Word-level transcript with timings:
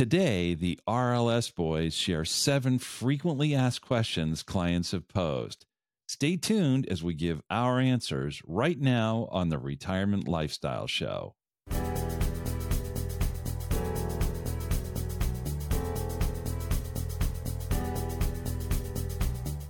Today, 0.00 0.54
the 0.54 0.78
RLS 0.88 1.54
boys 1.54 1.94
share 1.94 2.24
seven 2.24 2.78
frequently 2.78 3.54
asked 3.54 3.82
questions 3.82 4.42
clients 4.42 4.92
have 4.92 5.06
posed. 5.08 5.66
Stay 6.08 6.38
tuned 6.38 6.88
as 6.88 7.02
we 7.02 7.12
give 7.12 7.42
our 7.50 7.78
answers 7.78 8.40
right 8.46 8.80
now 8.80 9.28
on 9.30 9.50
the 9.50 9.58
Retirement 9.58 10.26
Lifestyle 10.26 10.86
Show. 10.86 11.34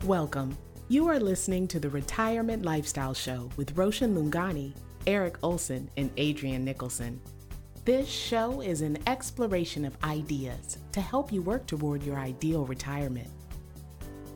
Welcome. 0.04 0.56
You 0.86 1.08
are 1.08 1.18
listening 1.18 1.66
to 1.66 1.80
the 1.80 1.90
Retirement 1.90 2.64
Lifestyle 2.64 3.14
Show 3.14 3.50
with 3.56 3.76
Roshan 3.76 4.14
Lungani, 4.14 4.74
Eric 5.08 5.38
Olson, 5.42 5.90
and 5.96 6.08
Adrian 6.16 6.64
Nicholson. 6.64 7.20
This 7.90 8.08
show 8.08 8.60
is 8.60 8.82
an 8.82 8.98
exploration 9.08 9.84
of 9.84 9.96
ideas 10.04 10.78
to 10.92 11.00
help 11.00 11.32
you 11.32 11.42
work 11.42 11.66
toward 11.66 12.04
your 12.04 12.20
ideal 12.20 12.64
retirement. 12.64 13.26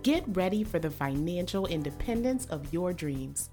Get 0.03 0.25
ready 0.37 0.65
for 0.65 0.81
the 0.81 0.91
financial 0.91 1.69
independence 1.69 2.47
of 2.47 2.73
your 2.73 2.93
dreams. 2.93 3.51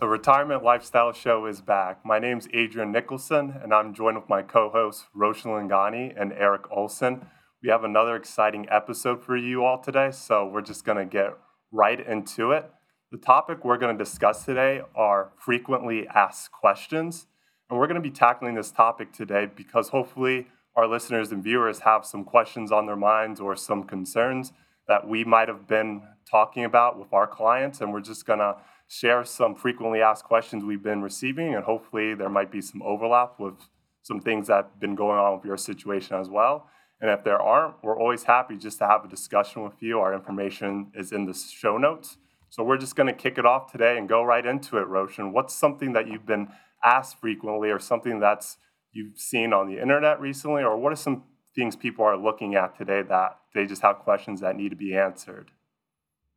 The 0.00 0.08
Retirement 0.08 0.64
Lifestyle 0.64 1.12
Show 1.12 1.44
is 1.44 1.60
back. 1.60 2.06
My 2.06 2.18
name 2.18 2.38
is 2.38 2.48
Adrian 2.54 2.90
Nicholson, 2.90 3.54
and 3.62 3.74
I'm 3.74 3.92
joined 3.92 4.16
with 4.16 4.30
my 4.30 4.40
co 4.40 4.70
hosts, 4.70 5.08
Roshan 5.12 5.50
Lingani 5.50 6.18
and 6.18 6.32
Eric 6.32 6.62
Olson. 6.70 7.26
We 7.62 7.68
have 7.68 7.84
another 7.84 8.16
exciting 8.16 8.66
episode 8.70 9.22
for 9.22 9.36
you 9.36 9.62
all 9.62 9.82
today, 9.82 10.10
so 10.10 10.46
we're 10.46 10.62
just 10.62 10.86
going 10.86 10.96
to 10.96 11.04
get 11.04 11.36
right 11.70 12.00
into 12.00 12.52
it. 12.52 12.72
The 13.12 13.18
topic 13.18 13.62
we're 13.62 13.76
going 13.76 13.94
to 13.94 14.02
discuss 14.02 14.46
today 14.46 14.80
are 14.94 15.32
frequently 15.36 16.08
asked 16.08 16.50
questions. 16.50 17.26
And 17.70 17.78
we're 17.78 17.86
going 17.86 18.02
to 18.02 18.08
be 18.08 18.10
tackling 18.10 18.54
this 18.54 18.70
topic 18.70 19.12
today 19.12 19.46
because 19.46 19.88
hopefully 19.88 20.48
our 20.76 20.86
listeners 20.86 21.32
and 21.32 21.42
viewers 21.42 21.80
have 21.80 22.04
some 22.04 22.24
questions 22.24 22.70
on 22.70 22.86
their 22.86 22.96
minds 22.96 23.40
or 23.40 23.56
some 23.56 23.84
concerns 23.84 24.52
that 24.86 25.08
we 25.08 25.24
might 25.24 25.48
have 25.48 25.66
been 25.66 26.02
talking 26.30 26.64
about 26.64 26.98
with 26.98 27.12
our 27.12 27.26
clients. 27.26 27.80
And 27.80 27.92
we're 27.92 28.00
just 28.00 28.26
going 28.26 28.40
to 28.40 28.56
share 28.86 29.24
some 29.24 29.54
frequently 29.54 30.02
asked 30.02 30.24
questions 30.24 30.62
we've 30.62 30.82
been 30.82 31.00
receiving. 31.00 31.54
And 31.54 31.64
hopefully 31.64 32.14
there 32.14 32.28
might 32.28 32.52
be 32.52 32.60
some 32.60 32.82
overlap 32.82 33.40
with 33.40 33.54
some 34.02 34.20
things 34.20 34.48
that 34.48 34.56
have 34.56 34.80
been 34.80 34.94
going 34.94 35.18
on 35.18 35.36
with 35.36 35.46
your 35.46 35.56
situation 35.56 36.16
as 36.16 36.28
well. 36.28 36.68
And 37.00 37.10
if 37.10 37.24
there 37.24 37.40
aren't, 37.40 37.76
we're 37.82 37.98
always 37.98 38.24
happy 38.24 38.56
just 38.56 38.78
to 38.78 38.86
have 38.86 39.04
a 39.04 39.08
discussion 39.08 39.62
with 39.64 39.82
you. 39.82 40.00
Our 40.00 40.12
information 40.12 40.92
is 40.94 41.12
in 41.12 41.24
the 41.24 41.34
show 41.34 41.78
notes. 41.78 42.18
So 42.50 42.62
we're 42.62 42.78
just 42.78 42.94
going 42.94 43.06
to 43.06 43.14
kick 43.14 43.38
it 43.38 43.46
off 43.46 43.72
today 43.72 43.96
and 43.96 44.08
go 44.08 44.22
right 44.22 44.44
into 44.44 44.76
it, 44.76 44.86
Roshan. 44.86 45.32
What's 45.32 45.54
something 45.54 45.92
that 45.94 46.06
you've 46.06 46.26
been 46.26 46.48
asked 46.84 47.20
frequently 47.20 47.70
or 47.70 47.78
something 47.78 48.20
that's 48.20 48.58
you've 48.92 49.18
seen 49.18 49.52
on 49.52 49.68
the 49.68 49.80
internet 49.80 50.20
recently? 50.20 50.62
Or 50.62 50.76
what 50.76 50.92
are 50.92 50.96
some 50.96 51.24
things 51.54 51.76
people 51.76 52.04
are 52.04 52.16
looking 52.16 52.54
at 52.54 52.76
today 52.76 53.02
that 53.02 53.38
they 53.54 53.66
just 53.66 53.82
have 53.82 53.98
questions 54.00 54.40
that 54.40 54.56
need 54.56 54.70
to 54.70 54.76
be 54.76 54.96
answered? 54.96 55.50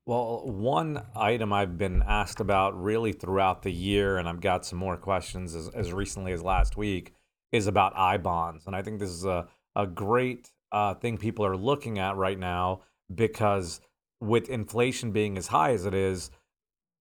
Well 0.05 0.43
one 0.45 1.05
item 1.17 1.51
i've 1.51 1.77
been 1.77 2.01
asked 2.07 2.39
about 2.39 2.81
really 2.81 3.11
throughout 3.11 3.63
the 3.63 3.73
year 3.73 4.17
and 4.17 4.29
i've 4.29 4.39
got 4.39 4.65
some 4.65 4.79
more 4.79 4.95
questions 4.95 5.53
as, 5.53 5.67
as 5.67 5.91
recently 5.91 6.31
as 6.31 6.41
last 6.41 6.77
week 6.77 7.13
is 7.51 7.67
about 7.67 7.91
i 7.97 8.15
bonds 8.15 8.65
and 8.67 8.73
i 8.73 8.81
think 8.81 8.99
this 8.99 9.09
is 9.09 9.25
a, 9.25 9.45
a 9.75 9.85
great 9.85 10.53
uh, 10.71 10.93
thing 10.93 11.17
people 11.17 11.45
are 11.45 11.57
looking 11.57 11.99
at 11.99 12.15
right 12.15 12.39
now 12.39 12.81
because 13.13 13.81
with 14.21 14.49
inflation 14.49 15.11
being 15.11 15.37
as 15.37 15.47
high 15.47 15.71
as 15.71 15.85
it 15.85 15.93
is 15.93 16.31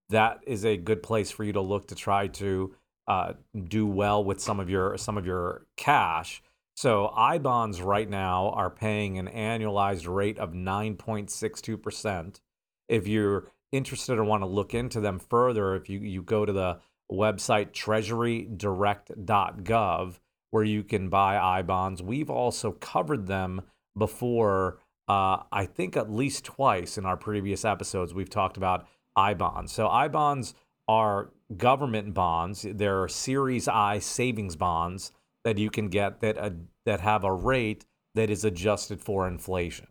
that 0.08 0.41
is 0.44 0.64
a 0.64 0.77
good 0.77 1.00
place 1.00 1.30
for 1.30 1.44
you 1.44 1.52
to 1.52 1.61
look 1.61 1.86
to 1.86 1.94
try 1.94 2.27
to 2.27 2.74
uh, 3.08 3.32
do 3.68 3.86
well 3.86 4.24
with 4.24 4.40
some 4.40 4.60
of 4.60 4.68
your 4.68 4.98
some 4.98 5.16
of 5.16 5.24
your 5.26 5.66
cash. 5.76 6.42
So 6.76 7.12
I 7.16 7.38
bonds 7.38 7.80
right 7.80 8.08
now 8.08 8.50
are 8.50 8.68
paying 8.68 9.18
an 9.18 9.28
annualized 9.28 10.12
rate 10.12 10.36
of 10.38 10.52
9.62%. 10.52 12.40
If 12.88 13.08
you're 13.08 13.50
interested 13.72 14.18
or 14.18 14.24
want 14.24 14.42
to 14.42 14.46
look 14.46 14.74
into 14.74 15.00
them 15.00 15.18
further, 15.18 15.74
if 15.74 15.89
you, 15.89 16.00
you 16.00 16.20
go 16.22 16.45
to 16.45 16.52
the 16.52 16.80
website 17.11 17.72
treasurydirect.gov 17.72 20.18
where 20.50 20.64
you 20.64 20.84
can 20.84 21.08
buy 21.08 21.39
I 21.39 21.62
bonds, 21.62 22.02
we've 22.02 22.28
also 22.28 22.72
covered 22.72 23.27
them 23.27 23.62
before. 23.96 24.80
Uh, 25.08 25.45
I 25.50 25.64
think 25.64 25.96
at 25.96 26.11
least 26.11 26.45
twice 26.45 26.98
in 26.98 27.06
our 27.06 27.16
previous 27.16 27.64
episodes, 27.64 28.12
we've 28.12 28.28
talked 28.28 28.58
about 28.58 28.86
I 29.16 29.33
bonds. 29.33 29.72
So 29.72 29.89
I 29.89 30.08
bonds 30.08 30.52
are 30.89 31.30
government 31.57 32.14
bonds. 32.14 32.67
There 32.69 33.02
are 33.02 33.08
Series 33.08 33.69
I 33.69 33.98
savings 33.98 34.57
bonds 34.57 35.13
that 35.45 35.58
you 35.58 35.70
can 35.70 35.89
get 35.89 36.20
that 36.20 36.39
uh, 36.39 36.51
that 36.85 37.01
have 37.01 37.24
a 37.24 37.33
rate 37.33 37.85
that 38.14 38.30
is 38.30 38.45
adjusted 38.45 39.01
for 39.01 39.29
inflation. 39.29 39.86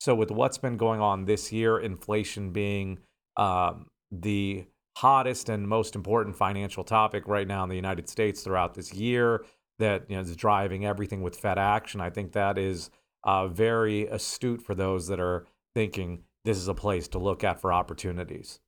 So 0.00 0.14
with 0.14 0.30
what's 0.30 0.58
been 0.58 0.76
going 0.76 1.00
on 1.00 1.24
this 1.24 1.52
year, 1.52 1.78
inflation 1.78 2.52
being 2.52 2.98
um, 3.36 3.86
the 4.12 4.66
hottest 4.98 5.48
and 5.48 5.66
most 5.66 5.94
important 5.94 6.36
financial 6.36 6.84
topic 6.84 7.26
right 7.26 7.46
now 7.46 7.62
in 7.64 7.68
the 7.68 7.76
United 7.76 8.08
States 8.08 8.42
throughout 8.42 8.74
this 8.74 8.92
year, 8.92 9.44
that 9.78 10.04
you 10.08 10.16
know, 10.16 10.22
is 10.22 10.36
driving 10.36 10.84
everything 10.84 11.22
with 11.22 11.36
Fed 11.36 11.58
action. 11.58 12.00
I 12.00 12.10
think 12.10 12.32
that 12.32 12.58
is 12.58 12.90
uh, 13.24 13.48
very 13.48 14.06
astute 14.06 14.62
for 14.62 14.74
those 14.74 15.08
that 15.08 15.20
are 15.20 15.46
thinking 15.74 16.22
this 16.44 16.56
is 16.56 16.68
a 16.68 16.74
place 16.74 17.08
to 17.08 17.18
look 17.18 17.44
at 17.44 17.60
for 17.60 17.72
opportunities. 17.72 18.60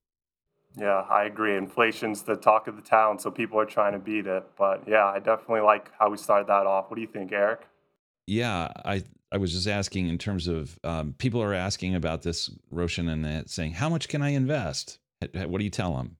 Yeah, 0.77 1.05
I 1.11 1.25
agree. 1.25 1.57
Inflation's 1.57 2.23
the 2.23 2.37
talk 2.37 2.69
of 2.69 2.77
the 2.77 2.83
town, 2.83 3.19
so 3.19 3.31
people 3.31 3.59
are 3.59 3.67
trying 3.67 3.93
to 3.93 3.99
beat 3.99 4.27
it. 4.27 4.45
But 4.57 4.85
yeah, 4.87 5.07
I 5.07 5.19
definitely 5.19 5.63
like 5.63 5.91
how 5.99 6.11
we 6.11 6.17
started 6.17 6.47
that 6.47 6.67
off. 6.67 6.91
What 6.91 6.97
do 6.97 7.03
you 7.03 7.09
think, 7.09 7.33
Eric? 7.33 7.67
Yeah, 8.27 8.69
I 8.85 9.03
I 9.33 9.39
was 9.39 9.53
just 9.53 9.67
asking 9.67 10.09
in 10.09 10.19
terms 10.19 10.47
of 10.47 10.79
um, 10.85 11.15
people 11.19 11.43
are 11.43 11.55
asking 11.55 11.95
about 11.95 12.23
this 12.23 12.51
Roshan 12.71 13.09
and 13.09 13.51
saying 13.51 13.73
how 13.73 13.89
much 13.89 14.09
can 14.09 14.23
I 14.23 14.31
invest? 14.31 14.99
What 15.35 15.59
do 15.59 15.65
you 15.65 15.71
tell 15.71 15.97
them? 15.97 16.17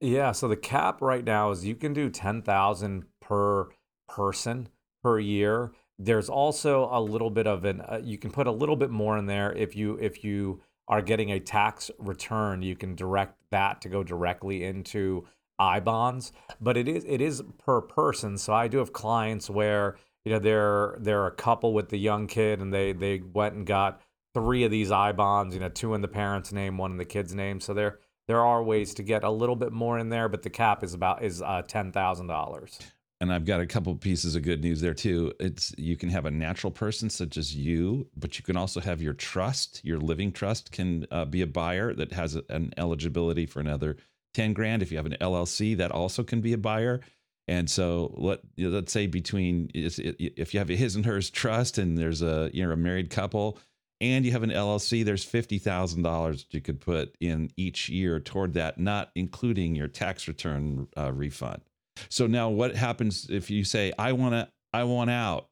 Yeah, 0.00 0.32
so 0.32 0.48
the 0.48 0.56
cap 0.56 1.00
right 1.00 1.24
now 1.24 1.52
is 1.52 1.64
you 1.64 1.76
can 1.76 1.92
do 1.92 2.10
ten 2.10 2.42
thousand 2.42 3.04
per 3.20 3.68
person 4.08 4.68
per 5.02 5.20
year. 5.20 5.72
There's 5.98 6.28
also 6.28 6.88
a 6.90 7.00
little 7.00 7.30
bit 7.30 7.46
of 7.46 7.64
an 7.64 7.80
uh, 7.82 8.00
you 8.02 8.18
can 8.18 8.32
put 8.32 8.48
a 8.48 8.52
little 8.52 8.76
bit 8.76 8.90
more 8.90 9.16
in 9.16 9.26
there 9.26 9.52
if 9.52 9.76
you 9.76 9.96
if 10.00 10.24
you 10.24 10.60
are 10.88 11.02
getting 11.02 11.30
a 11.30 11.40
tax 11.40 11.90
return, 11.98 12.62
you 12.62 12.76
can 12.76 12.94
direct 12.94 13.36
that 13.50 13.80
to 13.82 13.88
go 13.88 14.02
directly 14.02 14.64
into 14.64 15.26
I 15.58 15.80
bonds. 15.80 16.32
But 16.60 16.76
it 16.76 16.88
is 16.88 17.04
it 17.06 17.20
is 17.20 17.42
per 17.58 17.80
person. 17.80 18.38
So 18.38 18.52
I 18.52 18.68
do 18.68 18.78
have 18.78 18.92
clients 18.92 19.48
where 19.48 19.96
you 20.24 20.32
know 20.32 20.38
they're 20.38 20.96
they're 21.00 21.26
a 21.26 21.32
couple 21.32 21.72
with 21.72 21.88
the 21.88 21.98
young 21.98 22.26
kid 22.26 22.60
and 22.60 22.72
they 22.72 22.92
they 22.92 23.20
went 23.20 23.54
and 23.54 23.66
got 23.66 24.00
three 24.34 24.64
of 24.64 24.70
these 24.70 24.90
I 24.90 25.12
bonds. 25.12 25.54
You 25.54 25.60
know, 25.60 25.68
two 25.68 25.94
in 25.94 26.00
the 26.00 26.08
parent's 26.08 26.52
name, 26.52 26.78
one 26.78 26.90
in 26.90 26.96
the 26.96 27.04
kid's 27.04 27.34
name. 27.34 27.60
So 27.60 27.74
there 27.74 27.98
there 28.28 28.44
are 28.44 28.62
ways 28.62 28.94
to 28.94 29.02
get 29.02 29.24
a 29.24 29.30
little 29.30 29.56
bit 29.56 29.72
more 29.72 29.98
in 29.98 30.08
there, 30.08 30.28
but 30.28 30.42
the 30.42 30.50
cap 30.50 30.82
is 30.82 30.94
about 30.94 31.22
is 31.22 31.42
uh, 31.42 31.62
ten 31.66 31.92
thousand 31.92 32.26
dollars 32.26 32.78
and 33.22 33.32
I've 33.32 33.44
got 33.44 33.60
a 33.60 33.66
couple 33.66 33.94
pieces 33.94 34.34
of 34.34 34.42
good 34.42 34.64
news 34.64 34.80
there 34.80 34.94
too. 34.94 35.32
It's 35.38 35.72
you 35.78 35.96
can 35.96 36.08
have 36.08 36.26
a 36.26 36.30
natural 36.30 36.72
person 36.72 37.08
such 37.08 37.36
as 37.36 37.54
you, 37.54 38.08
but 38.16 38.36
you 38.36 38.42
can 38.42 38.56
also 38.56 38.80
have 38.80 39.00
your 39.00 39.12
trust, 39.12 39.80
your 39.84 39.98
living 39.98 40.32
trust 40.32 40.72
can 40.72 41.06
uh, 41.12 41.24
be 41.24 41.40
a 41.40 41.46
buyer 41.46 41.94
that 41.94 42.10
has 42.10 42.34
an 42.48 42.74
eligibility 42.76 43.46
for 43.46 43.60
another 43.60 43.96
10 44.34 44.54
grand. 44.54 44.82
If 44.82 44.90
you 44.90 44.96
have 44.96 45.06
an 45.06 45.16
LLC, 45.20 45.76
that 45.76 45.92
also 45.92 46.24
can 46.24 46.40
be 46.40 46.52
a 46.52 46.58
buyer. 46.58 47.00
And 47.46 47.70
so 47.70 48.12
let 48.16 48.40
let's 48.58 48.92
say 48.92 49.06
between 49.06 49.70
if 49.72 50.52
you 50.52 50.58
have 50.58 50.70
a 50.70 50.74
his 50.74 50.96
and 50.96 51.06
hers 51.06 51.30
trust 51.30 51.78
and 51.78 51.96
there's 51.96 52.22
a 52.22 52.50
you're 52.52 52.72
a 52.72 52.76
married 52.76 53.10
couple 53.10 53.56
and 54.00 54.24
you 54.24 54.32
have 54.32 54.42
an 54.42 54.50
LLC, 54.50 55.04
there's 55.04 55.24
fifty 55.24 55.58
thousand 55.58 56.02
dollars 56.02 56.44
you 56.50 56.60
could 56.60 56.80
put 56.80 57.14
in 57.20 57.52
each 57.56 57.88
year 57.88 58.18
toward 58.18 58.54
that, 58.54 58.78
not 58.78 59.12
including 59.14 59.76
your 59.76 59.86
tax 59.86 60.26
return 60.26 60.88
uh, 60.96 61.12
refund. 61.12 61.62
So 62.08 62.26
now 62.26 62.48
what 62.48 62.76
happens 62.76 63.26
if 63.30 63.50
you 63.50 63.64
say 63.64 63.92
I 63.98 64.12
want 64.12 64.34
to 64.34 64.48
I 64.72 64.84
want 64.84 65.10
out? 65.10 65.48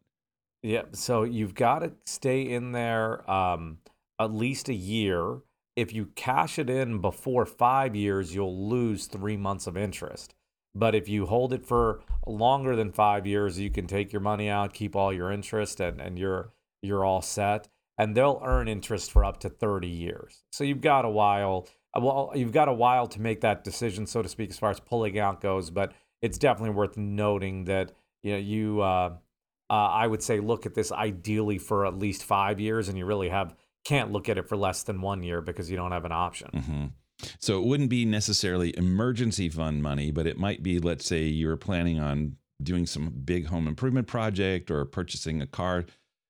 Yeah, 0.63 0.83
so 0.93 1.23
you've 1.23 1.55
got 1.55 1.81
to 1.81 1.93
stay 2.05 2.43
in 2.43 2.73
there 2.73 3.29
um, 3.31 3.79
at 4.21 4.33
least 4.33 4.69
a 4.69 4.75
year. 4.75 5.39
If 5.75 5.95
you 5.95 6.07
cash 6.17 6.59
it 6.59 6.69
in 6.69 7.01
before 7.01 7.47
5 7.47 7.97
years, 7.97 8.35
you'll 8.35 8.69
lose 8.69 9.07
3 9.07 9.37
months 9.39 9.67
of 9.67 9.77
interest. 9.77 10.35
But 10.75 10.95
if 10.95 11.09
you 11.09 11.27
hold 11.27 11.55
it 11.55 11.65
for 11.65 12.03
longer 12.27 12.77
than 12.77 12.93
5 12.93 13.27
years, 13.27 13.59
you 13.59 13.71
can 13.71 13.87
take 13.87 14.13
your 14.13 14.21
money 14.21 14.49
out, 14.49 14.75
keep 14.75 14.95
all 14.95 15.13
your 15.13 15.31
interest 15.31 15.81
and 15.81 16.01
and 16.01 16.19
you're 16.19 16.53
you're 16.83 17.05
all 17.05 17.23
set 17.23 17.69
and 17.99 18.17
they'll 18.17 18.41
earn 18.45 18.67
interest 18.67 19.13
for 19.13 19.25
up 19.25 19.41
to 19.41 19.51
30 19.51 19.87
years. 19.87 20.43
So 20.53 20.65
you've 20.65 20.81
got 20.81 21.05
a 21.05 21.11
while 21.11 21.69
well 21.95 22.33
you've 22.35 22.53
got 22.53 22.69
a 22.69 22.73
while 22.73 23.07
to 23.09 23.21
make 23.21 23.41
that 23.41 23.65
decision 23.65 24.07
so 24.07 24.23
to 24.23 24.29
speak 24.29 24.51
as 24.51 24.59
far 24.59 24.71
as 24.71 24.81
pulling 24.81 25.19
out 25.19 25.41
goes, 25.41 25.71
but 25.71 25.93
it's 26.23 26.39
definitely 26.39 26.75
worth 26.75 26.97
noting 26.97 27.65
that 27.65 27.93
you 28.23 28.33
know 28.33 28.39
you 28.39 28.81
uh, 28.81 29.15
uh, 29.69 29.73
I 29.73 30.07
would 30.07 30.23
say 30.23 30.41
look 30.41 30.67
at 30.67 30.75
this 30.75 30.93
ideally 30.93 31.59
for 31.59 31.87
at 31.87 31.99
least 31.99 32.25
five 32.25 32.61
years, 32.61 32.89
and 32.89 32.99
you 32.99 33.07
really 33.07 33.29
have 33.29 33.55
can't 33.85 34.13
look 34.13 34.29
at 34.29 34.39
it 34.39 34.49
for 34.49 34.57
less 34.57 34.83
than 34.83 35.01
one 35.01 35.23
year 35.23 35.41
because 35.41 35.71
you 35.71 35.77
don't 35.77 35.93
have 35.93 36.05
an 36.05 36.13
option. 36.13 36.51
Mm-hmm. 36.55 36.87
So 37.39 37.59
it 37.59 37.67
wouldn't 37.67 37.91
be 37.91 38.05
necessarily 38.05 38.77
emergency 38.77 39.49
fund 39.49 39.83
money, 39.83 40.11
but 40.11 40.27
it 40.27 40.39
might 40.39 40.63
be, 40.63 40.79
let's 40.79 41.05
say, 41.05 41.25
you're 41.25 41.57
planning 41.57 42.01
on 42.01 42.37
doing 42.63 42.87
some 42.87 43.11
big 43.25 43.47
home 43.47 43.67
improvement 43.67 44.07
project 44.07 44.71
or 44.71 44.85
purchasing 44.85 45.41
a 45.41 45.47
car 45.47 45.85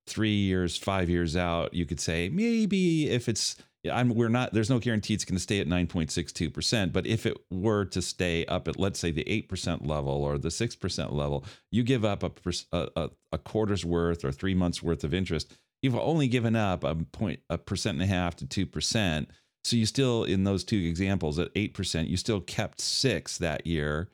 three 0.07 0.35
years, 0.35 0.77
five 0.77 1.09
years 1.09 1.37
out, 1.37 1.73
you 1.73 1.87
could 1.87 2.01
say 2.01 2.29
maybe 2.29 3.09
if 3.09 3.29
it's 3.29 3.57
I'm 3.91 4.15
we're 4.15 4.29
not 4.29 4.53
there's 4.53 4.69
no 4.69 4.79
guarantee 4.79 5.15
it's 5.15 5.25
going 5.25 5.37
to 5.37 5.43
stay 5.43 5.61
at 5.61 5.67
9.62%, 5.67 6.93
but 6.93 7.07
if 7.07 7.25
it 7.25 7.39
were 7.51 7.85
to 7.87 8.03
stay 8.03 8.45
up 8.47 8.69
at 8.69 8.79
let's 8.79 8.99
say 8.99 9.11
the 9.11 9.25
8% 9.25 9.87
level 9.87 10.13
or 10.13 10.37
the 10.37 10.49
6% 10.49 11.13
level, 11.13 11.45
you 11.71 11.83
give 11.83 12.05
up 12.05 12.23
a, 12.23 12.31
a, 12.73 13.11
a 13.33 13.39
quarter's 13.39 13.85
worth 13.85 14.25
or 14.25 14.33
3 14.33 14.55
months 14.55 14.83
worth 14.83 15.05
of 15.05 15.15
interest. 15.15 15.57
You've 15.83 15.97
only 15.97 16.29
given 16.29 16.57
up 16.57 16.85
a 16.85 16.95
point 16.95 17.41
a 17.49 17.57
percent 17.57 18.01
and 18.01 18.03
a 18.03 18.15
half 18.15 18.37
to 18.37 18.67
2%. 18.67 19.27
So 19.65 19.77
you 19.77 19.87
still 19.87 20.25
in 20.25 20.45
those 20.45 20.65
two 20.65 20.79
examples 20.79 21.39
at 21.39 21.53
8%, 21.55 22.09
you 22.09 22.17
still 22.17 22.41
kept 22.41 22.81
6 22.81 23.39
that 23.39 23.67
year 23.67 24.11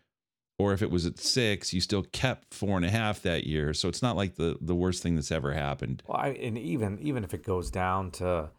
or 0.58 0.72
if 0.72 0.82
it 0.82 0.90
was 0.90 1.04
at 1.06 1.18
six, 1.18 1.74
you 1.74 1.80
still 1.80 2.02
kept 2.02 2.54
four 2.54 2.76
and 2.76 2.86
a 2.86 2.90
half 2.90 3.22
that 3.22 3.46
year. 3.46 3.74
So 3.74 3.88
it's 3.88 4.02
not 4.02 4.16
like 4.16 4.36
the 4.36 4.56
the 4.60 4.74
worst 4.74 5.02
thing 5.02 5.14
that's 5.14 5.30
ever 5.30 5.52
happened. 5.52 6.02
Well, 6.06 6.18
I, 6.18 6.28
and 6.28 6.56
even 6.56 6.98
even 7.00 7.24
if 7.24 7.34
it 7.34 7.44
goes 7.44 7.70
down 7.70 8.10
to 8.12 8.50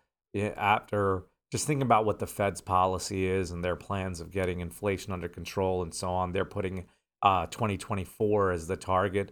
after 0.44 1.26
just 1.52 1.66
think 1.66 1.82
about 1.82 2.06
what 2.06 2.20
the 2.20 2.28
Fed's 2.28 2.62
policy 2.62 3.26
is 3.26 3.52
and 3.52 3.64
their 3.64 3.76
plans 3.76 4.20
of 4.20 4.32
getting 4.32 4.60
inflation 4.60 5.14
under 5.14 5.30
control 5.30 5.82
and 5.82 5.94
so 5.94 6.10
on. 6.10 6.34
They're 6.34 6.46
putting 6.46 6.86
uh, 7.22 7.46
2024 7.48 8.52
as 8.52 8.68
the 8.68 8.76
target. 8.76 9.32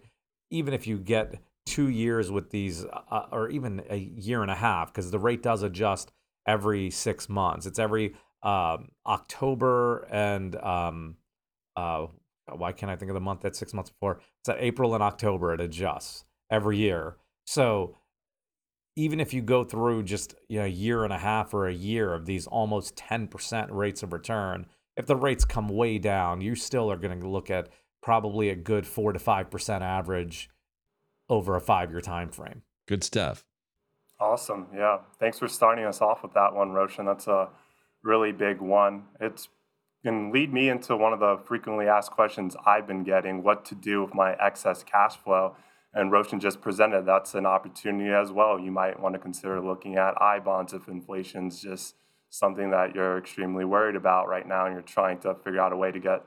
Even 0.50 0.72
if 0.72 0.86
you 0.86 0.98
get 0.98 1.40
two 1.66 1.88
years 1.88 2.30
with 2.30 2.50
these, 2.50 2.84
uh, 2.84 3.00
uh 3.10 3.26
or 3.32 3.50
even 3.50 3.82
a 3.90 3.96
year 3.96 4.42
and 4.42 4.50
a 4.50 4.54
half, 4.56 4.92
because 4.92 5.10
the 5.10 5.18
rate 5.18 5.42
does 5.42 5.62
adjust 5.62 6.12
every 6.46 6.90
six 6.90 7.28
months. 7.28 7.66
It's 7.66 7.78
every 7.78 8.14
um, 8.42 8.88
October 9.06 10.06
and 10.10 10.56
um, 10.56 11.16
uh, 11.76 12.06
why 12.54 12.72
can't 12.72 12.90
I 12.90 12.96
think 12.96 13.10
of 13.10 13.14
the 13.14 13.20
month 13.20 13.40
that's 13.42 13.58
six 13.58 13.74
months 13.74 13.90
before? 13.90 14.20
It's 14.40 14.48
at 14.48 14.56
April 14.60 14.94
and 14.94 15.02
October. 15.02 15.52
It 15.52 15.60
adjusts 15.60 16.24
every 16.50 16.78
year. 16.78 17.16
So 17.44 17.96
even 18.96 19.20
if 19.20 19.34
you 19.34 19.42
go 19.42 19.62
through 19.62 20.02
just 20.02 20.34
you 20.48 20.58
know, 20.58 20.64
a 20.64 20.68
year 20.68 21.04
and 21.04 21.12
a 21.12 21.18
half 21.18 21.52
or 21.52 21.68
a 21.68 21.74
year 21.74 22.12
of 22.14 22.26
these 22.26 22.46
almost 22.46 22.96
10% 22.96 23.68
rates 23.70 24.02
of 24.02 24.12
return, 24.12 24.66
if 24.96 25.06
the 25.06 25.16
rates 25.16 25.44
come 25.44 25.68
way 25.68 25.98
down, 25.98 26.40
you 26.40 26.54
still 26.54 26.90
are 26.90 26.96
going 26.96 27.20
to 27.20 27.28
look 27.28 27.50
at 27.50 27.68
probably 28.02 28.48
a 28.48 28.56
good 28.56 28.86
four 28.86 29.12
to 29.12 29.18
five 29.18 29.50
percent 29.50 29.82
average 29.82 30.48
over 31.28 31.56
a 31.56 31.60
five-year 31.60 32.00
time 32.00 32.30
frame. 32.30 32.62
Good 32.86 33.04
stuff. 33.04 33.44
Awesome. 34.18 34.68
Yeah. 34.74 35.00
Thanks 35.18 35.38
for 35.38 35.48
starting 35.48 35.84
us 35.84 36.00
off 36.00 36.22
with 36.22 36.32
that 36.34 36.54
one, 36.54 36.70
Roshan. 36.70 37.04
That's 37.04 37.26
a 37.26 37.48
really 38.02 38.32
big 38.32 38.60
one. 38.60 39.04
It's 39.20 39.48
can 40.04 40.30
lead 40.30 40.52
me 40.52 40.68
into 40.68 40.96
one 40.96 41.12
of 41.12 41.18
the 41.18 41.36
frequently 41.44 41.88
asked 41.88 42.12
questions 42.12 42.54
I've 42.64 42.86
been 42.86 43.02
getting 43.02 43.42
what 43.42 43.64
to 43.66 43.74
do 43.74 44.04
with 44.04 44.14
my 44.14 44.34
excess 44.34 44.84
cash 44.84 45.16
flow. 45.16 45.56
And 45.96 46.12
Roshan 46.12 46.40
just 46.40 46.60
presented 46.60 47.06
that's 47.06 47.34
an 47.34 47.46
opportunity 47.46 48.10
as 48.10 48.30
well. 48.30 48.60
You 48.60 48.70
might 48.70 49.00
want 49.00 49.14
to 49.14 49.18
consider 49.18 49.62
looking 49.62 49.96
at 49.96 50.12
I 50.20 50.38
bonds 50.38 50.74
if 50.74 50.88
inflation's 50.88 51.62
just 51.62 51.94
something 52.28 52.70
that 52.70 52.94
you're 52.94 53.16
extremely 53.16 53.64
worried 53.64 53.96
about 53.96 54.28
right 54.28 54.46
now 54.46 54.66
and 54.66 54.74
you're 54.74 54.82
trying 54.82 55.18
to 55.20 55.34
figure 55.36 55.58
out 55.58 55.72
a 55.72 55.76
way 55.76 55.90
to 55.90 55.98
get 55.98 56.22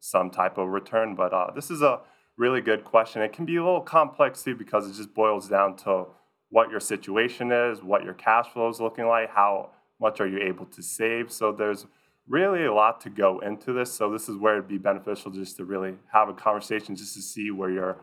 some 0.00 0.28
type 0.28 0.58
of 0.58 0.70
return. 0.70 1.14
But 1.14 1.32
uh, 1.32 1.52
this 1.54 1.70
is 1.70 1.82
a 1.82 2.00
really 2.36 2.60
good 2.60 2.84
question. 2.84 3.22
It 3.22 3.32
can 3.32 3.44
be 3.44 3.54
a 3.54 3.64
little 3.64 3.80
complex 3.80 4.42
too 4.42 4.56
because 4.56 4.90
it 4.90 4.94
just 4.94 5.14
boils 5.14 5.48
down 5.48 5.76
to 5.76 6.06
what 6.50 6.68
your 6.68 6.80
situation 6.80 7.52
is, 7.52 7.80
what 7.80 8.02
your 8.02 8.14
cash 8.14 8.48
flow 8.48 8.68
is 8.70 8.80
looking 8.80 9.06
like, 9.06 9.30
how 9.30 9.70
much 10.00 10.20
are 10.20 10.26
you 10.26 10.40
able 10.42 10.66
to 10.66 10.82
save. 10.82 11.30
So 11.30 11.52
there's 11.52 11.86
really 12.26 12.64
a 12.64 12.74
lot 12.74 13.00
to 13.02 13.08
go 13.08 13.38
into 13.38 13.72
this. 13.72 13.92
So 13.92 14.10
this 14.10 14.28
is 14.28 14.36
where 14.36 14.54
it'd 14.54 14.66
be 14.66 14.78
beneficial 14.78 15.30
just 15.30 15.58
to 15.58 15.64
really 15.64 15.94
have 16.12 16.28
a 16.28 16.34
conversation 16.34 16.96
just 16.96 17.14
to 17.14 17.22
see 17.22 17.52
where 17.52 17.70
you're 17.70 17.98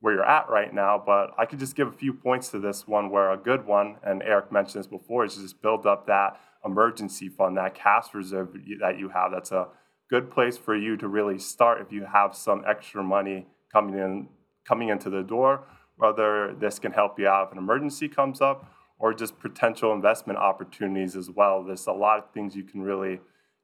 where 0.00 0.14
you're 0.14 0.24
at 0.24 0.48
right 0.48 0.72
now. 0.72 1.02
But 1.04 1.30
I 1.38 1.44
could 1.44 1.58
just 1.58 1.74
give 1.74 1.88
a 1.88 1.92
few 1.92 2.12
points 2.12 2.48
to 2.50 2.58
this 2.58 2.86
one 2.86 3.10
where 3.10 3.30
a 3.30 3.36
good 3.36 3.66
one, 3.66 3.96
and 4.02 4.22
Eric 4.22 4.52
mentioned 4.52 4.84
this 4.84 4.86
before, 4.86 5.24
is 5.24 5.36
just 5.36 5.60
build 5.62 5.86
up 5.86 6.06
that 6.06 6.40
emergency 6.64 7.28
fund, 7.28 7.56
that 7.56 7.74
cash 7.74 8.14
reserve 8.14 8.52
that 8.80 8.98
you 8.98 9.08
have. 9.10 9.30
That's 9.32 9.52
a 9.52 9.68
good 10.10 10.30
place 10.30 10.56
for 10.56 10.76
you 10.76 10.96
to 10.96 11.08
really 11.08 11.38
start 11.38 11.80
if 11.80 11.92
you 11.92 12.06
have 12.12 12.34
some 12.34 12.64
extra 12.66 13.02
money 13.02 13.46
coming 13.72 13.98
in 13.98 14.28
coming 14.66 14.88
into 14.88 15.08
the 15.08 15.22
door, 15.22 15.64
whether 15.96 16.54
this 16.54 16.78
can 16.78 16.92
help 16.92 17.18
you 17.18 17.26
out 17.26 17.46
if 17.46 17.52
an 17.52 17.58
emergency 17.58 18.06
comes 18.06 18.40
up 18.40 18.70
or 18.98 19.14
just 19.14 19.38
potential 19.38 19.92
investment 19.94 20.38
opportunities 20.38 21.16
as 21.16 21.30
well. 21.30 21.64
There's 21.64 21.86
a 21.86 21.92
lot 21.92 22.18
of 22.18 22.32
things 22.32 22.54
you 22.54 22.64
can 22.64 22.82
really 22.82 23.20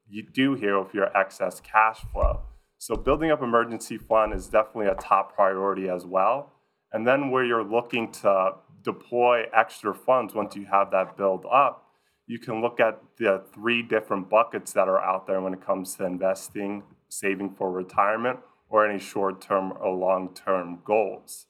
you 0.08 0.22
do 0.22 0.54
here 0.54 0.80
with 0.82 0.94
your 0.94 1.14
excess 1.16 1.60
cash 1.60 2.00
flow. 2.12 2.40
So 2.84 2.96
building 2.96 3.30
up 3.30 3.40
emergency 3.40 3.96
fund 3.96 4.34
is 4.34 4.46
definitely 4.46 4.88
a 4.88 4.94
top 4.96 5.34
priority 5.34 5.88
as 5.88 6.04
well. 6.04 6.52
And 6.92 7.06
then 7.06 7.30
where 7.30 7.42
you're 7.42 7.64
looking 7.64 8.12
to 8.20 8.56
deploy 8.82 9.44
extra 9.54 9.94
funds 9.94 10.34
once 10.34 10.54
you 10.54 10.66
have 10.66 10.90
that 10.90 11.16
build 11.16 11.46
up, 11.50 11.86
you 12.26 12.38
can 12.38 12.60
look 12.60 12.80
at 12.80 13.00
the 13.16 13.42
three 13.54 13.80
different 13.80 14.28
buckets 14.28 14.74
that 14.74 14.86
are 14.86 15.02
out 15.02 15.26
there 15.26 15.40
when 15.40 15.54
it 15.54 15.64
comes 15.64 15.94
to 15.94 16.04
investing, 16.04 16.82
saving 17.08 17.54
for 17.54 17.72
retirement, 17.72 18.40
or 18.68 18.86
any 18.86 18.98
short 18.98 19.40
term 19.40 19.72
or 19.80 19.94
long 19.94 20.34
term 20.34 20.80
goals. 20.84 21.46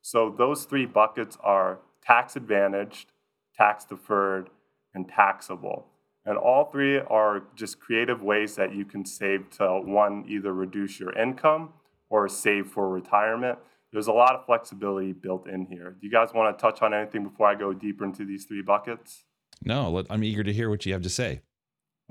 So 0.00 0.34
those 0.38 0.64
three 0.64 0.86
buckets 0.86 1.36
are 1.42 1.80
tax 2.02 2.34
advantaged, 2.34 3.12
tax 3.54 3.84
deferred, 3.84 4.48
and 4.94 5.06
taxable. 5.06 5.84
And 6.28 6.36
all 6.36 6.66
three 6.66 6.98
are 6.98 7.44
just 7.54 7.80
creative 7.80 8.20
ways 8.20 8.54
that 8.56 8.74
you 8.74 8.84
can 8.84 9.06
save 9.06 9.48
to 9.52 9.80
one, 9.82 10.26
either 10.28 10.52
reduce 10.52 11.00
your 11.00 11.18
income 11.18 11.70
or 12.10 12.28
save 12.28 12.66
for 12.66 12.90
retirement. 12.90 13.58
There's 13.94 14.08
a 14.08 14.12
lot 14.12 14.34
of 14.34 14.44
flexibility 14.44 15.14
built 15.14 15.48
in 15.48 15.64
here. 15.64 15.96
Do 15.98 16.06
you 16.06 16.12
guys 16.12 16.34
want 16.34 16.54
to 16.56 16.60
touch 16.60 16.82
on 16.82 16.92
anything 16.92 17.24
before 17.24 17.46
I 17.46 17.54
go 17.54 17.72
deeper 17.72 18.04
into 18.04 18.26
these 18.26 18.44
three 18.44 18.60
buckets? 18.60 19.24
No, 19.64 20.04
I'm 20.10 20.22
eager 20.22 20.44
to 20.44 20.52
hear 20.52 20.68
what 20.68 20.84
you 20.84 20.92
have 20.92 21.00
to 21.00 21.08
say. 21.08 21.40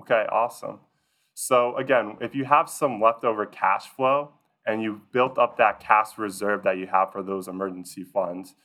Okay, 0.02 0.26
awesome. 0.32 0.80
So, 1.36 1.78
again, 1.78 2.18
if 2.20 2.34
you 2.34 2.46
have 2.46 2.70
some 2.70 3.00
leftover 3.00 3.46
cash 3.46 3.86
flow 3.86 4.32
and 4.66 4.82
you've 4.82 5.12
built 5.12 5.38
up 5.38 5.58
that 5.58 5.80
cash 5.80 6.18
reserve 6.18 6.64
that 6.64 6.80
you 6.80 6.88
have 6.88 7.12
for 7.12 7.22
those 7.22 7.48
emergency 7.48 8.04
funds, 8.04 8.56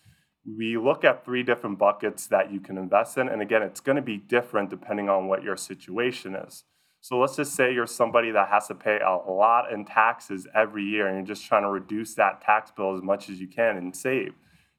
we 0.44 0.76
look 0.76 1.04
at 1.04 1.24
three 1.24 1.42
different 1.42 1.78
buckets 1.78 2.26
that 2.26 2.52
you 2.52 2.60
can 2.60 2.76
invest 2.76 3.16
in. 3.16 3.28
And 3.28 3.40
again, 3.40 3.62
it's 3.62 3.80
going 3.80 3.96
to 3.96 4.02
be 4.02 4.16
different 4.16 4.70
depending 4.70 5.08
on 5.08 5.28
what 5.28 5.42
your 5.42 5.56
situation 5.56 6.34
is. 6.34 6.64
So 7.00 7.18
let's 7.18 7.36
just 7.36 7.54
say 7.54 7.72
you're 7.72 7.86
somebody 7.86 8.30
that 8.30 8.48
has 8.48 8.68
to 8.68 8.74
pay 8.74 9.00
a 9.00 9.16
lot 9.16 9.72
in 9.72 9.84
taxes 9.84 10.46
every 10.54 10.84
year 10.84 11.08
and 11.08 11.16
you're 11.16 11.34
just 11.34 11.46
trying 11.46 11.62
to 11.62 11.68
reduce 11.68 12.14
that 12.14 12.40
tax 12.40 12.70
bill 12.70 12.96
as 12.96 13.02
much 13.02 13.28
as 13.28 13.40
you 13.40 13.48
can 13.48 13.76
and 13.76 13.94
save. 13.94 14.34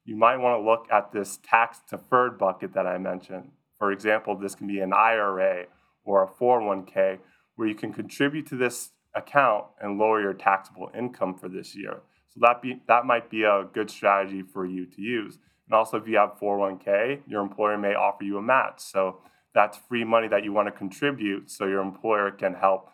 You 0.05 0.15
might 0.15 0.37
want 0.37 0.59
to 0.59 0.65
look 0.65 0.87
at 0.91 1.11
this 1.11 1.39
tax 1.43 1.81
deferred 1.89 2.37
bucket 2.37 2.73
that 2.73 2.87
I 2.87 2.97
mentioned. 2.97 3.51
For 3.77 3.91
example, 3.91 4.37
this 4.37 4.55
can 4.55 4.67
be 4.67 4.79
an 4.79 4.93
IRA 4.93 5.65
or 6.05 6.23
a 6.23 6.27
401k 6.27 7.19
where 7.55 7.67
you 7.67 7.75
can 7.75 7.93
contribute 7.93 8.47
to 8.47 8.55
this 8.55 8.91
account 9.15 9.65
and 9.81 9.97
lower 9.97 10.21
your 10.21 10.33
taxable 10.33 10.91
income 10.97 11.35
for 11.35 11.49
this 11.49 11.75
year. 11.75 12.01
So 12.29 12.39
that 12.41 12.61
be 12.61 12.81
that 12.87 13.05
might 13.05 13.29
be 13.29 13.43
a 13.43 13.65
good 13.73 13.89
strategy 13.89 14.41
for 14.41 14.65
you 14.65 14.85
to 14.85 15.01
use. 15.01 15.37
And 15.73 15.79
also, 15.79 15.97
if 15.97 16.07
you 16.07 16.17
have 16.17 16.37
401k, 16.39 17.21
your 17.25 17.41
employer 17.41 17.79
may 17.79 17.95
offer 17.95 18.23
you 18.23 18.37
a 18.37 18.41
match. 18.43 18.79
So 18.79 19.17
that's 19.55 19.75
free 19.75 20.03
money 20.03 20.27
that 20.27 20.43
you 20.43 20.53
want 20.53 20.67
to 20.67 20.71
contribute, 20.71 21.49
so 21.49 21.65
your 21.65 21.81
employer 21.81 22.29
can 22.29 22.53
help 22.53 22.91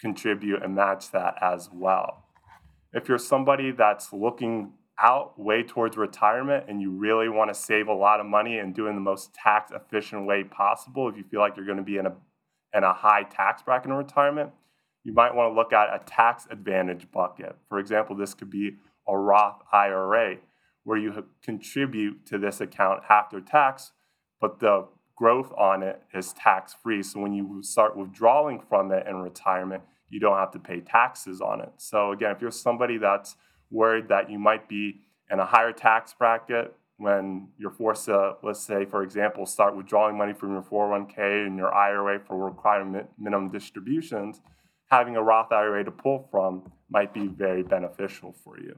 contribute 0.00 0.64
and 0.64 0.74
match 0.74 1.12
that 1.12 1.36
as 1.40 1.70
well. 1.72 2.24
If 2.92 3.08
you're 3.08 3.18
somebody 3.18 3.70
that's 3.70 4.12
looking 4.12 4.72
out 5.00 5.38
way 5.38 5.62
towards 5.62 5.96
retirement 5.96 6.64
and 6.66 6.82
you 6.82 6.90
really 6.90 7.28
want 7.28 7.50
to 7.50 7.54
save 7.54 7.86
a 7.86 7.94
lot 7.94 8.18
of 8.18 8.26
money 8.26 8.58
and 8.58 8.74
do 8.74 8.86
it 8.86 8.90
in 8.90 8.96
the 8.96 9.00
most 9.00 9.32
tax 9.32 9.70
efficient 9.70 10.26
way 10.26 10.42
possible, 10.42 11.08
if 11.08 11.16
you 11.16 11.22
feel 11.22 11.38
like 11.38 11.56
you're 11.56 11.66
going 11.66 11.78
to 11.78 11.84
be 11.84 11.98
in 11.98 12.06
a 12.06 12.16
in 12.74 12.82
a 12.82 12.92
high 12.92 13.22
tax 13.22 13.62
bracket 13.62 13.92
in 13.92 13.96
retirement, 13.96 14.50
you 15.04 15.12
might 15.12 15.36
want 15.36 15.52
to 15.52 15.56
look 15.56 15.72
at 15.72 15.94
a 15.94 16.04
tax 16.04 16.48
advantage 16.50 17.08
bucket. 17.12 17.54
For 17.68 17.78
example, 17.78 18.16
this 18.16 18.34
could 18.34 18.50
be 18.50 18.72
a 19.06 19.16
Roth 19.16 19.62
IRA 19.72 20.38
where 20.88 20.96
you 20.96 21.12
contribute 21.42 22.24
to 22.24 22.38
this 22.38 22.62
account 22.62 23.02
after 23.10 23.42
tax, 23.42 23.92
but 24.40 24.58
the 24.58 24.86
growth 25.14 25.52
on 25.58 25.82
it 25.82 26.02
is 26.14 26.32
tax 26.32 26.74
free. 26.82 27.02
So 27.02 27.20
when 27.20 27.34
you 27.34 27.62
start 27.62 27.94
withdrawing 27.94 28.62
from 28.70 28.90
it 28.90 29.06
in 29.06 29.16
retirement, 29.16 29.82
you 30.08 30.18
don't 30.18 30.38
have 30.38 30.50
to 30.52 30.58
pay 30.58 30.80
taxes 30.80 31.42
on 31.42 31.60
it. 31.60 31.72
So 31.76 32.12
again, 32.12 32.30
if 32.30 32.40
you're 32.40 32.50
somebody 32.50 32.96
that's 32.96 33.36
worried 33.70 34.08
that 34.08 34.30
you 34.30 34.38
might 34.38 34.66
be 34.66 35.02
in 35.30 35.40
a 35.40 35.44
higher 35.44 35.72
tax 35.72 36.14
bracket 36.14 36.74
when 36.96 37.48
you're 37.58 37.70
forced 37.70 38.06
to, 38.06 38.36
let's 38.42 38.60
say, 38.60 38.86
for 38.86 39.02
example, 39.02 39.44
start 39.44 39.76
withdrawing 39.76 40.16
money 40.16 40.32
from 40.32 40.54
your 40.54 40.62
401k 40.62 41.46
and 41.46 41.58
your 41.58 41.74
IRA 41.74 42.18
for 42.18 42.42
requirement 42.42 43.08
minimum 43.18 43.50
distributions, 43.50 44.40
having 44.90 45.16
a 45.16 45.22
Roth 45.22 45.52
IRA 45.52 45.84
to 45.84 45.90
pull 45.90 46.26
from 46.30 46.72
might 46.88 47.12
be 47.12 47.26
very 47.26 47.62
beneficial 47.62 48.34
for 48.42 48.58
you. 48.58 48.74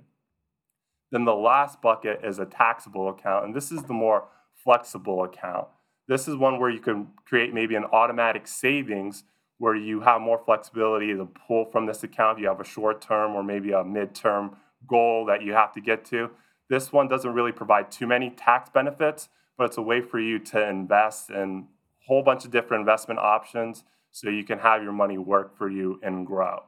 Then 1.11 1.25
the 1.25 1.35
last 1.35 1.83
bucket 1.83 2.21
is 2.25 2.38
a 2.38 2.47
taxable 2.47 3.09
account, 3.09 3.45
and 3.47 3.55
this 3.55 3.73
is 3.73 3.83
the 3.83 3.93
more 3.93 4.29
flexible 4.55 5.25
account. 5.25 5.67
This 6.07 6.29
is 6.29 6.37
one 6.37 6.59
where 6.59 6.71
you 6.71 6.81
can 6.81 7.09
create 7.25 7.55
maybe 7.55 7.75
an 7.75 7.85
automatic 7.85 8.47
savings 8.47 9.25
where 9.59 9.76
you 9.76 10.00
have 10.00 10.21
more 10.21 10.40
flexibility 10.45 11.14
to 11.14 11.26
pull 11.26 11.67
from 11.67 11.87
this 11.87 12.02
account. 12.02 12.38
You 12.38 12.49
have 12.49 12.61
a 12.61 12.64
short 12.64 13.00
term 13.00 13.35
or 13.35 13.43
maybe 13.43 13.73
a 13.73 13.85
mid 13.85 14.14
term 14.14 14.57
goal 14.88 15.26
that 15.26 15.43
you 15.43 15.52
have 15.52 15.73
to 15.75 15.81
get 15.81 16.05
to. 16.07 16.31
This 16.69 16.93
one 16.93 17.09
doesn't 17.09 17.33
really 17.33 17.52
provide 17.52 17.90
too 17.90 18.07
many 18.07 18.31
tax 18.31 18.71
benefits, 18.71 19.29
but 19.59 19.64
it's 19.64 19.76
a 19.76 19.83
way 19.83 20.00
for 20.00 20.19
you 20.19 20.38
to 20.38 20.69
invest 20.69 21.31
in 21.31 21.67
a 22.02 22.07
whole 22.07 22.23
bunch 22.23 22.45
of 22.45 22.50
different 22.50 22.81
investment 22.81 23.21
options 23.21 23.85
so 24.11 24.31
you 24.31 24.45
can 24.45 24.59
have 24.59 24.83
your 24.83 24.93
money 24.93 25.19
work 25.19 25.57
for 25.57 25.69
you 25.69 26.00
and 26.02 26.26
grow. 26.26 26.62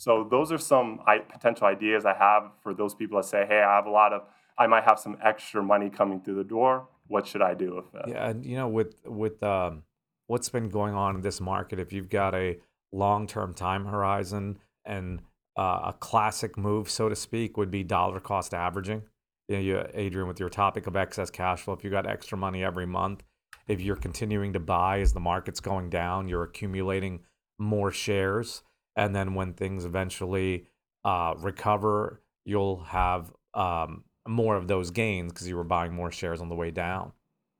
So 0.00 0.26
those 0.30 0.50
are 0.50 0.56
some 0.56 0.98
potential 1.28 1.66
ideas 1.66 2.06
I 2.06 2.14
have 2.14 2.52
for 2.62 2.72
those 2.72 2.94
people 2.94 3.18
that 3.18 3.26
say, 3.26 3.44
"Hey, 3.46 3.60
I 3.60 3.76
have 3.76 3.84
a 3.84 3.90
lot 3.90 4.14
of 4.14 4.22
I 4.56 4.66
might 4.66 4.84
have 4.84 4.98
some 4.98 5.18
extra 5.22 5.62
money 5.62 5.90
coming 5.90 6.22
through 6.22 6.36
the 6.36 6.50
door. 6.58 6.88
What 7.08 7.26
should 7.26 7.42
I 7.42 7.52
do 7.52 7.76
with 7.76 7.94
it?" 7.94 8.08
Yeah, 8.08 8.30
and 8.30 8.42
you 8.42 8.56
know, 8.56 8.66
with 8.66 8.94
with 9.04 9.42
um, 9.42 9.82
what's 10.26 10.48
been 10.48 10.70
going 10.70 10.94
on 10.94 11.16
in 11.16 11.20
this 11.20 11.38
market, 11.38 11.78
if 11.78 11.92
you've 11.92 12.08
got 12.08 12.34
a 12.34 12.58
long-term 12.92 13.52
time 13.52 13.84
horizon 13.84 14.58
and 14.86 15.20
uh, 15.58 15.92
a 15.92 15.92
classic 15.92 16.56
move, 16.56 16.88
so 16.88 17.10
to 17.10 17.14
speak, 17.14 17.58
would 17.58 17.70
be 17.70 17.84
dollar 17.84 18.20
cost 18.20 18.54
averaging. 18.54 19.02
You 19.48 19.56
know, 19.56 19.60
you, 19.60 19.84
Adrian, 19.92 20.26
with 20.26 20.40
your 20.40 20.48
topic 20.48 20.86
of 20.86 20.96
excess 20.96 21.28
cash 21.28 21.60
flow, 21.60 21.74
if 21.74 21.84
you 21.84 21.90
got 21.90 22.06
extra 22.06 22.38
money 22.38 22.64
every 22.64 22.86
month, 22.86 23.22
if 23.68 23.82
you're 23.82 23.96
continuing 23.96 24.54
to 24.54 24.60
buy 24.60 25.00
as 25.00 25.12
the 25.12 25.20
market's 25.20 25.60
going 25.60 25.90
down, 25.90 26.26
you're 26.26 26.44
accumulating 26.44 27.20
more 27.58 27.90
shares, 27.90 28.62
and 29.00 29.16
then 29.16 29.34
when 29.34 29.54
things 29.54 29.86
eventually 29.86 30.66
uh, 31.06 31.32
recover, 31.38 32.20
you'll 32.44 32.84
have 32.84 33.32
um, 33.54 34.04
more 34.28 34.56
of 34.56 34.68
those 34.68 34.90
gains 34.90 35.32
because 35.32 35.48
you 35.48 35.56
were 35.56 35.64
buying 35.64 35.94
more 35.94 36.12
shares 36.12 36.42
on 36.42 36.50
the 36.50 36.54
way 36.54 36.70
down. 36.70 37.12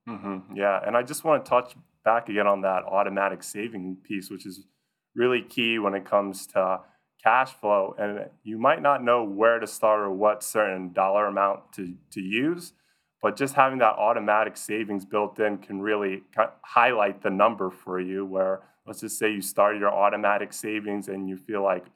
Mm-hmm. 0.06 0.54
Yeah, 0.54 0.78
and 0.86 0.94
I 0.94 1.02
just 1.02 1.24
want 1.24 1.42
to 1.42 1.48
touch 1.48 1.74
back 2.04 2.28
again 2.28 2.46
on 2.46 2.60
that 2.60 2.82
automatic 2.84 3.42
saving 3.42 3.96
piece, 4.04 4.30
which 4.30 4.44
is 4.44 4.66
really 5.14 5.40
key 5.40 5.78
when 5.78 5.94
it 5.94 6.04
comes 6.04 6.46
to 6.48 6.80
cash 7.24 7.54
flow. 7.54 7.94
And 7.98 8.28
you 8.42 8.58
might 8.58 8.82
not 8.82 9.02
know 9.02 9.24
where 9.24 9.58
to 9.58 9.66
start 9.66 10.00
or 10.00 10.10
what 10.10 10.42
certain 10.42 10.92
dollar 10.92 11.26
amount 11.26 11.72
to, 11.74 11.94
to 12.10 12.20
use, 12.20 12.74
but 13.22 13.34
just 13.36 13.54
having 13.54 13.78
that 13.78 13.94
automatic 13.94 14.58
savings 14.58 15.06
built 15.06 15.40
in 15.40 15.56
can 15.56 15.80
really 15.80 16.22
highlight 16.62 17.22
the 17.22 17.30
number 17.30 17.70
for 17.70 17.98
you. 17.98 18.26
Where 18.26 18.60
let's 18.86 19.00
just 19.00 19.18
say 19.18 19.30
you 19.30 19.42
start 19.42 19.76
your 19.76 19.92
automatic 19.92 20.52
savings 20.52 21.08
and 21.08 21.28
you 21.28 21.36
feel 21.36 21.62
like 21.62 21.86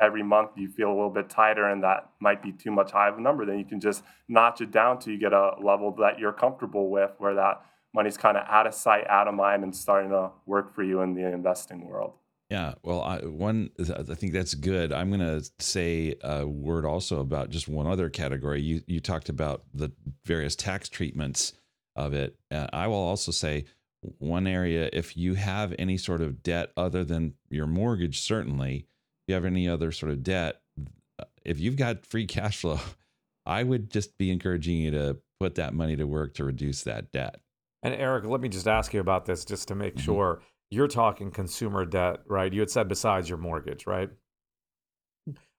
every 0.00 0.22
month 0.22 0.50
you 0.56 0.68
feel 0.68 0.88
a 0.88 0.94
little 0.94 1.10
bit 1.10 1.28
tighter 1.28 1.68
and 1.68 1.82
that 1.82 2.10
might 2.20 2.42
be 2.42 2.52
too 2.52 2.70
much 2.70 2.92
high 2.92 3.08
of 3.08 3.18
a 3.18 3.20
number, 3.20 3.44
then 3.44 3.58
you 3.58 3.64
can 3.64 3.80
just 3.80 4.04
notch 4.28 4.60
it 4.60 4.70
down 4.70 4.98
till 4.98 5.12
you 5.12 5.18
get 5.18 5.32
a 5.32 5.54
level 5.60 5.94
that 5.98 6.18
you're 6.18 6.32
comfortable 6.32 6.88
with 6.90 7.10
where 7.18 7.34
that 7.34 7.62
money's 7.92 8.16
kind 8.16 8.36
of 8.36 8.44
out 8.48 8.66
of 8.66 8.74
sight, 8.74 9.06
out 9.08 9.28
of 9.28 9.34
mind, 9.34 9.64
and 9.64 9.74
starting 9.74 10.10
to 10.10 10.30
work 10.46 10.74
for 10.74 10.82
you 10.82 11.00
in 11.00 11.14
the 11.14 11.26
investing 11.26 11.86
world. 11.86 12.12
Yeah, 12.50 12.74
well, 12.82 13.02
I, 13.02 13.18
one, 13.18 13.70
I 13.78 14.14
think 14.14 14.32
that's 14.32 14.54
good. 14.54 14.90
I'm 14.90 15.10
going 15.10 15.20
to 15.20 15.44
say 15.58 16.14
a 16.22 16.46
word 16.46 16.86
also 16.86 17.20
about 17.20 17.50
just 17.50 17.68
one 17.68 17.86
other 17.86 18.08
category. 18.08 18.62
You 18.62 18.80
you 18.86 19.00
talked 19.00 19.28
about 19.28 19.64
the 19.74 19.92
various 20.24 20.56
tax 20.56 20.88
treatments 20.88 21.52
of 21.94 22.14
it. 22.14 22.36
Uh, 22.50 22.66
I 22.72 22.86
will 22.86 22.94
also 22.94 23.32
say 23.32 23.66
one 24.18 24.46
area 24.46 24.88
if 24.92 25.16
you 25.16 25.34
have 25.34 25.74
any 25.78 25.96
sort 25.96 26.20
of 26.20 26.42
debt 26.42 26.70
other 26.76 27.04
than 27.04 27.34
your 27.50 27.66
mortgage, 27.66 28.20
certainly, 28.20 28.86
if 28.86 29.28
you 29.28 29.34
have 29.34 29.44
any 29.44 29.68
other 29.68 29.92
sort 29.92 30.12
of 30.12 30.22
debt, 30.22 30.60
if 31.44 31.58
you've 31.58 31.76
got 31.76 32.06
free 32.06 32.26
cash 32.26 32.60
flow, 32.60 32.78
I 33.46 33.62
would 33.62 33.90
just 33.90 34.18
be 34.18 34.30
encouraging 34.30 34.78
you 34.78 34.90
to 34.92 35.16
put 35.40 35.54
that 35.56 35.74
money 35.74 35.96
to 35.96 36.04
work 36.04 36.34
to 36.34 36.44
reduce 36.44 36.82
that 36.82 37.12
debt. 37.12 37.40
And 37.82 37.94
Eric, 37.94 38.24
let 38.24 38.40
me 38.40 38.48
just 38.48 38.68
ask 38.68 38.92
you 38.92 39.00
about 39.00 39.24
this 39.24 39.44
just 39.44 39.68
to 39.68 39.74
make 39.74 39.94
mm-hmm. 39.94 40.04
sure 40.04 40.42
you're 40.70 40.88
talking 40.88 41.30
consumer 41.30 41.84
debt, 41.84 42.20
right? 42.26 42.52
You 42.52 42.60
had 42.60 42.70
said 42.70 42.88
besides 42.88 43.28
your 43.28 43.38
mortgage, 43.38 43.86
right? 43.86 44.10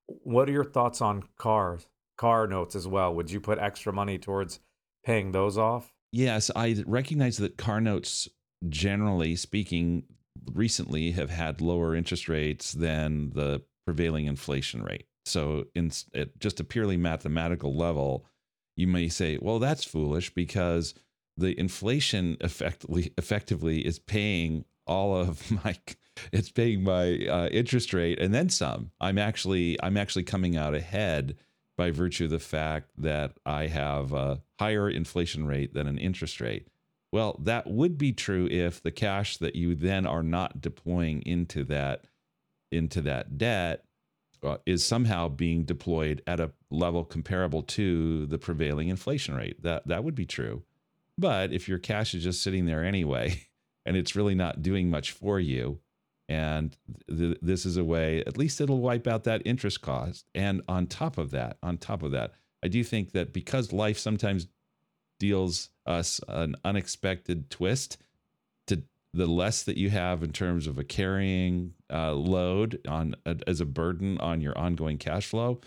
What 0.05 0.49
are 0.49 0.51
your 0.51 0.65
thoughts 0.65 1.01
on 1.01 1.23
cars, 1.37 1.87
car 2.17 2.47
notes 2.47 2.75
as 2.75 2.87
well? 2.87 3.13
Would 3.15 3.31
you 3.31 3.39
put 3.39 3.59
extra 3.59 3.93
money 3.93 4.17
towards 4.17 4.59
paying 5.03 5.31
those 5.31 5.57
off? 5.57 5.93
Yes, 6.11 6.49
I 6.55 6.83
recognize 6.85 7.37
that 7.37 7.57
car 7.57 7.79
notes, 7.79 8.27
generally 8.67 9.35
speaking, 9.35 10.03
recently 10.51 11.11
have 11.11 11.29
had 11.29 11.61
lower 11.61 11.95
interest 11.95 12.27
rates 12.27 12.73
than 12.73 13.31
the 13.31 13.61
prevailing 13.85 14.25
inflation 14.25 14.83
rate. 14.83 15.05
So, 15.25 15.65
in 15.75 15.91
at 16.15 16.39
just 16.39 16.59
a 16.59 16.63
purely 16.63 16.97
mathematical 16.97 17.75
level, 17.75 18.25
you 18.75 18.87
may 18.87 19.09
say, 19.09 19.37
well, 19.41 19.59
that's 19.59 19.83
foolish 19.83 20.33
because 20.33 20.95
the 21.37 21.57
inflation 21.59 22.37
effectively 22.41 23.13
effectively 23.17 23.85
is 23.85 23.99
paying 23.99 24.65
all 24.87 25.15
of 25.15 25.51
my 25.63 25.77
it's 26.33 26.51
paying 26.51 26.83
my 26.83 27.25
uh, 27.27 27.47
interest 27.51 27.93
rate 27.93 28.19
and 28.19 28.33
then 28.33 28.49
some. 28.49 28.91
I'm 28.99 29.17
actually 29.17 29.77
I'm 29.81 29.97
actually 29.97 30.23
coming 30.23 30.57
out 30.57 30.73
ahead 30.73 31.37
by 31.79 31.91
virtue 31.91 32.25
of 32.25 32.29
the 32.29 32.39
fact 32.39 32.89
that 32.97 33.31
I 33.45 33.67
have 33.67 34.11
a 34.11 34.41
higher 34.59 34.89
inflation 34.89 35.47
rate 35.47 35.73
than 35.73 35.87
an 35.87 35.97
interest 35.97 36.41
rate. 36.41 36.67
Well, 37.09 37.39
that 37.41 37.67
would 37.67 37.97
be 37.97 38.11
true 38.11 38.49
if 38.51 38.83
the 38.83 38.91
cash 38.91 39.37
that 39.37 39.55
you 39.55 39.75
then 39.75 40.05
are 40.05 40.21
not 40.21 40.59
deploying 40.59 41.21
into 41.21 41.63
that 41.63 42.03
into 42.69 42.99
that 43.03 43.37
debt 43.37 43.85
uh, 44.43 44.57
is 44.65 44.85
somehow 44.85 45.29
being 45.29 45.63
deployed 45.63 46.21
at 46.27 46.41
a 46.41 46.51
level 46.69 47.05
comparable 47.05 47.63
to 47.63 48.25
the 48.25 48.37
prevailing 48.37 48.89
inflation 48.89 49.33
rate. 49.33 49.63
That 49.63 49.87
that 49.87 50.03
would 50.03 50.15
be 50.15 50.25
true. 50.25 50.63
But 51.17 51.53
if 51.53 51.69
your 51.69 51.79
cash 51.79 52.13
is 52.13 52.25
just 52.25 52.43
sitting 52.43 52.65
there 52.65 52.83
anyway, 52.83 53.47
and 53.85 53.95
it's 53.95 54.17
really 54.17 54.35
not 54.35 54.61
doing 54.61 54.89
much 54.89 55.13
for 55.13 55.39
you, 55.39 55.79
and 56.29 56.77
th- 57.09 57.39
this 57.41 57.65
is 57.65 57.75
a 57.75 57.83
way, 57.83 58.19
at 58.19 58.37
least 58.37 58.61
it'll 58.61 58.79
wipe 58.79 59.07
out 59.07 59.23
that 59.23 59.41
interest 59.45 59.81
cost. 59.81 60.27
And 60.35 60.61
on 60.69 60.85
top 60.85 61.17
of 61.17 61.31
that, 61.31 61.57
on 61.63 61.79
top 61.79 62.03
of 62.03 62.11
that, 62.11 62.33
I 62.63 62.67
do 62.67 62.83
think 62.83 63.11
that 63.13 63.33
because 63.33 63.73
life 63.73 63.97
sometimes 63.97 64.47
deals 65.19 65.69
us 65.87 66.21
an 66.27 66.55
unexpected 66.63 67.49
twist, 67.49 67.97
to 68.67 68.83
the 69.11 69.25
less 69.25 69.63
that 69.63 69.75
you 69.75 69.89
have 69.89 70.21
in 70.21 70.31
terms 70.31 70.67
of 70.67 70.77
a 70.77 70.83
carrying 70.83 71.73
uh, 71.91 72.13
load 72.13 72.79
on 72.87 73.15
as 73.47 73.59
a 73.59 73.65
burden 73.65 74.19
on 74.19 74.39
your 74.39 74.55
ongoing 74.55 74.99
cash 74.99 75.25
flow, 75.25 75.59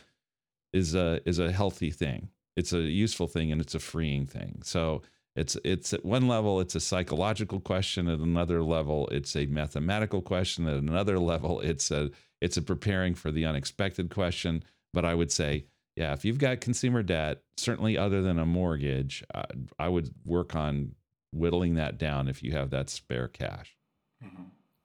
is 0.72 0.94
a 0.94 1.20
is 1.26 1.40
a 1.40 1.50
healthy 1.50 1.90
thing. 1.90 2.28
It's 2.56 2.72
a 2.72 2.80
useful 2.80 3.26
thing 3.26 3.50
and 3.50 3.60
it's 3.60 3.74
a 3.74 3.80
freeing 3.80 4.26
thing. 4.26 4.60
So 4.62 5.02
it's 5.34 5.56
it's 5.64 5.92
at 5.92 6.04
one 6.04 6.28
level 6.28 6.60
it's 6.60 6.74
a 6.74 6.80
psychological 6.80 7.60
question, 7.60 8.08
at 8.08 8.18
another 8.18 8.62
level 8.62 9.08
it's 9.08 9.34
a 9.34 9.46
mathematical 9.46 10.20
question, 10.20 10.66
at 10.66 10.76
another 10.76 11.18
level 11.18 11.60
it's 11.60 11.90
a 11.90 12.10
it's 12.40 12.56
a 12.56 12.62
preparing 12.62 13.14
for 13.14 13.30
the 13.30 13.46
unexpected 13.46 14.10
question. 14.10 14.62
But 14.92 15.04
I 15.04 15.14
would 15.14 15.32
say, 15.32 15.64
yeah, 15.96 16.12
if 16.12 16.24
you've 16.24 16.38
got 16.38 16.60
consumer 16.60 17.02
debt, 17.02 17.42
certainly 17.56 17.96
other 17.96 18.20
than 18.20 18.38
a 18.38 18.44
mortgage, 18.44 19.24
I, 19.34 19.44
I 19.78 19.88
would 19.88 20.12
work 20.24 20.54
on 20.54 20.94
whittling 21.32 21.74
that 21.76 21.98
down 21.98 22.28
if 22.28 22.42
you 22.42 22.52
have 22.52 22.70
that 22.70 22.90
spare 22.90 23.28
cash. 23.28 23.74
Mm-hmm. 24.22 24.42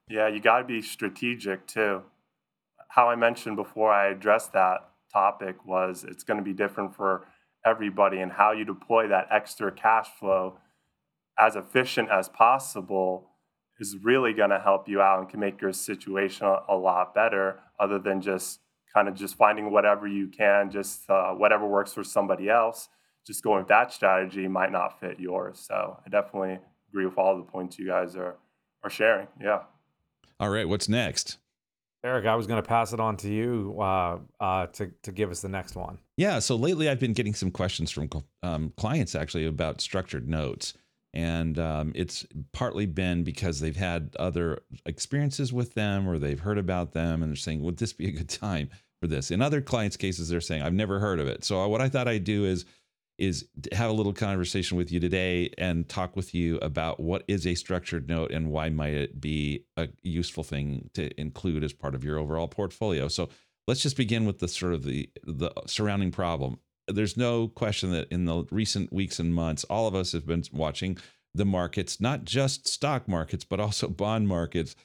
Yeah, 0.09 0.29
you 0.29 0.39
got 0.39 0.59
to 0.59 0.63
be 0.63 0.81
strategic 0.81 1.67
too. 1.67 2.03
How 2.87 3.09
I 3.09 3.15
mentioned 3.15 3.57
before 3.57 3.91
I 3.91 4.07
addressed 4.07 4.53
that 4.53 4.89
topic 5.11 5.65
was 5.65 6.05
it's 6.07 6.23
going 6.23 6.37
to 6.37 6.43
be 6.43 6.53
different 6.53 6.95
for 6.95 7.27
everybody 7.67 8.19
and 8.19 8.31
how 8.31 8.51
you 8.51 8.65
deploy 8.65 9.07
that 9.07 9.27
extra 9.31 9.71
cash 9.71 10.07
flow 10.19 10.57
as 11.37 11.55
efficient 11.55 12.09
as 12.09 12.29
possible 12.29 13.29
is 13.79 13.95
really 14.01 14.33
going 14.33 14.49
to 14.49 14.59
help 14.59 14.87
you 14.87 15.01
out 15.01 15.19
and 15.19 15.29
can 15.29 15.39
make 15.39 15.61
your 15.61 15.73
situation 15.73 16.47
a, 16.67 16.75
lot 16.75 17.13
better 17.13 17.59
other 17.79 17.99
than 17.99 18.21
just 18.21 18.59
kind 18.91 19.07
of 19.07 19.13
just 19.13 19.35
finding 19.35 19.71
whatever 19.71 20.07
you 20.07 20.27
can 20.27 20.71
just 20.71 21.07
uh, 21.09 21.31
whatever 21.31 21.67
works 21.67 21.93
for 21.93 22.03
somebody 22.03 22.49
else 22.49 22.89
just 23.25 23.43
going 23.43 23.59
with 23.59 23.67
that 23.67 23.91
strategy 23.91 24.47
might 24.47 24.71
not 24.71 24.99
fit 24.99 25.19
yours. 25.19 25.59
So 25.59 25.99
i 26.05 26.09
definitely 26.09 26.59
agree 26.89 27.05
with 27.05 27.17
all 27.17 27.37
the 27.37 27.43
points 27.43 27.77
you 27.77 27.85
guys 27.85 28.15
are 28.15 28.37
are 28.83 28.89
sharing. 28.89 29.27
Yeah. 29.39 29.63
All 30.39 30.49
right 30.49 30.67
what's 30.67 30.89
next 30.89 31.37
Eric, 32.03 32.25
I 32.25 32.35
was 32.35 32.47
going 32.47 32.61
to 32.61 32.67
pass 32.67 32.93
it 32.93 32.99
on 32.99 33.17
to 33.17 33.29
you 33.29 33.75
uh, 33.79 34.19
uh, 34.39 34.67
to 34.67 34.91
to 35.03 35.11
give 35.11 35.31
us 35.31 35.41
the 35.41 35.49
next 35.49 35.75
one. 35.75 35.97
Yeah. 36.15 36.39
So 36.39 36.55
lately, 36.55 36.89
I've 36.89 36.99
been 36.99 37.13
getting 37.13 37.33
some 37.33 37.51
questions 37.51 37.91
from 37.91 38.09
um, 38.43 38.73
clients 38.77 39.15
actually 39.15 39.45
about 39.45 39.81
structured 39.81 40.29
notes, 40.29 40.73
and 41.13 41.57
um, 41.57 41.91
it's 41.95 42.25
partly 42.53 42.85
been 42.85 43.23
because 43.23 43.59
they've 43.59 43.75
had 43.75 44.15
other 44.19 44.59
experiences 44.85 45.51
with 45.51 45.73
them 45.73 46.07
or 46.07 46.19
they've 46.19 46.39
heard 46.39 46.57
about 46.57 46.93
them, 46.93 47.23
and 47.23 47.31
they're 47.31 47.35
saying, 47.35 47.63
"Would 47.63 47.77
this 47.77 47.93
be 47.93 48.07
a 48.07 48.11
good 48.11 48.29
time 48.47 48.69
for 49.01 49.07
this?" 49.07 49.31
In 49.31 49.41
other 49.41 49.61
clients' 49.61 49.97
cases, 49.97 50.29
they're 50.29 50.39
saying, 50.39 50.61
"I've 50.61 50.73
never 50.73 50.99
heard 50.99 51.19
of 51.19 51.27
it." 51.27 51.43
So 51.43 51.67
what 51.67 51.81
I 51.81 51.89
thought 51.89 52.07
I'd 52.07 52.23
do 52.23 52.45
is 52.45 52.65
is 53.17 53.47
have 53.71 53.89
a 53.89 53.93
little 53.93 54.13
conversation 54.13 54.77
with 54.77 54.91
you 54.91 54.99
today 54.99 55.49
and 55.57 55.89
talk 55.89 56.15
with 56.15 56.33
you 56.33 56.57
about 56.57 56.99
what 56.99 57.23
is 57.27 57.47
a 57.47 57.55
structured 57.55 58.07
note 58.07 58.31
and 58.31 58.51
why 58.51 58.69
might 58.69 58.93
it 58.93 59.19
be 59.19 59.65
a 59.75 59.87
useful 60.03 60.43
thing 60.43 60.89
to 60.93 61.09
include 61.19 61.63
as 61.63 61.73
part 61.73 61.95
of 61.95 62.03
your 62.03 62.19
overall 62.19 62.47
portfolio. 62.47 63.07
So 63.07 63.29
let's 63.67 63.81
just 63.81 63.97
begin 63.97 64.25
with 64.25 64.39
the 64.39 64.47
sort 64.47 64.73
of 64.73 64.83
the 64.83 65.09
the 65.23 65.51
surrounding 65.65 66.11
problem. 66.11 66.59
There's 66.87 67.17
no 67.17 67.47
question 67.49 67.91
that 67.91 68.07
in 68.09 68.25
the 68.25 68.45
recent 68.51 68.93
weeks 68.93 69.19
and 69.19 69.33
months, 69.33 69.63
all 69.65 69.87
of 69.87 69.95
us 69.95 70.13
have 70.13 70.25
been 70.25 70.43
watching 70.53 70.97
the 71.33 71.45
markets, 71.45 71.99
not 71.99 72.23
just 72.23 72.67
stock 72.67 73.07
markets, 73.07 73.43
but 73.43 73.59
also 73.59 73.87
bond 73.89 74.27
markets, 74.27 74.75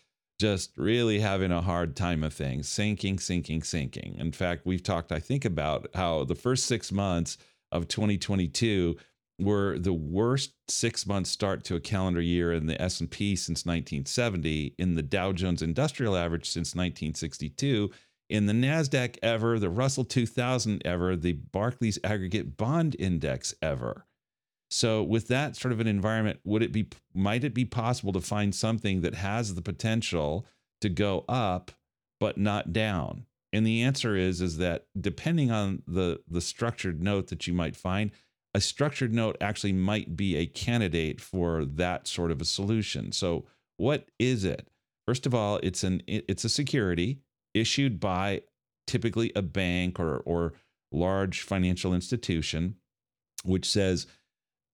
just 0.40 0.76
really 0.76 1.20
having 1.20 1.52
a 1.52 1.60
hard 1.60 1.94
time 1.94 2.24
of 2.24 2.34
things, 2.34 2.68
sinking, 2.68 3.18
sinking, 3.18 3.62
sinking. 3.62 4.16
In 4.18 4.32
fact, 4.32 4.66
we've 4.66 4.82
talked, 4.82 5.12
I 5.12 5.20
think, 5.20 5.44
about 5.44 5.88
how 5.94 6.24
the 6.24 6.34
first 6.34 6.66
six 6.66 6.90
months 6.90 7.38
of 7.72 7.88
2022 7.88 8.96
were 9.40 9.78
the 9.78 9.92
worst 9.92 10.52
six 10.68 11.06
month 11.06 11.26
start 11.26 11.64
to 11.64 11.74
a 11.74 11.80
calendar 11.80 12.20
year 12.20 12.52
in 12.52 12.66
the 12.66 12.80
S&P 12.80 13.34
since 13.34 13.66
1970, 13.66 14.74
in 14.78 14.94
the 14.94 15.02
Dow 15.02 15.32
Jones 15.32 15.62
Industrial 15.62 16.16
Average 16.16 16.48
since 16.48 16.74
1962, 16.74 17.90
in 18.28 18.46
the 18.46 18.52
Nasdaq 18.52 19.18
ever, 19.22 19.58
the 19.58 19.70
Russell 19.70 20.04
2000 20.04 20.82
ever, 20.86 21.16
the 21.16 21.32
Barclays 21.32 21.98
Aggregate 22.04 22.56
Bond 22.56 22.96
Index 22.98 23.54
ever. 23.60 24.06
So 24.70 25.02
with 25.02 25.28
that 25.28 25.54
sort 25.54 25.72
of 25.72 25.80
an 25.80 25.86
environment, 25.86 26.40
would 26.44 26.62
it 26.62 26.72
be 26.72 26.88
might 27.12 27.44
it 27.44 27.52
be 27.52 27.66
possible 27.66 28.12
to 28.14 28.22
find 28.22 28.54
something 28.54 29.02
that 29.02 29.14
has 29.14 29.54
the 29.54 29.60
potential 29.60 30.46
to 30.80 30.88
go 30.88 31.26
up 31.28 31.72
but 32.18 32.38
not 32.38 32.72
down? 32.72 33.26
And 33.52 33.66
the 33.66 33.82
answer 33.82 34.16
is 34.16 34.40
is 34.40 34.56
that 34.58 34.86
depending 34.98 35.50
on 35.50 35.82
the 35.86 36.20
the 36.28 36.40
structured 36.40 37.02
note 37.02 37.28
that 37.28 37.46
you 37.46 37.52
might 37.52 37.76
find, 37.76 38.10
a 38.54 38.60
structured 38.60 39.12
note 39.12 39.36
actually 39.40 39.72
might 39.72 40.16
be 40.16 40.36
a 40.36 40.46
candidate 40.46 41.20
for 41.20 41.64
that 41.64 42.06
sort 42.06 42.30
of 42.30 42.40
a 42.40 42.46
solution. 42.46 43.12
So 43.12 43.46
what 43.76 44.08
is 44.18 44.44
it? 44.44 44.68
First 45.06 45.26
of 45.26 45.34
all, 45.34 45.58
it's 45.62 45.84
an 45.84 46.02
it's 46.06 46.44
a 46.44 46.48
security 46.48 47.20
issued 47.54 48.00
by 48.00 48.42
typically 48.86 49.32
a 49.34 49.42
bank 49.42 50.00
or 50.00 50.18
or 50.24 50.54
large 50.90 51.40
financial 51.40 51.94
institution 51.94 52.76
which 53.44 53.68
says 53.68 54.06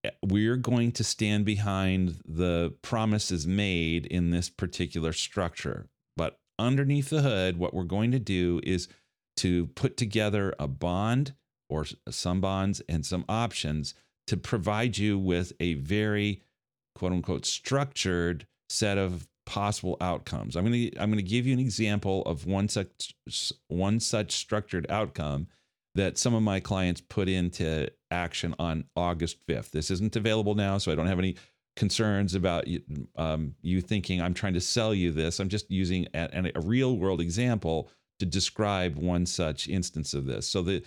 eh, 0.04 0.11
we're 0.23 0.56
going 0.56 0.92
to 0.92 1.04
stand 1.04 1.44
behind 1.44 2.20
the 2.25 2.75
promises 2.82 3.47
made 3.47 4.06
in 4.06 4.30
this 4.30 4.49
particular 4.50 5.12
structure. 5.12 5.88
Underneath 6.59 7.11
the 7.11 7.23
hood, 7.23 7.59
what 7.59 7.73
we're 7.73 7.85
going 7.85 8.11
to 8.12 8.19
do 8.19 8.61
is 8.65 8.88
to 9.37 9.67
put 9.69 9.97
together 9.97 10.55
a 10.59 10.67
bond 10.67 11.35
or 11.69 11.87
some 12.09 12.41
bonds 12.41 12.83
and 12.88 13.07
some 13.07 13.25
options 13.29 13.95
to 14.27 14.37
provide 14.37 14.99
you 14.99 15.19
with 15.19 15.53
a 15.61 15.75
very 15.75 16.43
quote 16.95 17.12
unquote 17.12 17.47
structured 17.47 18.47
set 18.69 18.99
of 18.99 19.29
possible 19.47 19.97
outcomes. 20.00 20.57
I'm 20.57 20.65
going 20.67 20.91
to 20.91 21.00
I'm 21.00 21.11
going 21.11 21.25
to 21.25 21.31
give 21.31 21.47
you 21.47 21.53
an 21.53 21.61
example 21.61 22.23
of 22.23 22.47
one 22.47 22.69
such 22.69 23.15
one 23.69 24.00
such 24.00 24.33
structured 24.33 24.87
outcome 24.91 25.47
that 25.95 26.19
some 26.19 26.35
of 26.35 26.43
my 26.43 26.61
clients 26.61 27.00
put 27.00 27.29
into 27.29 27.88
action 28.11 28.55
on 28.59 28.85
August 28.95 29.38
5th. 29.47 29.71
This 29.71 29.91
isn't 29.91 30.17
available 30.17 30.55
now, 30.55 30.79
so 30.79 30.93
I 30.93 30.95
don't 30.95 31.07
have 31.07 31.19
any 31.19 31.37
concerns 31.78 32.35
about 32.35 32.66
um, 33.16 33.54
you 33.62 33.80
thinking 33.80 34.20
I'm 34.20 34.35
trying 34.35 34.54
to 34.54 34.61
sell 34.61 34.92
you 34.92 35.12
this. 35.12 35.38
I'm 35.38 35.49
just 35.49 35.70
using 35.70 36.08
a, 36.12 36.50
a 36.54 36.61
real 36.61 36.99
world 36.99 37.20
example 37.20 37.88
to 38.18 38.26
describe 38.26 38.97
one 38.97 39.25
such 39.25 39.68
instance 39.68 40.12
of 40.12 40.26
this. 40.26 40.49
So 40.49 40.61
the 40.61 40.82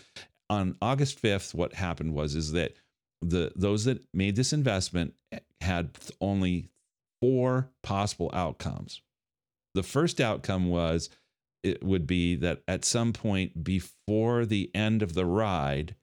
on 0.50 0.76
August 0.82 1.22
5th, 1.22 1.54
what 1.54 1.74
happened 1.74 2.14
was 2.14 2.36
is 2.36 2.52
that 2.52 2.74
the 3.22 3.54
those 3.56 3.86
that 3.86 4.04
made 4.14 4.36
this 4.36 4.52
investment 4.52 5.14
had 5.62 5.92
only 6.20 6.70
four 7.22 7.70
possible 7.84 8.30
outcomes. 8.34 9.02
The 9.74 9.84
first 9.84 10.20
outcome 10.20 10.68
was 10.68 11.10
it 11.64 11.82
would 11.84 12.06
be 12.06 12.36
that 12.36 12.64
at 12.68 12.84
some 12.84 13.14
point 13.14 13.64
before 13.64 14.46
the 14.46 14.70
end 14.76 15.02
of 15.02 15.14
the 15.14 15.26
ride, 15.26 15.96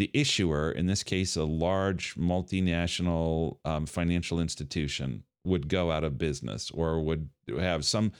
the 0.00 0.10
issuer, 0.14 0.72
in 0.72 0.86
this 0.86 1.02
case, 1.02 1.36
a 1.36 1.44
large 1.44 2.14
multinational 2.14 3.58
um, 3.66 3.84
financial 3.84 4.40
institution, 4.40 5.24
would 5.44 5.68
go 5.68 5.90
out 5.90 6.04
of 6.04 6.16
business 6.16 6.70
or 6.70 7.00
would 7.00 7.28
have 7.58 7.84
some 7.84 8.10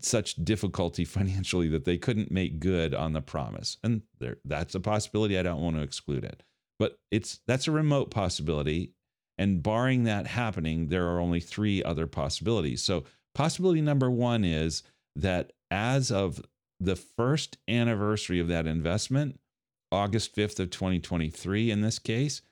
such 0.00 0.34
difficulty 0.44 1.04
financially 1.16 1.68
that 1.68 1.86
they 1.86 1.96
couldn't 1.96 2.30
make 2.30 2.60
good 2.60 2.94
on 2.94 3.14
the 3.14 3.22
promise. 3.22 3.78
And 3.82 4.02
there 4.18 4.36
that's 4.44 4.74
a 4.74 4.80
possibility. 4.80 5.38
I 5.38 5.42
don't 5.42 5.62
want 5.62 5.76
to 5.76 5.82
exclude 5.82 6.24
it. 6.24 6.42
But 6.78 6.98
it's 7.10 7.40
that's 7.46 7.68
a 7.68 7.72
remote 7.72 8.10
possibility. 8.10 8.92
And 9.38 9.62
barring 9.62 10.04
that 10.04 10.26
happening, 10.26 10.88
there 10.88 11.08
are 11.08 11.20
only 11.20 11.40
three 11.40 11.82
other 11.82 12.06
possibilities. 12.06 12.82
So 12.82 13.04
possibility 13.34 13.80
number 13.80 14.10
one 14.10 14.44
is 14.44 14.82
that 15.16 15.52
as 15.70 16.12
of 16.12 16.42
the 16.78 16.96
first 16.96 17.56
anniversary 17.66 18.40
of 18.40 18.48
that 18.48 18.66
investment, 18.66 19.40
August 19.94 20.36
5th 20.36 20.60
of 20.60 20.68
2023 20.70 21.70
in 21.70 21.80
this 21.80 21.98
case, 21.98 22.42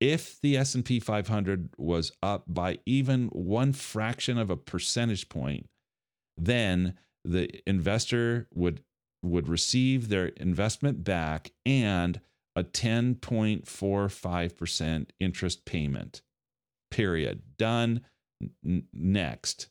if 0.00 0.40
the 0.40 0.56
S&P 0.56 1.00
500 1.00 1.68
was 1.76 2.12
up 2.22 2.44
by 2.46 2.78
even 2.86 3.26
one 3.28 3.72
fraction 3.72 4.38
of 4.38 4.48
a 4.50 4.56
percentage 4.56 5.28
point, 5.28 5.66
then 6.36 6.94
the 7.24 7.48
investor 7.68 8.48
would 8.54 8.82
would 9.22 9.48
receive 9.48 10.08
their 10.08 10.26
investment 10.26 11.02
back 11.04 11.52
and 11.64 12.20
a 12.56 12.64
10.45% 12.64 15.10
interest 15.20 15.64
payment. 15.64 16.22
Period. 16.90 17.42
Done. 17.56 18.00
N- 18.64 18.88
next. 18.92 19.68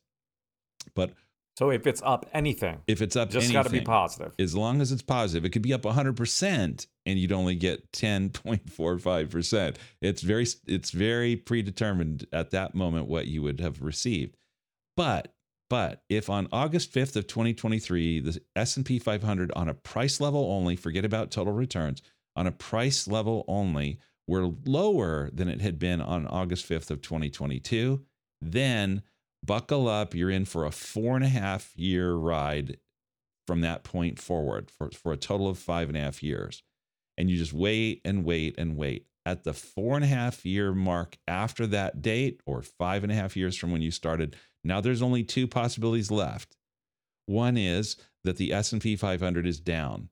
But 0.96 1.12
so 1.58 1.70
if 1.70 1.86
it's 1.86 2.02
up 2.04 2.26
anything, 2.34 2.80
if 2.88 3.02
it's 3.02 3.18
up, 3.18 3.30
just 3.30 3.52
got 3.52 3.64
to 3.64 3.70
be 3.70 3.82
positive. 3.82 4.34
As 4.40 4.56
long 4.56 4.80
as 4.82 4.92
it's 4.92 5.02
positive, 5.02 5.46
it 5.46 5.50
could 5.50 5.62
be 5.62 5.74
up 5.74 5.84
100%, 5.84 6.88
and 7.06 7.18
you'd 7.18 7.32
only 7.32 7.56
get 7.56 7.92
10.45%. 7.92 9.76
It's 10.02 10.22
very, 10.22 10.48
it's 10.68 10.92
very 10.92 11.36
predetermined 11.36 12.28
at 12.32 12.52
that 12.52 12.76
moment 12.76 13.08
what 13.08 13.28
you 13.28 13.42
would 13.42 13.60
have 13.60 13.82
received. 13.82 14.38
But 14.96 15.34
but 15.72 16.04
if 16.10 16.30
on 16.30 16.50
August 16.52 16.94
5th 16.94 17.16
of 17.16 17.28
2023, 17.28 18.20
the 18.20 18.42
S&P 18.58 19.00
500 19.00 19.54
on 19.56 19.70
a 19.70 19.74
price 19.74 20.20
level 20.20 20.52
only, 20.52 20.76
forget 20.76 21.06
about 21.06 21.32
total 21.32 21.54
returns, 21.54 22.02
on 22.36 22.46
a 22.46 22.52
price 22.52 23.08
level 23.08 23.46
only, 23.48 23.98
were 24.28 24.52
lower 24.66 25.30
than 25.32 25.48
it 25.48 25.62
had 25.62 25.80
been 25.80 26.02
on 26.02 26.28
August 26.28 26.68
5th 26.68 26.92
of 26.92 27.02
2022, 27.02 28.02
then 28.42 29.02
buckle 29.46 29.88
up. 29.88 30.14
You're 30.14 30.30
in 30.30 30.44
for 30.44 30.66
a 30.66 30.72
four 30.72 31.16
and 31.16 31.24
a 31.24 31.30
half 31.30 31.72
year 31.78 32.16
ride 32.16 32.76
from 33.48 33.62
that 33.62 33.86
point 33.86 34.20
forward 34.20 34.70
for, 34.70 34.90
for 34.92 35.14
a 35.14 35.18
total 35.18 35.48
of 35.48 35.58
five 35.58 35.88
and 35.88 35.98
a 35.98 36.02
half 36.02 36.22
years. 36.22 36.64
And 37.22 37.30
you 37.30 37.38
just 37.38 37.54
wait 37.54 38.02
and 38.04 38.26
wait 38.26 38.56
and 38.58 38.76
wait. 38.76 39.06
At 39.28 39.44
the 39.44 39.54
four 39.54 39.96
and 39.96 40.04
a 40.04 40.08
half 40.08 40.44
year 40.44 40.74
mark 40.74 41.20
after 41.28 41.68
that 41.68 42.02
date, 42.02 42.42
or 42.48 42.64
five 42.64 43.04
and 43.04 43.12
a 43.12 43.16
half 43.16 43.38
years 43.38 43.56
from 43.56 43.72
when 43.72 43.84
you 43.84 43.92
started, 43.92 44.36
now 44.64 44.82
there's 44.82 45.04
only 45.04 45.24
two 45.24 45.48
possibilities 45.48 46.10
left. 46.10 46.58
One 47.28 47.58
is 47.58 47.96
that 48.24 48.38
the 48.38 48.52
S&P 48.52 48.96
500 48.96 49.46
is 49.46 49.60
down. 49.60 50.10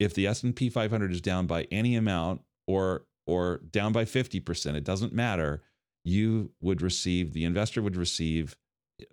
If 0.00 0.12
the 0.12 0.26
S&P 0.26 0.68
500 0.68 1.12
is 1.12 1.20
down 1.20 1.46
by 1.46 1.68
any 1.70 1.94
amount 1.94 2.40
or 2.66 3.06
or 3.28 3.58
down 3.58 3.92
by 3.92 4.04
50%, 4.04 4.74
it 4.74 4.82
doesn't 4.82 5.12
matter, 5.12 5.62
you 6.02 6.50
would 6.60 6.82
receive 6.82 7.32
the 7.32 7.44
investor 7.44 7.80
would 7.80 7.96
receive 7.96 8.56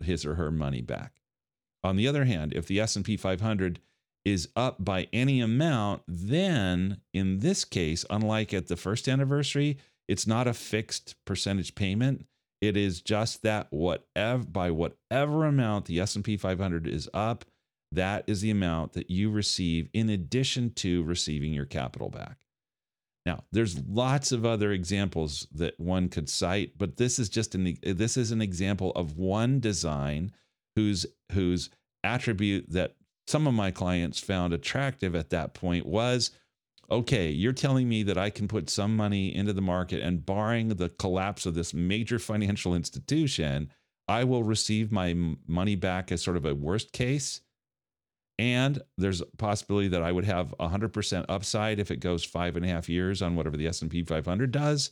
his 0.02 0.26
or 0.26 0.34
her 0.34 0.50
money 0.50 0.82
back. 0.82 1.22
On 1.84 1.98
the 1.98 2.08
other 2.08 2.26
hand, 2.26 2.52
if 2.56 2.66
the 2.66 2.80
S&P 2.80 3.16
500 3.16 3.80
is 4.28 4.50
up 4.58 4.84
by 4.84 5.08
any 5.14 5.40
amount, 5.40 6.02
then 6.06 7.00
in 7.14 7.40
this 7.40 7.64
case, 7.64 8.06
unlike 8.10 8.54
at 8.54 8.68
the 8.68 8.76
first 8.76 9.08
anniversary, 9.08 9.78
it's 10.10 10.28
not 10.28 10.48
a 10.48 10.54
fixed 10.54 11.16
percentage 11.24 11.76
payment. 11.76 12.26
It 12.60 12.76
is 12.76 13.00
just 13.02 13.42
that 13.44 13.68
whatever 13.70 14.44
by 14.44 14.72
whatever 14.72 15.46
amount 15.46 15.86
the 15.86 16.02
S&P 16.02 16.36
500 16.36 16.88
is 16.88 17.08
up, 17.14 17.46
that 17.94 18.26
is 18.28 18.42
the 18.42 18.52
amount 18.52 18.94
that 18.94 19.10
you 19.10 19.32
receive 19.32 19.88
in 19.94 20.10
addition 20.10 20.74
to 20.74 21.04
receiving 21.04 21.54
your 21.54 21.66
capital 21.66 22.10
back. 22.10 22.40
Now, 23.26 23.44
there's 23.54 23.80
lots 23.80 24.34
of 24.34 24.46
other 24.46 24.74
examples 24.74 25.48
that 25.54 25.80
one 25.80 26.10
could 26.10 26.28
cite, 26.28 26.78
but 26.78 26.98
this 26.98 27.18
is 27.18 27.30
just 27.30 27.56
an 27.56 27.78
this 27.82 28.18
is 28.18 28.32
an 28.32 28.42
example 28.42 28.92
of 28.92 29.18
one 29.18 29.62
design 29.62 30.34
whose 30.76 31.06
whose 31.32 31.70
attribute 32.04 32.72
that 32.72 32.96
some 33.28 33.46
of 33.46 33.54
my 33.54 33.72
clients 33.72 34.20
found 34.20 34.54
attractive 34.54 35.16
at 35.16 35.30
that 35.30 35.54
point 35.54 35.86
was 35.86 36.32
okay, 36.90 37.30
you're 37.30 37.52
telling 37.52 37.90
me 37.90 38.04
that 38.04 38.18
I 38.18 38.30
can 38.30 38.48
put 38.48 38.70
some 38.70 38.96
money 38.96 39.36
into 39.36 39.52
the 39.52 39.62
market 39.62 40.02
and 40.02 40.26
barring 40.26 40.70
the 40.70 40.90
collapse 40.90 41.46
of 41.46 41.54
this 41.54 41.74
major 41.74 42.18
financial 42.18 42.74
institution, 42.74 43.70
I 44.08 44.24
will 44.24 44.44
receive 44.44 44.92
my 44.92 45.14
money 45.48 45.76
back 45.76 46.12
as 46.12 46.24
sort 46.24 46.38
of 46.38 46.46
a 46.46 46.56
worst 46.56 46.94
case. 46.94 47.42
And 48.40 48.82
there's 48.98 49.22
a 49.22 49.26
possibility 49.38 49.90
that 49.90 50.02
I 50.02 50.12
would 50.12 50.24
have 50.26 50.54
100% 50.60 51.26
upside 51.28 51.80
if 51.80 51.92
it 51.92 52.00
goes 52.00 52.24
five 52.24 52.56
and 52.56 52.64
a 52.64 52.70
half 52.70 52.88
years 52.88 53.22
on 53.22 53.36
whatever 53.36 53.58
the 53.58 53.68
S&P 53.68 54.04
500 54.04 54.52
does. 54.52 54.92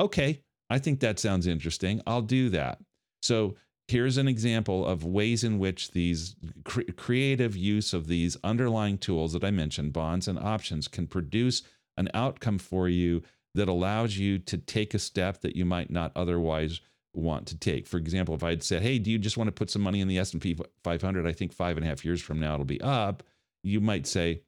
Okay, 0.00 0.42
I 0.70 0.78
think 0.78 0.98
that 1.00 1.20
sounds 1.20 1.46
interesting. 1.46 2.00
I'll 2.06 2.22
do 2.22 2.48
that. 2.48 2.78
So 3.22 3.54
here's 3.88 4.16
an 4.16 4.28
example 4.28 4.86
of 4.86 5.04
ways 5.04 5.44
in 5.44 5.58
which 5.58 5.90
these 5.90 6.36
cre- 6.64 6.90
creative 6.96 7.56
use 7.56 7.92
of 7.92 8.06
these 8.06 8.36
underlying 8.42 8.98
tools 8.98 9.32
that 9.32 9.44
I 9.44 9.50
mentioned, 9.50 9.92
bonds 9.92 10.26
and 10.28 10.38
options, 10.38 10.88
can 10.88 11.06
produce 11.06 11.62
an 11.96 12.08
outcome 12.14 12.58
for 12.58 12.88
you 12.88 13.22
that 13.54 13.68
allows 13.68 14.16
you 14.16 14.38
to 14.38 14.58
take 14.58 14.94
a 14.94 14.98
step 14.98 15.40
that 15.42 15.54
you 15.54 15.64
might 15.64 15.90
not 15.90 16.12
otherwise 16.16 16.80
want 17.12 17.46
to 17.46 17.56
take. 17.56 17.86
For 17.86 17.98
example, 17.98 18.34
if 18.34 18.42
I 18.42 18.50
had 18.50 18.62
said, 18.62 18.82
"Hey, 18.82 18.98
do 18.98 19.10
you 19.10 19.18
just 19.18 19.36
want 19.36 19.48
to 19.48 19.52
put 19.52 19.70
some 19.70 19.82
money 19.82 20.00
in 20.00 20.08
the 20.08 20.18
S 20.18 20.32
and 20.32 20.42
P 20.42 20.56
500? 20.82 21.26
I 21.26 21.32
think 21.32 21.52
five 21.52 21.76
and 21.76 21.86
a 21.86 21.88
half 21.88 22.04
years 22.04 22.20
from 22.20 22.40
now 22.40 22.54
it'll 22.54 22.64
be 22.64 22.80
up," 22.80 23.22
you 23.62 23.80
might 23.80 24.06
say, 24.06 24.42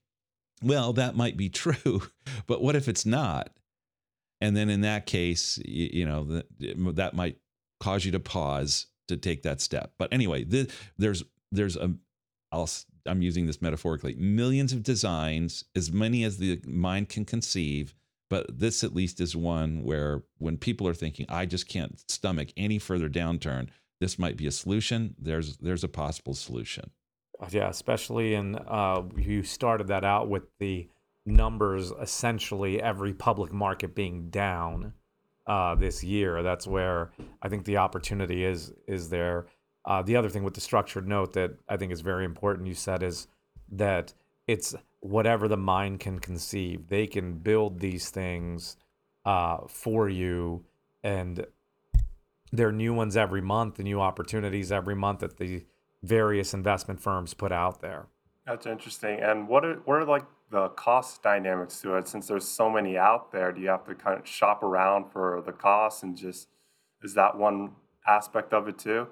"Well, 0.62 0.92
that 0.94 1.14
might 1.14 1.36
be 1.36 1.48
true, 1.50 2.02
but 2.46 2.62
what 2.62 2.74
if 2.74 2.88
it's 2.88 3.06
not?" 3.06 3.50
And 4.40 4.56
then 4.56 4.68
in 4.68 4.80
that 4.80 5.06
case, 5.06 5.58
you, 5.64 5.90
you 5.92 6.06
know 6.06 6.42
that 6.58 7.14
might 7.14 7.38
cause 7.78 8.04
you 8.04 8.12
to 8.12 8.20
pause 8.20 8.86
to 9.08 9.16
take 9.16 9.42
that 9.42 9.60
step. 9.60 9.92
But 9.98 10.12
anyway, 10.12 10.44
the, 10.44 10.70
there's 10.98 11.22
there's 11.52 11.76
a 11.76 11.94
I'll 12.52 12.68
I'm 13.06 13.22
using 13.22 13.46
this 13.46 13.62
metaphorically 13.62 14.14
millions 14.14 14.72
of 14.72 14.82
designs, 14.82 15.64
as 15.74 15.92
many 15.92 16.24
as 16.24 16.38
the 16.38 16.60
mind 16.66 17.08
can 17.08 17.24
conceive 17.24 17.94
but 18.28 18.58
this 18.58 18.82
at 18.82 18.92
least 18.92 19.20
is 19.20 19.36
one 19.36 19.84
where 19.84 20.24
when 20.38 20.58
people 20.58 20.88
are 20.88 20.94
thinking 20.94 21.24
i 21.28 21.46
just 21.46 21.68
can't 21.68 22.02
stomach 22.10 22.48
any 22.56 22.76
further 22.76 23.08
downturn 23.08 23.68
this 24.00 24.18
might 24.18 24.36
be 24.36 24.46
a 24.46 24.50
solution. 24.50 25.14
There's 25.18 25.56
there's 25.58 25.84
a 25.84 25.88
possible 25.88 26.34
solution. 26.34 26.90
Yeah 27.50 27.68
especially 27.68 28.34
in 28.34 28.56
uh, 28.56 29.02
you 29.16 29.42
started 29.42 29.88
that 29.88 30.04
out 30.04 30.28
with 30.28 30.44
the 30.58 30.88
numbers 31.24 31.92
essentially 32.00 32.80
every 32.80 33.12
public 33.12 33.52
market 33.52 33.94
being 33.94 34.30
down 34.30 34.92
uh, 35.46 35.74
this 35.74 36.02
year 36.02 36.42
that's 36.42 36.66
where 36.66 37.10
i 37.42 37.48
think 37.48 37.64
the 37.64 37.76
opportunity 37.76 38.44
is 38.44 38.72
is 38.86 39.08
there 39.08 39.46
uh, 39.84 40.02
the 40.02 40.16
other 40.16 40.28
thing 40.28 40.42
with 40.42 40.54
the 40.54 40.60
structured 40.60 41.06
note 41.06 41.32
that 41.32 41.52
i 41.68 41.76
think 41.76 41.92
is 41.92 42.00
very 42.00 42.24
important 42.24 42.66
you 42.66 42.74
said 42.74 43.02
is 43.02 43.28
that 43.70 44.12
it's 44.46 44.74
whatever 45.00 45.48
the 45.48 45.56
mind 45.56 46.00
can 46.00 46.18
conceive. 46.18 46.88
They 46.88 47.06
can 47.06 47.34
build 47.34 47.80
these 47.80 48.10
things 48.10 48.76
uh, 49.24 49.58
for 49.68 50.08
you, 50.08 50.64
and 51.02 51.46
there 52.52 52.68
are 52.68 52.72
new 52.72 52.94
ones 52.94 53.16
every 53.16 53.40
month, 53.40 53.78
new 53.78 54.00
opportunities 54.00 54.70
every 54.70 54.94
month 54.94 55.20
that 55.20 55.36
the 55.36 55.64
various 56.02 56.54
investment 56.54 57.00
firms 57.00 57.34
put 57.34 57.52
out 57.52 57.80
there. 57.80 58.06
That's 58.46 58.66
interesting. 58.66 59.20
And 59.20 59.48
what 59.48 59.64
are 59.64 59.74
what 59.84 59.96
are 59.96 60.04
like 60.04 60.24
the 60.50 60.68
cost 60.70 61.22
dynamics 61.22 61.80
to 61.82 61.96
it? 61.96 62.08
Since 62.08 62.28
there's 62.28 62.46
so 62.46 62.70
many 62.70 62.96
out 62.96 63.32
there, 63.32 63.52
do 63.52 63.60
you 63.60 63.68
have 63.68 63.84
to 63.86 63.94
kind 63.94 64.18
of 64.18 64.26
shop 64.26 64.62
around 64.62 65.10
for 65.12 65.42
the 65.44 65.52
cost 65.52 66.02
and 66.02 66.16
just 66.16 66.48
is 67.02 67.14
that 67.14 67.36
one 67.36 67.72
aspect 68.06 68.52
of 68.52 68.68
it 68.68 68.78
too? 68.78 69.08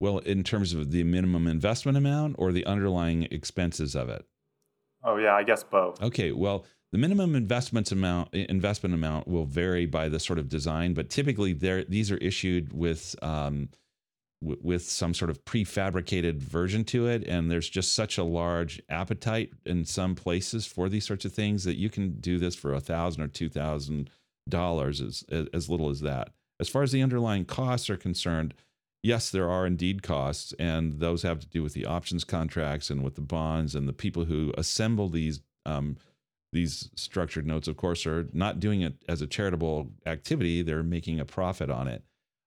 Well, 0.00 0.18
in 0.18 0.42
terms 0.42 0.74
of 0.74 0.90
the 0.90 1.04
minimum 1.04 1.46
investment 1.46 1.96
amount 1.96 2.36
or 2.38 2.52
the 2.52 2.66
underlying 2.66 3.24
expenses 3.30 3.94
of 3.94 4.08
it? 4.08 4.24
Oh 5.02 5.16
yeah, 5.16 5.34
I 5.34 5.42
guess 5.42 5.62
both. 5.62 6.02
Okay, 6.02 6.32
well, 6.32 6.64
the 6.92 6.98
minimum 6.98 7.34
investments 7.34 7.92
amount 7.92 8.32
investment 8.34 8.94
amount 8.94 9.26
will 9.28 9.46
vary 9.46 9.86
by 9.86 10.08
the 10.08 10.20
sort 10.20 10.38
of 10.38 10.48
design, 10.48 10.94
but 10.94 11.10
typically 11.10 11.52
there 11.52 11.84
these 11.84 12.10
are 12.10 12.18
issued 12.18 12.72
with 12.72 13.16
um, 13.22 13.68
with 14.44 14.82
some 14.82 15.14
sort 15.14 15.30
of 15.30 15.44
prefabricated 15.44 16.36
version 16.36 16.84
to 16.84 17.06
it, 17.06 17.24
and 17.26 17.50
there's 17.50 17.68
just 17.68 17.92
such 17.94 18.18
a 18.18 18.24
large 18.24 18.82
appetite 18.88 19.50
in 19.64 19.84
some 19.84 20.14
places 20.14 20.66
for 20.66 20.88
these 20.88 21.06
sorts 21.06 21.24
of 21.24 21.32
things 21.32 21.64
that 21.64 21.78
you 21.78 21.88
can 21.88 22.20
do 22.20 22.38
this 22.38 22.54
for 22.54 22.74
a 22.74 22.80
thousand 22.80 23.22
or 23.22 23.28
two 23.28 23.48
thousand 23.48 24.10
dollars 24.48 25.00
as 25.00 25.24
as 25.52 25.70
little 25.70 25.90
as 25.90 26.00
that. 26.00 26.30
As 26.60 26.68
far 26.68 26.82
as 26.82 26.92
the 26.92 27.02
underlying 27.02 27.44
costs 27.44 27.90
are 27.90 27.96
concerned, 27.96 28.54
yes, 29.02 29.30
there 29.30 29.50
are 29.50 29.66
indeed 29.66 30.02
costs, 30.02 30.54
and 30.58 31.00
those 31.00 31.22
have 31.22 31.40
to 31.40 31.48
do 31.48 31.62
with 31.62 31.72
the 31.72 31.86
options 31.86 32.24
contracts 32.24 32.90
and 32.90 33.02
with 33.02 33.14
the 33.14 33.20
bonds 33.20 33.74
and 33.74 33.88
the 33.88 33.92
people 33.92 34.24
who 34.24 34.52
assemble 34.56 35.08
these 35.08 35.40
um, 35.66 35.96
these 36.52 36.90
structured 36.94 37.46
notes. 37.46 37.66
Of 37.66 37.76
course, 37.76 38.06
are 38.06 38.28
not 38.32 38.60
doing 38.60 38.82
it 38.82 38.94
as 39.08 39.22
a 39.22 39.26
charitable 39.26 39.90
activity; 40.06 40.62
they're 40.62 40.82
making 40.82 41.20
a 41.20 41.24
profit 41.24 41.70
on 41.70 41.88
it. 41.88 42.02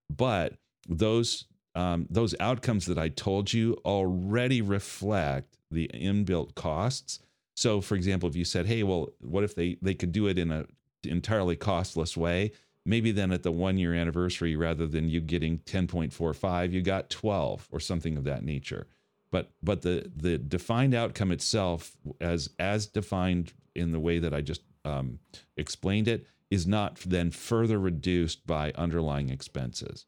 But 0.10 0.54
those 0.88 1.46
um, 1.78 2.08
those 2.10 2.36
outcomes 2.40 2.86
that 2.88 2.98
I 2.98 3.10
told 3.10 3.54
you 3.54 3.78
already 3.86 4.62
reflect 4.62 5.58
the 5.72 5.90
inbuilt 5.94 6.56
costs. 6.56 7.20
So, 7.56 7.82
for 7.82 7.96
example, 7.96 8.28
if 8.28 8.36
you 8.36 8.46
said, 8.46 8.66
"Hey, 8.66 8.84
well, 8.84 9.10
what 9.22 9.44
if 9.44 9.56
they 9.56 9.78
they 9.82 9.94
could 9.94 10.12
do 10.12 10.28
it 10.28 10.38
in 10.38 10.52
a 10.52 10.66
entirely 11.04 11.56
costless 11.56 12.18
way?" 12.18 12.52
maybe 12.88 13.12
then 13.12 13.32
at 13.32 13.44
the 13.44 13.52
one 13.52 13.78
year 13.78 13.94
anniversary, 13.94 14.56
rather 14.56 14.88
than 14.88 15.10
you 15.10 15.20
getting 15.20 15.60
10.45, 15.60 16.72
you 16.72 16.82
got 16.82 17.10
12 17.10 17.68
or 17.70 17.80
something 17.80 18.18
of 18.18 18.24
that 18.24 18.44
nature. 18.44 18.88
But 19.30 19.52
but 19.62 19.82
the 19.82 20.10
the 20.16 20.38
defined 20.38 20.96
outcome 20.96 21.34
itself, 21.34 21.98
as 22.22 22.50
as 22.60 22.88
defined 22.88 23.52
in 23.76 23.92
the 23.92 24.00
way 24.00 24.20
that 24.20 24.34
I 24.34 24.40
just 24.40 24.62
um, 24.86 25.20
explained 25.58 26.08
it, 26.08 26.26
is 26.50 26.66
not 26.66 26.96
then 27.00 27.32
further 27.32 27.78
reduced 27.78 28.48
by 28.48 28.72
underlying 28.76 29.30
expenses. 29.30 30.06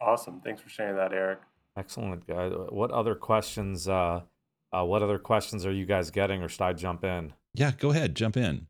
Awesome. 0.00 0.40
Thanks 0.40 0.60
for 0.60 0.68
sharing 0.68 0.96
that, 0.96 1.12
Eric. 1.12 1.40
Excellent, 1.76 2.26
guys. 2.26 2.52
What 2.70 2.90
other 2.90 3.14
questions? 3.14 3.88
Uh, 3.88 4.22
uh, 4.72 4.84
what 4.84 5.02
other 5.02 5.18
questions 5.18 5.64
are 5.64 5.72
you 5.72 5.86
guys 5.86 6.10
getting, 6.10 6.42
or 6.42 6.48
should 6.48 6.62
I 6.62 6.72
jump 6.72 7.04
in? 7.04 7.32
Yeah, 7.54 7.72
go 7.76 7.90
ahead, 7.90 8.14
jump 8.14 8.36
in. 8.36 8.66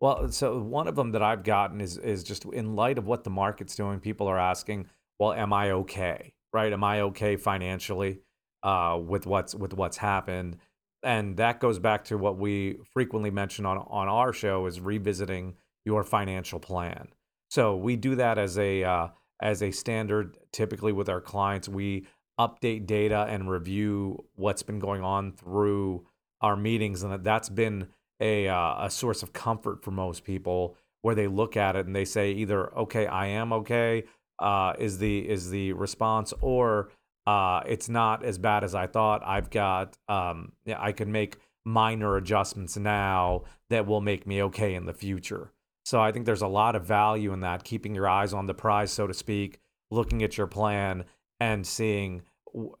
Well, 0.00 0.28
so 0.30 0.58
one 0.58 0.88
of 0.88 0.96
them 0.96 1.12
that 1.12 1.22
I've 1.22 1.44
gotten 1.44 1.80
is 1.80 1.96
is 1.96 2.24
just 2.24 2.44
in 2.46 2.74
light 2.74 2.98
of 2.98 3.06
what 3.06 3.24
the 3.24 3.30
market's 3.30 3.76
doing, 3.76 4.00
people 4.00 4.26
are 4.28 4.38
asking, 4.38 4.88
well, 5.18 5.32
am 5.32 5.52
I 5.52 5.70
okay? 5.70 6.34
Right? 6.52 6.72
Am 6.72 6.84
I 6.84 7.02
okay 7.02 7.36
financially 7.36 8.18
uh, 8.62 8.98
with 9.00 9.26
what's 9.26 9.54
with 9.54 9.74
what's 9.74 9.96
happened? 9.96 10.58
And 11.04 11.36
that 11.36 11.60
goes 11.60 11.78
back 11.78 12.04
to 12.06 12.18
what 12.18 12.36
we 12.36 12.78
frequently 12.92 13.30
mention 13.30 13.66
on 13.66 13.78
on 13.78 14.08
our 14.08 14.32
show 14.32 14.66
is 14.66 14.80
revisiting 14.80 15.54
your 15.84 16.04
financial 16.04 16.60
plan. 16.60 17.08
So 17.50 17.76
we 17.76 17.96
do 17.96 18.16
that 18.16 18.38
as 18.38 18.58
a 18.58 18.84
uh, 18.84 19.08
as 19.42 19.62
a 19.62 19.70
standard. 19.70 20.38
Typically 20.52 20.92
with 20.92 21.08
our 21.08 21.20
clients, 21.20 21.68
we 21.68 22.06
update 22.38 22.86
data 22.86 23.26
and 23.28 23.50
review 23.50 24.24
what's 24.34 24.62
been 24.62 24.78
going 24.78 25.02
on 25.02 25.32
through 25.32 26.06
our 26.40 26.56
meetings, 26.56 27.02
and 27.02 27.22
that's 27.24 27.48
been 27.48 27.88
a 28.20 28.48
uh, 28.48 28.86
a 28.86 28.90
source 28.90 29.22
of 29.22 29.32
comfort 29.32 29.82
for 29.82 29.90
most 29.90 30.24
people 30.24 30.76
where 31.02 31.14
they 31.14 31.26
look 31.26 31.56
at 31.56 31.76
it 31.76 31.86
and 31.86 31.94
they 31.94 32.04
say 32.04 32.30
either 32.32 32.74
okay 32.78 33.06
I 33.06 33.26
am 33.26 33.52
okay 33.52 34.04
uh, 34.38 34.74
is 34.78 34.98
the 34.98 35.28
is 35.28 35.50
the 35.50 35.72
response 35.72 36.32
or 36.40 36.90
uh, 37.26 37.62
it's 37.66 37.88
not 37.88 38.24
as 38.24 38.38
bad 38.38 38.64
as 38.64 38.74
I 38.74 38.86
thought 38.86 39.22
I've 39.24 39.50
got 39.50 39.96
um, 40.08 40.52
I 40.76 40.92
can 40.92 41.12
make 41.12 41.36
minor 41.64 42.16
adjustments 42.16 42.76
now 42.76 43.42
that 43.70 43.86
will 43.86 44.00
make 44.00 44.26
me 44.26 44.42
okay 44.44 44.74
in 44.74 44.86
the 44.86 44.94
future 44.94 45.52
so 45.84 46.00
I 46.00 46.12
think 46.12 46.26
there's 46.26 46.42
a 46.42 46.48
lot 46.48 46.76
of 46.76 46.84
value 46.84 47.32
in 47.32 47.40
that 47.40 47.64
keeping 47.64 47.94
your 47.94 48.08
eyes 48.08 48.32
on 48.32 48.46
the 48.46 48.54
prize 48.54 48.92
so 48.92 49.06
to 49.06 49.14
speak 49.14 49.58
looking 49.90 50.22
at 50.22 50.36
your 50.36 50.46
plan 50.46 51.04
and 51.40 51.66
seeing 51.66 52.22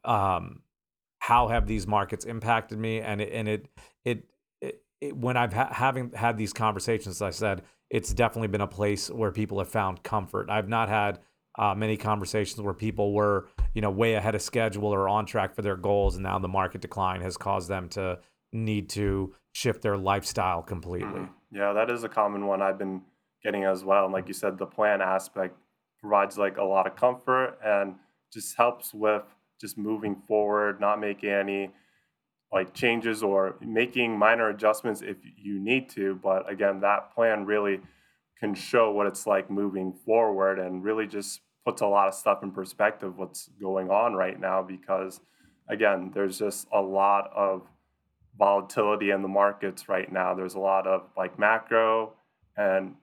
um, 0.04 0.62
how 1.18 1.48
have 1.48 1.66
these 1.66 1.86
markets 1.86 2.24
impacted 2.24 2.78
me 2.78 3.00
and 3.00 3.20
it, 3.20 3.32
and 3.32 3.48
it 3.48 3.68
it 4.04 4.24
it, 5.02 5.16
when 5.16 5.36
I've 5.36 5.52
ha- 5.52 5.72
having 5.72 6.12
had 6.12 6.38
these 6.38 6.52
conversations, 6.52 7.20
I 7.20 7.30
said 7.30 7.62
it's 7.90 8.14
definitely 8.14 8.48
been 8.48 8.60
a 8.60 8.66
place 8.66 9.10
where 9.10 9.32
people 9.32 9.58
have 9.58 9.68
found 9.68 10.02
comfort. 10.02 10.48
I've 10.48 10.68
not 10.68 10.88
had 10.88 11.18
uh, 11.58 11.74
many 11.74 11.96
conversations 11.96 12.60
where 12.60 12.72
people 12.72 13.12
were, 13.12 13.48
you 13.74 13.82
know, 13.82 13.90
way 13.90 14.14
ahead 14.14 14.34
of 14.34 14.42
schedule 14.42 14.86
or 14.86 15.08
on 15.08 15.26
track 15.26 15.54
for 15.54 15.62
their 15.62 15.76
goals, 15.76 16.14
and 16.14 16.22
now 16.22 16.38
the 16.38 16.48
market 16.48 16.80
decline 16.80 17.20
has 17.20 17.36
caused 17.36 17.68
them 17.68 17.88
to 17.90 18.18
need 18.52 18.88
to 18.90 19.34
shift 19.52 19.82
their 19.82 19.96
lifestyle 19.96 20.62
completely. 20.62 21.20
Mm-hmm. 21.20 21.56
Yeah, 21.56 21.72
that 21.72 21.90
is 21.90 22.04
a 22.04 22.08
common 22.08 22.46
one 22.46 22.62
I've 22.62 22.78
been 22.78 23.02
getting 23.42 23.64
as 23.64 23.84
well. 23.84 24.04
And 24.04 24.12
like 24.12 24.28
you 24.28 24.34
said, 24.34 24.58
the 24.58 24.66
plan 24.66 25.00
aspect 25.00 25.56
provides 26.00 26.38
like 26.38 26.56
a 26.56 26.64
lot 26.64 26.86
of 26.86 26.96
comfort 26.96 27.58
and 27.64 27.94
just 28.32 28.56
helps 28.56 28.94
with 28.94 29.22
just 29.60 29.78
moving 29.78 30.16
forward, 30.26 30.80
not 30.80 30.98
making 30.98 31.30
any 31.30 31.70
like 32.52 32.74
changes 32.74 33.22
or 33.22 33.56
making 33.60 34.18
minor 34.18 34.48
adjustments 34.48 35.02
if 35.02 35.16
you 35.36 35.58
need 35.58 35.88
to. 35.90 36.18
But 36.22 36.50
again, 36.50 36.80
that 36.80 37.14
plan 37.14 37.46
really 37.46 37.80
can 38.38 38.54
show 38.54 38.90
what 38.90 39.06
it's 39.06 39.26
like 39.26 39.50
moving 39.50 39.92
forward 39.92 40.58
and 40.58 40.82
really 40.82 41.06
just 41.06 41.40
puts 41.64 41.80
a 41.80 41.86
lot 41.86 42.08
of 42.08 42.14
stuff 42.14 42.42
in 42.42 42.50
perspective 42.50 43.16
what's 43.16 43.48
going 43.60 43.88
on 43.88 44.14
right 44.14 44.40
now 44.40 44.60
because 44.62 45.20
again 45.68 46.10
there's 46.12 46.40
just 46.40 46.66
a 46.72 46.80
lot 46.80 47.30
of 47.36 47.62
volatility 48.38 49.10
in 49.10 49.22
the 49.22 49.28
markets 49.28 49.88
right 49.88 50.10
now. 50.10 50.34
There's 50.34 50.54
a 50.54 50.60
lot 50.60 50.86
of 50.86 51.02
like 51.16 51.38
macro 51.38 52.12
and 52.56 52.94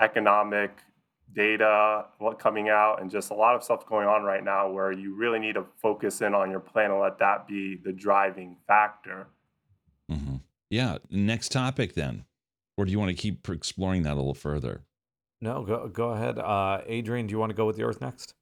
economic 0.00 0.70
data 1.34 2.06
what 2.18 2.38
coming 2.38 2.68
out 2.68 3.00
and 3.00 3.10
just 3.10 3.30
a 3.30 3.34
lot 3.34 3.54
of 3.54 3.62
stuff 3.62 3.86
going 3.86 4.08
on 4.08 4.22
right 4.24 4.42
now 4.42 4.68
where 4.68 4.90
you 4.90 5.14
really 5.14 5.38
need 5.38 5.54
to 5.54 5.64
focus 5.80 6.22
in 6.22 6.34
on 6.34 6.50
your 6.50 6.60
plan 6.60 6.90
and 6.90 7.00
let 7.00 7.18
that 7.18 7.46
be 7.46 7.78
the 7.84 7.92
driving 7.92 8.56
factor. 8.66 9.28
Mm-hmm. 10.10 10.36
yeah. 10.70 10.98
Next 11.08 11.52
topic 11.52 11.94
then. 11.94 12.24
Or 12.76 12.84
do 12.84 12.90
you 12.90 12.98
want 12.98 13.10
to 13.10 13.20
keep 13.20 13.48
exploring 13.48 14.02
that 14.04 14.14
a 14.14 14.16
little 14.16 14.34
further? 14.34 14.82
No 15.40 15.62
go, 15.62 15.88
go 15.88 16.10
ahead. 16.10 16.38
Uh, 16.38 16.80
adrian 16.86 17.26
do 17.26 17.32
you 17.32 17.38
want 17.38 17.50
to 17.50 17.56
go 17.56 17.66
with 17.66 17.76
the 17.76 17.84
earth 17.84 18.00
next? 18.00 18.34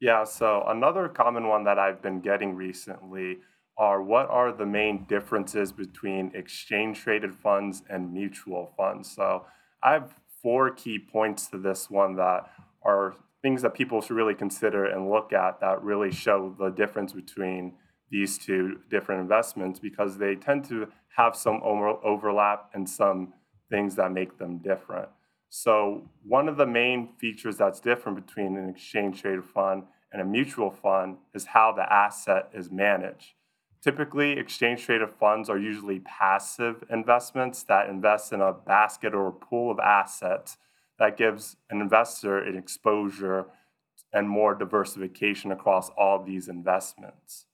Yeah 0.00 0.24
so 0.24 0.64
another 0.68 1.08
common 1.08 1.48
one 1.48 1.64
that 1.64 1.78
i've 1.78 2.02
been 2.02 2.20
getting 2.20 2.54
recently 2.54 3.38
are 3.76 4.02
what 4.02 4.28
are 4.28 4.52
the 4.52 4.66
main 4.66 5.04
differences 5.08 5.72
between 5.72 6.30
exchange 6.34 7.00
traded 7.00 7.34
funds 7.34 7.82
and 7.88 8.12
mutual 8.12 8.72
funds 8.76 9.10
so 9.14 9.44
i've 9.82 10.14
four 10.42 10.70
key 10.70 10.98
points 10.98 11.46
to 11.46 11.58
this 11.58 11.88
one 11.88 12.16
that 12.16 12.50
are 12.82 13.14
things 13.42 13.62
that 13.62 13.74
people 13.74 14.00
should 14.00 14.16
really 14.16 14.34
consider 14.34 14.84
and 14.84 15.10
look 15.10 15.32
at 15.32 15.60
that 15.60 15.82
really 15.82 16.10
show 16.10 16.54
the 16.58 16.70
difference 16.70 17.12
between 17.12 17.74
these 18.10 18.38
two 18.38 18.78
different 18.90 19.20
investments 19.20 19.80
because 19.80 20.18
they 20.18 20.34
tend 20.34 20.64
to 20.64 20.86
have 21.16 21.34
some 21.34 21.60
overlap 21.62 22.70
and 22.74 22.88
some 22.88 23.32
things 23.70 23.96
that 23.96 24.12
make 24.12 24.38
them 24.38 24.58
different. 24.58 25.08
So, 25.48 26.08
one 26.26 26.48
of 26.48 26.56
the 26.56 26.66
main 26.66 27.08
features 27.18 27.56
that's 27.56 27.80
different 27.80 28.24
between 28.26 28.56
an 28.56 28.68
exchange 28.68 29.20
traded 29.20 29.44
fund 29.44 29.84
and 30.12 30.22
a 30.22 30.24
mutual 30.24 30.70
fund 30.70 31.16
is 31.34 31.46
how 31.46 31.72
the 31.72 31.90
asset 31.90 32.50
is 32.54 32.70
managed. 32.70 33.34
Typically, 33.82 34.38
exchange 34.38 34.84
traded 34.84 35.10
funds 35.18 35.50
are 35.50 35.58
usually 35.58 35.98
passive 36.00 36.84
investments 36.88 37.64
that 37.64 37.88
invest 37.88 38.32
in 38.32 38.40
a 38.40 38.52
basket 38.52 39.12
or 39.12 39.26
a 39.26 39.32
pool 39.32 39.72
of 39.72 39.80
assets 39.80 40.56
that 41.00 41.16
gives 41.16 41.56
an 41.68 41.80
investor 41.80 42.38
an 42.38 42.56
exposure 42.56 43.46
and 44.12 44.28
more 44.28 44.54
diversification 44.54 45.50
across 45.50 45.88
all 45.90 46.22
these 46.22 46.46
investments. 46.46 47.46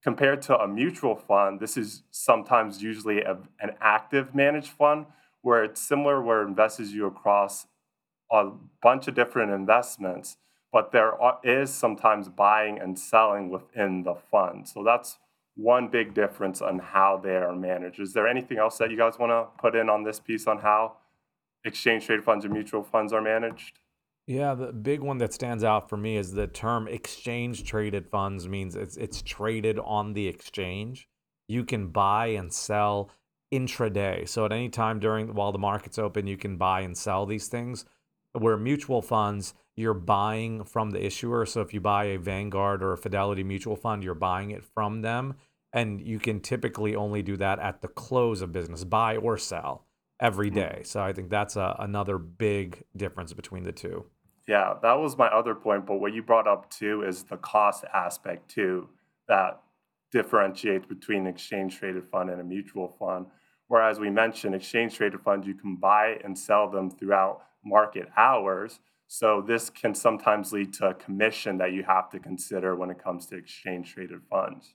Compared 0.00 0.42
to 0.42 0.56
a 0.56 0.68
mutual 0.68 1.16
fund, 1.16 1.58
this 1.58 1.76
is 1.76 2.04
sometimes 2.12 2.80
usually 2.80 3.22
a, 3.22 3.36
an 3.60 3.72
active 3.80 4.32
managed 4.32 4.68
fund 4.68 5.06
where 5.42 5.64
it's 5.64 5.80
similar, 5.80 6.22
where 6.22 6.42
it 6.42 6.46
invests 6.46 6.92
you 6.92 7.06
across 7.06 7.66
a 8.30 8.50
bunch 8.80 9.08
of 9.08 9.14
different 9.14 9.50
investments, 9.50 10.36
but 10.72 10.92
there 10.92 11.14
is 11.42 11.72
sometimes 11.72 12.28
buying 12.28 12.78
and 12.78 12.98
selling 12.98 13.50
within 13.50 14.02
the 14.02 14.14
fund. 14.14 14.68
So 14.68 14.82
that's 14.84 15.18
one 15.56 15.88
big 15.88 16.14
difference 16.14 16.60
on 16.60 16.78
how 16.78 17.20
they 17.22 17.36
are 17.36 17.54
managed. 17.54 17.98
Is 17.98 18.12
there 18.12 18.28
anything 18.28 18.58
else 18.58 18.78
that 18.78 18.90
you 18.90 18.96
guys 18.96 19.18
want 19.18 19.30
to 19.30 19.46
put 19.60 19.74
in 19.74 19.88
on 19.88 20.04
this 20.04 20.20
piece 20.20 20.46
on 20.46 20.58
how 20.58 20.96
exchange 21.64 22.06
traded 22.06 22.24
funds 22.24 22.44
and 22.44 22.52
mutual 22.52 22.82
funds 22.82 23.12
are 23.12 23.22
managed? 23.22 23.78
Yeah, 24.26 24.54
the 24.54 24.72
big 24.72 25.00
one 25.00 25.18
that 25.18 25.32
stands 25.32 25.62
out 25.62 25.88
for 25.88 25.96
me 25.96 26.16
is 26.16 26.32
the 26.32 26.48
term 26.48 26.88
exchange 26.88 27.64
traded 27.64 28.08
funds 28.08 28.48
means 28.48 28.74
it's 28.74 28.96
it's 28.96 29.22
traded 29.22 29.78
on 29.78 30.14
the 30.14 30.26
exchange. 30.26 31.08
You 31.48 31.64
can 31.64 31.88
buy 31.88 32.28
and 32.28 32.52
sell 32.52 33.10
intraday. 33.54 34.28
So 34.28 34.44
at 34.44 34.52
any 34.52 34.68
time 34.68 34.98
during 34.98 35.34
while 35.34 35.52
the 35.52 35.58
market's 35.58 35.98
open, 35.98 36.26
you 36.26 36.36
can 36.36 36.56
buy 36.56 36.80
and 36.80 36.96
sell 36.96 37.24
these 37.24 37.46
things. 37.46 37.84
Where 38.32 38.56
mutual 38.56 39.00
funds, 39.00 39.54
you're 39.76 39.94
buying 39.94 40.64
from 40.64 40.90
the 40.90 41.04
issuer. 41.04 41.46
So 41.46 41.60
if 41.60 41.72
you 41.72 41.80
buy 41.80 42.04
a 42.06 42.18
Vanguard 42.18 42.82
or 42.82 42.92
a 42.92 42.98
Fidelity 42.98 43.44
mutual 43.44 43.76
fund, 43.76 44.02
you're 44.02 44.14
buying 44.14 44.50
it 44.50 44.64
from 44.64 45.02
them. 45.02 45.34
And 45.72 46.00
you 46.00 46.18
can 46.18 46.40
typically 46.40 46.96
only 46.96 47.22
do 47.22 47.36
that 47.36 47.58
at 47.58 47.82
the 47.82 47.88
close 47.88 48.40
of 48.40 48.52
business, 48.52 48.84
buy 48.84 49.16
or 49.16 49.36
sell 49.36 49.86
every 50.20 50.50
mm-hmm. 50.50 50.82
So 50.84 51.02
I 51.02 51.12
think 51.12 51.30
that's 51.30 51.56
a, 51.56 51.76
another 51.78 52.18
big 52.18 52.82
difference 52.96 53.32
between 53.32 53.64
the 53.64 53.72
two. 53.72 54.06
Yeah, 54.48 54.74
that 54.82 54.94
was 54.94 55.18
my 55.18 55.26
other 55.26 55.54
point. 55.54 55.86
But 55.86 55.96
what 55.96 56.12
you 56.12 56.22
brought 56.22 56.46
up 56.46 56.70
too 56.70 57.02
is 57.02 57.24
the 57.24 57.36
cost 57.36 57.84
aspect 57.92 58.48
too 58.48 58.88
that 59.28 59.60
differentiates 60.12 60.86
between 60.86 61.22
an 61.22 61.26
exchange 61.26 61.78
traded 61.78 62.04
fund 62.10 62.30
and 62.30 62.40
a 62.40 62.44
mutual 62.44 62.96
fund. 62.98 63.26
Whereas 63.68 63.98
we 63.98 64.08
mentioned 64.08 64.54
exchange 64.54 64.94
traded 64.94 65.20
funds, 65.20 65.46
you 65.46 65.54
can 65.54 65.76
buy 65.76 66.20
and 66.22 66.38
sell 66.38 66.70
them 66.70 66.90
throughout 66.90 67.42
market 67.64 68.08
hours. 68.16 68.78
So 69.08 69.40
this 69.46 69.70
can 69.70 69.94
sometimes 69.94 70.52
lead 70.52 70.72
to 70.74 70.88
a 70.88 70.94
commission 70.94 71.58
that 71.58 71.72
you 71.72 71.84
have 71.84 72.10
to 72.10 72.18
consider 72.18 72.74
when 72.74 72.90
it 72.90 73.02
comes 73.02 73.26
to 73.26 73.36
exchange 73.36 73.94
traded 73.94 74.22
funds. 74.28 74.74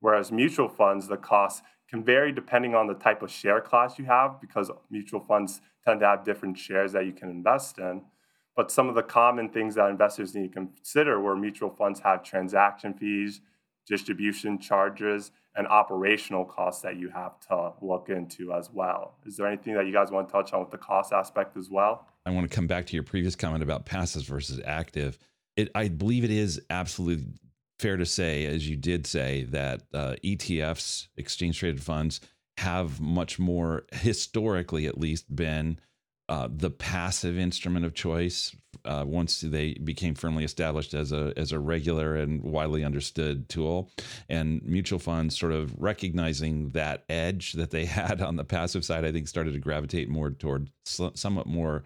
Whereas 0.00 0.32
mutual 0.32 0.68
funds, 0.68 1.08
the 1.08 1.16
cost 1.16 1.62
can 1.88 2.02
vary 2.02 2.32
depending 2.32 2.74
on 2.74 2.86
the 2.86 2.94
type 2.94 3.22
of 3.22 3.30
share 3.30 3.60
class 3.60 3.98
you 3.98 4.06
have 4.06 4.40
because 4.40 4.70
mutual 4.90 5.20
funds 5.20 5.60
tend 5.84 6.00
to 6.00 6.06
have 6.06 6.24
different 6.24 6.58
shares 6.58 6.92
that 6.92 7.06
you 7.06 7.12
can 7.12 7.28
invest 7.28 7.78
in. 7.78 8.02
But 8.56 8.70
some 8.70 8.88
of 8.88 8.94
the 8.94 9.02
common 9.02 9.50
things 9.50 9.74
that 9.74 9.90
investors 9.90 10.34
need 10.34 10.52
to 10.52 10.54
consider 10.54 11.20
where 11.20 11.36
mutual 11.36 11.70
funds 11.70 12.00
have 12.00 12.22
transaction 12.22 12.94
fees, 12.94 13.40
distribution 13.86 14.58
charges, 14.58 15.30
and 15.56 15.66
operational 15.68 16.44
costs 16.44 16.82
that 16.82 16.96
you 16.96 17.08
have 17.08 17.40
to 17.48 17.72
look 17.80 18.08
into 18.08 18.52
as 18.52 18.70
well. 18.70 19.16
Is 19.24 19.36
there 19.36 19.46
anything 19.46 19.74
that 19.74 19.86
you 19.86 19.92
guys 19.92 20.10
want 20.10 20.28
to 20.28 20.32
touch 20.32 20.52
on 20.52 20.60
with 20.60 20.70
the 20.70 20.78
cost 20.78 21.12
aspect 21.12 21.56
as 21.56 21.70
well? 21.70 22.06
I 22.26 22.30
want 22.30 22.48
to 22.48 22.54
come 22.54 22.66
back 22.66 22.86
to 22.86 22.94
your 22.94 23.02
previous 23.02 23.34
comment 23.34 23.62
about 23.62 23.86
passive 23.86 24.24
versus 24.24 24.60
active. 24.64 25.18
It, 25.56 25.70
I 25.74 25.88
believe 25.88 26.24
it 26.24 26.30
is 26.30 26.60
absolutely 26.68 27.26
fair 27.78 27.96
to 27.96 28.06
say, 28.06 28.46
as 28.46 28.68
you 28.68 28.76
did 28.76 29.06
say, 29.06 29.44
that 29.44 29.82
uh, 29.94 30.16
ETFs, 30.24 31.08
exchange 31.16 31.58
traded 31.58 31.82
funds, 31.82 32.20
have 32.58 33.00
much 33.00 33.38
more 33.38 33.84
historically, 33.92 34.86
at 34.86 34.98
least, 34.98 35.34
been 35.34 35.78
uh, 36.28 36.48
the 36.50 36.70
passive 36.70 37.38
instrument 37.38 37.86
of 37.86 37.94
choice 37.94 38.54
uh, 38.86 39.04
once 39.04 39.40
they 39.40 39.74
became 39.74 40.14
firmly 40.14 40.44
established 40.44 40.94
as 40.94 41.12
a 41.12 41.32
as 41.36 41.52
a 41.52 41.58
regular 41.58 42.16
and 42.16 42.42
widely 42.42 42.84
understood 42.84 43.48
tool, 43.48 43.90
and 44.28 44.62
mutual 44.62 44.98
funds 44.98 45.38
sort 45.38 45.52
of 45.52 45.74
recognizing 45.78 46.70
that 46.70 47.04
edge 47.08 47.52
that 47.54 47.70
they 47.70 47.84
had 48.00 48.20
on 48.20 48.36
the 48.36 48.44
passive 48.44 48.84
side, 48.84 49.04
I 49.04 49.12
think 49.12 49.28
started 49.28 49.52
to 49.54 49.60
gravitate 49.60 50.08
more 50.08 50.30
toward 50.30 50.70
somewhat 50.84 51.46
more 51.46 51.84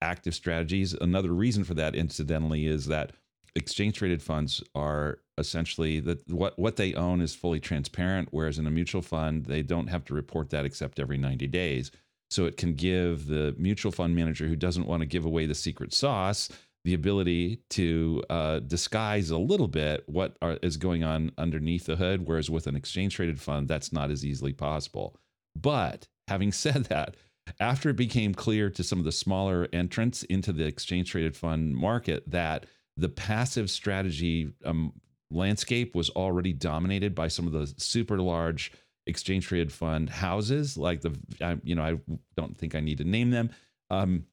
active 0.00 0.34
strategies. 0.34 0.94
Another 0.94 1.32
reason 1.32 1.64
for 1.64 1.74
that, 1.74 1.94
incidentally, 1.94 2.66
is 2.66 2.86
that 2.86 3.12
exchange 3.54 3.96
traded 3.96 4.22
funds 4.22 4.62
are 4.74 5.18
essentially 5.36 6.00
that 6.00 6.28
what 6.30 6.58
what 6.58 6.76
they 6.76 6.94
own 6.94 7.20
is 7.20 7.34
fully 7.34 7.60
transparent, 7.60 8.28
whereas 8.30 8.58
in 8.58 8.66
a 8.66 8.70
mutual 8.70 9.02
fund 9.02 9.46
they 9.46 9.62
don't 9.62 9.88
have 9.88 10.04
to 10.06 10.14
report 10.14 10.50
that 10.50 10.64
except 10.64 10.98
every 10.98 11.18
ninety 11.18 11.46
days. 11.46 11.90
So 12.30 12.44
it 12.44 12.56
can 12.56 12.74
give 12.74 13.26
the 13.26 13.54
mutual 13.58 13.92
fund 13.92 14.14
manager 14.14 14.46
who 14.46 14.56
doesn't 14.56 14.86
want 14.86 15.00
to 15.00 15.06
give 15.06 15.24
away 15.24 15.46
the 15.46 15.54
secret 15.54 15.94
sauce 15.94 16.48
the 16.84 16.94
ability 16.94 17.60
to 17.70 18.22
uh, 18.30 18.60
disguise 18.60 19.30
a 19.30 19.38
little 19.38 19.68
bit 19.68 20.04
what 20.06 20.36
are, 20.40 20.58
is 20.62 20.76
going 20.76 21.04
on 21.04 21.32
underneath 21.36 21.86
the 21.86 21.96
hood. 21.96 22.26
Whereas 22.26 22.48
with 22.48 22.66
an 22.66 22.76
exchange 22.76 23.14
traded 23.16 23.40
fund, 23.40 23.68
that's 23.68 23.92
not 23.92 24.10
as 24.10 24.24
easily 24.24 24.52
possible. 24.52 25.16
But 25.54 26.08
having 26.28 26.52
said 26.64 26.84
that, 26.84 27.16
after 27.60 27.90
it 27.90 27.96
became 27.96 28.34
clear 28.34 28.70
to 28.70 28.82
some 28.82 28.98
of 28.98 29.04
the 29.04 29.12
smaller 29.12 29.68
entrants 29.72 30.22
into 30.24 30.52
the 30.52 30.64
exchange 30.64 31.10
traded 31.10 31.36
fund 31.36 31.74
market 31.74 32.30
that 32.30 32.66
the 32.96 33.08
passive 33.08 33.70
strategy 33.70 34.52
um, 34.64 34.92
landscape 35.30 35.94
was 35.94 36.10
already 36.10 36.52
dominated 36.52 37.14
by 37.14 37.28
some 37.28 37.46
of 37.46 37.52
the 37.52 37.72
super 37.76 38.18
large 38.18 38.72
exchange 39.08 39.46
traded 39.46 39.72
fund 39.72 40.10
houses 40.10 40.76
like 40.76 41.00
the 41.00 41.18
I, 41.40 41.56
you 41.64 41.74
know 41.74 41.82
i 41.82 41.98
don't 42.36 42.56
think 42.56 42.74
i 42.74 42.80
need 42.80 42.98
to 42.98 43.04
name 43.04 43.30
them. 43.30 43.50
Um, 43.90 44.26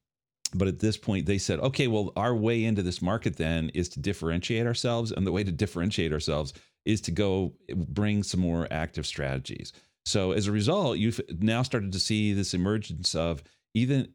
but 0.54 0.68
at 0.68 0.80
this 0.80 0.98
point 0.98 1.26
they 1.26 1.38
said 1.38 1.60
okay 1.60 1.88
well 1.88 2.12
our 2.16 2.36
way 2.36 2.64
into 2.66 2.84
this 2.84 3.02
market 3.02 3.38
then 3.38 3.70
is 3.74 3.90
to 3.90 4.00
differentiate 4.00 4.68
ourselves. 4.68 5.12
And 5.12 5.26
the 5.26 5.32
way 5.32 5.44
to 5.44 5.52
differentiate 5.52 6.14
ourselves 6.14 6.54
is 6.86 7.02
to 7.02 7.12
go 7.12 7.54
bring 7.74 8.22
some 8.22 8.42
more 8.42 8.68
active 8.70 9.08
strategies. 9.08 9.74
So 10.06 10.34
as 10.34 10.48
a 10.48 10.52
result 10.52 10.98
you've 10.98 11.22
now 11.40 11.64
started 11.64 11.92
to 11.94 12.00
see 12.00 12.34
this 12.34 12.54
emergence 12.54 13.16
of 13.16 13.44
even 13.74 14.08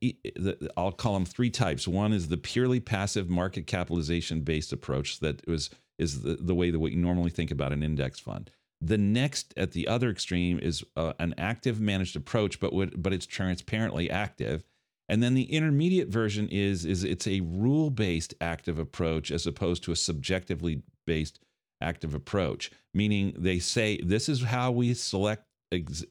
i'll 0.77 0.93
call 0.93 1.15
them 1.15 1.25
three 1.25 1.51
types. 1.51 1.89
One 1.89 2.13
is 2.13 2.29
the 2.29 2.37
purely 2.37 2.81
passive 2.81 3.29
market 3.29 3.67
capitalization 3.67 4.43
based 4.43 4.73
approach 4.73 5.21
that 5.21 5.47
was 5.49 5.71
is 5.99 6.23
the, 6.23 6.37
the 6.37 6.55
way 6.55 6.71
that 6.71 6.79
we 6.79 6.95
normally 6.95 7.31
think 7.31 7.51
about 7.51 7.73
an 7.73 7.83
index 7.83 8.21
fund 8.21 8.51
the 8.81 8.99
next 8.99 9.53
at 9.57 9.73
the 9.73 9.87
other 9.87 10.11
extreme 10.11 10.59
is 10.59 10.83
uh, 10.97 11.13
an 11.19 11.35
active 11.37 11.81
managed 11.81 12.17
approach, 12.17 12.61
but 12.61 12.73
would, 12.73 13.03
but 13.03 13.13
it's 13.13 13.27
transparently 13.27 14.11
active. 14.11 14.65
And 15.09 15.23
then 15.23 15.35
the 15.35 15.53
intermediate 15.53 16.09
version 16.09 16.49
is 16.51 16.85
is 16.85 17.05
it's 17.05 17.27
a 17.27 17.41
rule 17.41 17.91
based 17.91 18.35
active 18.41 18.79
approach 18.79 19.31
as 19.31 19.47
opposed 19.47 19.83
to 19.85 19.93
a 19.93 19.97
subjectively 19.97 20.83
based 21.07 21.41
active 21.81 22.15
approach. 22.15 22.71
Meaning 22.95 23.35
they 23.37 23.59
say 23.59 23.99
this 24.03 24.29
is 24.29 24.43
how 24.43 24.71
we 24.71 24.95
select 24.95 25.45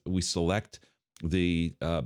we 0.06 0.22
select 0.22 0.80
the 1.24 1.74
uh, 1.80 2.02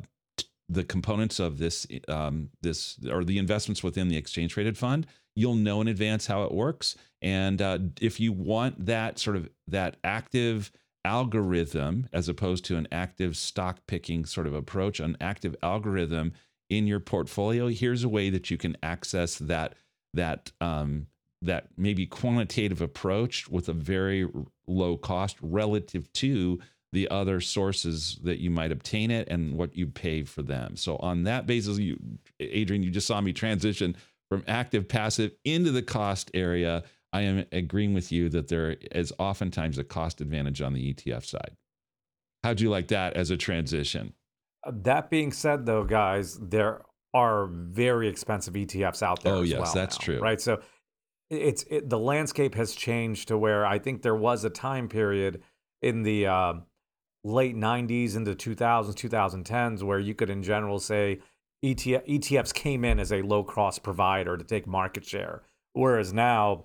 the 0.68 0.84
components 0.84 1.40
of 1.40 1.58
this 1.58 1.86
um, 2.08 2.50
this 2.62 2.98
or 3.10 3.24
the 3.24 3.38
investments 3.38 3.82
within 3.82 4.08
the 4.08 4.16
exchange 4.16 4.52
traded 4.52 4.78
fund 4.78 5.06
you'll 5.36 5.54
know 5.54 5.80
in 5.80 5.88
advance 5.88 6.26
how 6.26 6.44
it 6.44 6.52
works 6.52 6.96
and 7.22 7.62
uh, 7.62 7.78
if 8.00 8.20
you 8.20 8.32
want 8.32 8.86
that 8.86 9.18
sort 9.18 9.36
of 9.36 9.48
that 9.66 9.96
active 10.04 10.70
algorithm 11.04 12.08
as 12.12 12.28
opposed 12.28 12.64
to 12.64 12.76
an 12.76 12.88
active 12.90 13.36
stock 13.36 13.78
picking 13.86 14.24
sort 14.24 14.46
of 14.46 14.54
approach 14.54 15.00
an 15.00 15.16
active 15.20 15.54
algorithm 15.62 16.32
in 16.70 16.86
your 16.86 17.00
portfolio 17.00 17.68
here's 17.68 18.04
a 18.04 18.08
way 18.08 18.30
that 18.30 18.50
you 18.50 18.56
can 18.56 18.76
access 18.82 19.36
that 19.36 19.74
that 20.14 20.52
um, 20.60 21.06
that 21.42 21.68
maybe 21.76 22.06
quantitative 22.06 22.80
approach 22.80 23.48
with 23.48 23.68
a 23.68 23.72
very 23.72 24.26
low 24.66 24.96
cost 24.96 25.36
relative 25.42 26.10
to 26.14 26.58
the 26.92 27.10
other 27.10 27.40
sources 27.40 28.18
that 28.22 28.38
you 28.38 28.50
might 28.50 28.72
obtain 28.72 29.10
it 29.10 29.28
and 29.28 29.54
what 29.54 29.76
you 29.76 29.86
pay 29.86 30.22
for 30.22 30.42
them. 30.42 30.76
So 30.76 30.96
on 30.98 31.24
that 31.24 31.46
basis, 31.46 31.78
you, 31.78 31.98
Adrian, 32.38 32.82
you 32.82 32.90
just 32.90 33.08
saw 33.08 33.20
me 33.20 33.32
transition 33.32 33.96
from 34.28 34.44
active 34.46 34.88
passive 34.88 35.32
into 35.44 35.70
the 35.70 35.82
cost 35.82 36.30
area. 36.34 36.82
I 37.12 37.22
am 37.22 37.44
agreeing 37.52 37.94
with 37.94 38.10
you 38.10 38.28
that 38.30 38.48
there 38.48 38.76
is 38.92 39.12
oftentimes 39.18 39.78
a 39.78 39.84
cost 39.84 40.20
advantage 40.20 40.60
on 40.60 40.72
the 40.72 40.92
ETF 40.92 41.24
side. 41.24 41.56
How'd 42.42 42.60
you 42.60 42.70
like 42.70 42.88
that 42.88 43.14
as 43.14 43.30
a 43.30 43.36
transition? 43.36 44.14
That 44.70 45.10
being 45.10 45.32
said, 45.32 45.66
though, 45.66 45.84
guys, 45.84 46.38
there 46.40 46.82
are 47.12 47.46
very 47.46 48.08
expensive 48.08 48.54
ETFs 48.54 49.02
out 49.02 49.22
there. 49.22 49.34
Oh, 49.34 49.42
as 49.42 49.50
yes, 49.50 49.60
well 49.60 49.74
that's 49.74 49.98
now, 50.00 50.04
true. 50.04 50.18
Right. 50.18 50.40
So 50.40 50.60
it's 51.30 51.64
it, 51.70 51.88
the 51.88 51.98
landscape 51.98 52.54
has 52.56 52.74
changed 52.74 53.28
to 53.28 53.38
where 53.38 53.64
I 53.64 53.78
think 53.78 54.02
there 54.02 54.14
was 54.14 54.44
a 54.44 54.50
time 54.50 54.88
period 54.88 55.42
in 55.80 56.02
the 56.02 56.26
uh, 56.26 56.54
late 57.22 57.56
90s 57.56 58.16
into 58.16 58.34
2000s, 58.34 58.94
2010s 58.94 59.82
where 59.82 59.98
you 59.98 60.14
could, 60.14 60.30
in 60.30 60.42
general, 60.42 60.78
say 60.78 61.20
ETF, 61.64 62.06
ETFs 62.06 62.52
came 62.52 62.84
in 62.84 63.00
as 63.00 63.10
a 63.10 63.22
low 63.22 63.42
cost 63.42 63.82
provider 63.82 64.36
to 64.36 64.44
take 64.44 64.66
market 64.66 65.04
share. 65.04 65.42
Whereas 65.72 66.12
now 66.12 66.64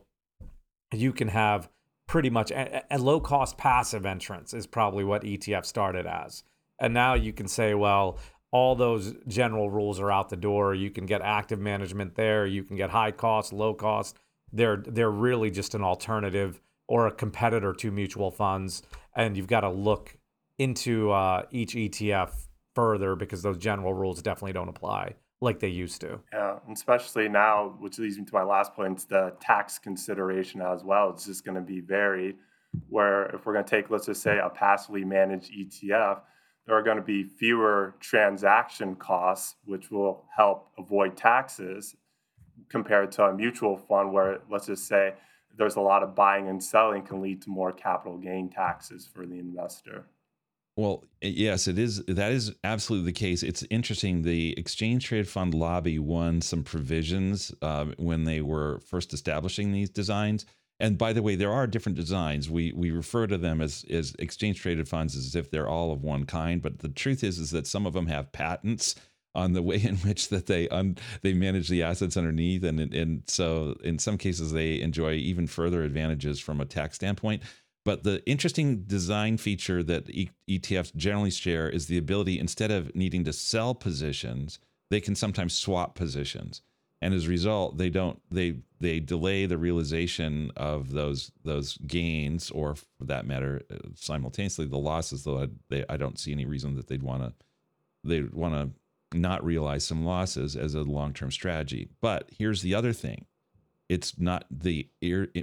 you 0.93 1.13
can 1.13 1.29
have 1.29 1.69
pretty 2.07 2.29
much 2.29 2.51
a, 2.51 2.83
a 2.91 2.97
low 2.97 3.19
cost 3.19 3.57
passive 3.57 4.05
entrance 4.05 4.53
is 4.53 4.67
probably 4.67 5.03
what 5.03 5.23
ETF 5.23 5.65
started 5.65 6.05
as. 6.05 6.43
And 6.81 6.93
now 6.93 7.13
you 7.13 7.31
can 7.31 7.47
say, 7.47 7.73
well, 7.73 8.17
all 8.51 8.75
those 8.75 9.13
general 9.27 9.69
rules 9.69 9.99
are 9.99 10.11
out 10.11 10.29
the 10.29 10.35
door. 10.35 10.73
You 10.73 10.89
can 10.89 11.05
get 11.05 11.21
active 11.21 11.59
management 11.59 12.15
there. 12.15 12.45
You 12.45 12.63
can 12.63 12.75
get 12.75 12.89
high 12.89 13.11
cost, 13.11 13.53
low 13.53 13.73
cost. 13.73 14.17
They're 14.51 14.77
they're 14.77 15.11
really 15.11 15.51
just 15.51 15.75
an 15.75 15.83
alternative 15.83 16.59
or 16.87 17.05
a 17.05 17.11
competitor 17.11 17.71
to 17.73 17.91
mutual 17.91 18.31
funds, 18.31 18.81
and 19.15 19.37
you've 19.37 19.47
got 19.47 19.61
to 19.61 19.69
look 19.69 20.17
into 20.57 21.11
uh, 21.11 21.43
each 21.51 21.75
ETF 21.75 22.48
further 22.75 23.15
because 23.15 23.41
those 23.41 23.57
general 23.57 23.93
rules 23.93 24.21
definitely 24.21 24.53
don't 24.53 24.69
apply 24.69 25.15
like 25.41 25.59
they 25.59 25.69
used 25.69 26.01
to. 26.01 26.19
Yeah, 26.33 26.59
especially 26.71 27.29
now, 27.29 27.75
which 27.79 27.97
leads 27.97 28.17
me 28.17 28.25
to 28.25 28.33
my 28.33 28.43
last 28.43 28.73
point, 28.73 29.07
the 29.07 29.33
tax 29.39 29.79
consideration 29.79 30.61
as 30.61 30.83
well. 30.83 31.09
It's 31.11 31.25
just 31.25 31.45
going 31.45 31.55
to 31.55 31.61
be 31.61 31.79
varied. 31.79 32.35
Where 32.87 33.27
if 33.27 33.45
we're 33.45 33.53
going 33.53 33.65
to 33.65 33.69
take, 33.69 33.89
let's 33.89 34.05
just 34.05 34.21
say, 34.21 34.37
a 34.37 34.49
passively 34.49 35.03
managed 35.03 35.51
ETF, 35.51 36.19
there 36.67 36.77
are 36.77 36.83
going 36.83 36.97
to 36.97 37.03
be 37.03 37.23
fewer 37.23 37.95
transaction 37.99 38.95
costs, 38.95 39.55
which 39.65 39.89
will 39.89 40.25
help 40.35 40.69
avoid 40.77 41.17
taxes 41.17 41.95
compared 42.69 43.11
to 43.13 43.23
a 43.23 43.33
mutual 43.33 43.75
fund 43.75 44.13
where, 44.13 44.41
let's 44.51 44.67
just 44.67 44.87
say, 44.87 45.13
there's 45.57 45.77
a 45.77 45.81
lot 45.81 46.03
of 46.03 46.13
buying 46.13 46.47
and 46.47 46.63
selling 46.63 47.01
can 47.01 47.21
lead 47.21 47.41
to 47.41 47.49
more 47.49 47.71
capital 47.71 48.17
gain 48.17 48.49
taxes 48.49 49.09
for 49.11 49.25
the 49.25 49.39
investor. 49.39 50.05
Well, 50.79 51.03
yes, 51.21 51.67
it 51.67 51.77
is. 51.77 52.05
That 52.05 52.31
is 52.31 52.55
absolutely 52.63 53.11
the 53.11 53.19
case. 53.19 53.43
It's 53.43 53.65
interesting. 53.69 54.21
The 54.21 54.57
exchange 54.57 55.05
traded 55.05 55.27
fund 55.27 55.53
lobby 55.53 55.99
won 55.99 56.39
some 56.39 56.63
provisions 56.63 57.53
uh, 57.61 57.87
when 57.97 58.23
they 58.23 58.39
were 58.39 58.79
first 58.79 59.13
establishing 59.13 59.73
these 59.73 59.89
designs. 59.89 60.45
And 60.79 60.97
by 60.97 61.11
the 61.11 61.21
way, 61.21 61.35
there 61.35 61.51
are 61.51 61.67
different 61.67 61.97
designs. 61.97 62.49
We 62.49 62.71
we 62.71 62.91
refer 62.91 63.27
to 63.27 63.37
them 63.37 63.59
as 63.59 63.83
as 63.89 64.15
exchange 64.19 64.61
traded 64.61 64.87
funds 64.87 65.17
as 65.17 65.35
if 65.35 65.51
they're 65.51 65.67
all 65.67 65.91
of 65.91 66.01
one 66.01 66.23
kind. 66.25 66.61
But 66.61 66.79
the 66.79 66.87
truth 66.87 67.25
is 67.25 67.39
is 67.39 67.51
that 67.51 67.67
some 67.67 67.85
of 67.85 67.91
them 67.91 68.07
have 68.07 68.31
patents 68.31 68.95
on 69.35 69.51
the 69.51 69.61
way 69.69 69.81
in 69.83 69.97
which 69.97 70.29
that 70.29 70.45
they 70.45 70.69
un, 70.69 70.97
they 71.23 71.33
manage 71.33 71.67
the 71.67 71.83
assets 71.83 72.15
underneath, 72.15 72.63
and 72.63 72.79
and 72.79 73.23
so 73.27 73.75
in 73.83 73.99
some 73.99 74.17
cases 74.17 74.53
they 74.53 74.79
enjoy 74.79 75.15
even 75.15 75.45
further 75.45 75.83
advantages 75.83 76.39
from 76.39 76.61
a 76.61 76.65
tax 76.65 76.95
standpoint. 76.95 77.43
But 77.85 78.03
the 78.03 78.23
interesting 78.25 78.83
design 78.83 79.37
feature 79.37 79.81
that 79.83 80.07
ETFs 80.49 80.95
generally 80.95 81.31
share 81.31 81.69
is 81.69 81.87
the 81.87 81.97
ability, 81.97 82.39
instead 82.39 82.71
of 82.71 82.93
needing 82.95 83.23
to 83.23 83.33
sell 83.33 83.73
positions, 83.73 84.59
they 84.89 84.99
can 84.99 85.15
sometimes 85.15 85.53
swap 85.53 85.95
positions, 85.95 86.61
and 87.01 87.13
as 87.13 87.25
a 87.25 87.29
result, 87.29 87.77
they 87.77 87.89
don't 87.89 88.21
they 88.29 88.57
they 88.79 88.99
delay 88.99 89.45
the 89.45 89.57
realization 89.57 90.51
of 90.57 90.91
those 90.91 91.31
those 91.43 91.77
gains, 91.77 92.51
or 92.51 92.75
for 92.75 93.05
that 93.05 93.25
matter, 93.25 93.61
uh, 93.71 93.75
simultaneously 93.95 94.65
the 94.65 94.77
losses. 94.77 95.23
Though 95.23 95.43
I, 95.43 95.47
they, 95.69 95.85
I 95.87 95.97
don't 95.97 96.19
see 96.19 96.31
any 96.31 96.45
reason 96.45 96.75
that 96.75 96.87
they'd 96.87 97.03
want 97.03 97.23
to 97.23 97.33
they 98.03 98.23
want 98.23 98.53
to 98.53 99.17
not 99.17 99.43
realize 99.43 99.85
some 99.85 100.05
losses 100.05 100.55
as 100.55 100.75
a 100.75 100.81
long 100.81 101.13
term 101.13 101.31
strategy. 101.31 101.87
But 102.01 102.29
here's 102.37 102.61
the 102.61 102.75
other 102.75 102.93
thing 102.93 103.25
it's 103.89 104.19
not 104.19 104.45
the 104.51 104.87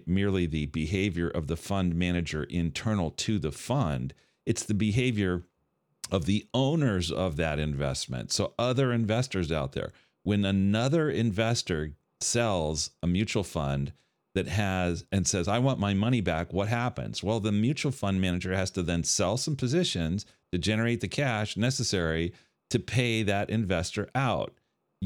merely 0.07 0.47
the 0.47 0.67
behavior 0.67 1.29
of 1.29 1.49
the 1.49 1.57
fund 1.57 1.97
manager 1.97 2.45
internal 2.45 3.11
to 3.11 3.39
the 3.39 3.53
fund. 3.53 4.15
It's 4.47 4.63
the 4.63 4.75
behavior 4.75 5.43
of 6.13 6.27
the 6.27 6.47
owners 6.55 7.11
of 7.11 7.37
that 7.37 7.59
investment. 7.59 8.31
So 8.33 8.55
other 8.57 8.93
investors 8.93 9.51
out 9.51 9.73
there 9.73 9.93
when 10.23 10.45
another 10.45 11.11
investor 11.11 11.93
sells 12.21 12.91
a 13.03 13.07
mutual 13.09 13.43
fund 13.43 13.93
that 14.35 14.49
has 14.49 15.05
and 15.11 15.27
says 15.27 15.49
i 15.49 15.59
want 15.59 15.79
my 15.79 15.95
money 15.95 16.21
back 16.21 16.53
what 16.53 16.69
happens? 16.69 17.23
Well 17.23 17.41
the 17.41 17.53
mutual 17.53 17.91
fund 17.91 18.21
manager 18.21 18.55
has 18.55 18.71
to 18.73 18.83
then 18.83 19.03
sell 19.03 19.37
some 19.37 19.57
positions 19.57 20.25
to 20.53 20.59
generate 20.59 21.01
the 21.01 21.09
cash 21.09 21.57
necessary 21.57 22.33
to 22.71 22.79
pay 22.79 23.23
that 23.25 23.51
investor 23.51 24.09
out 24.15 24.55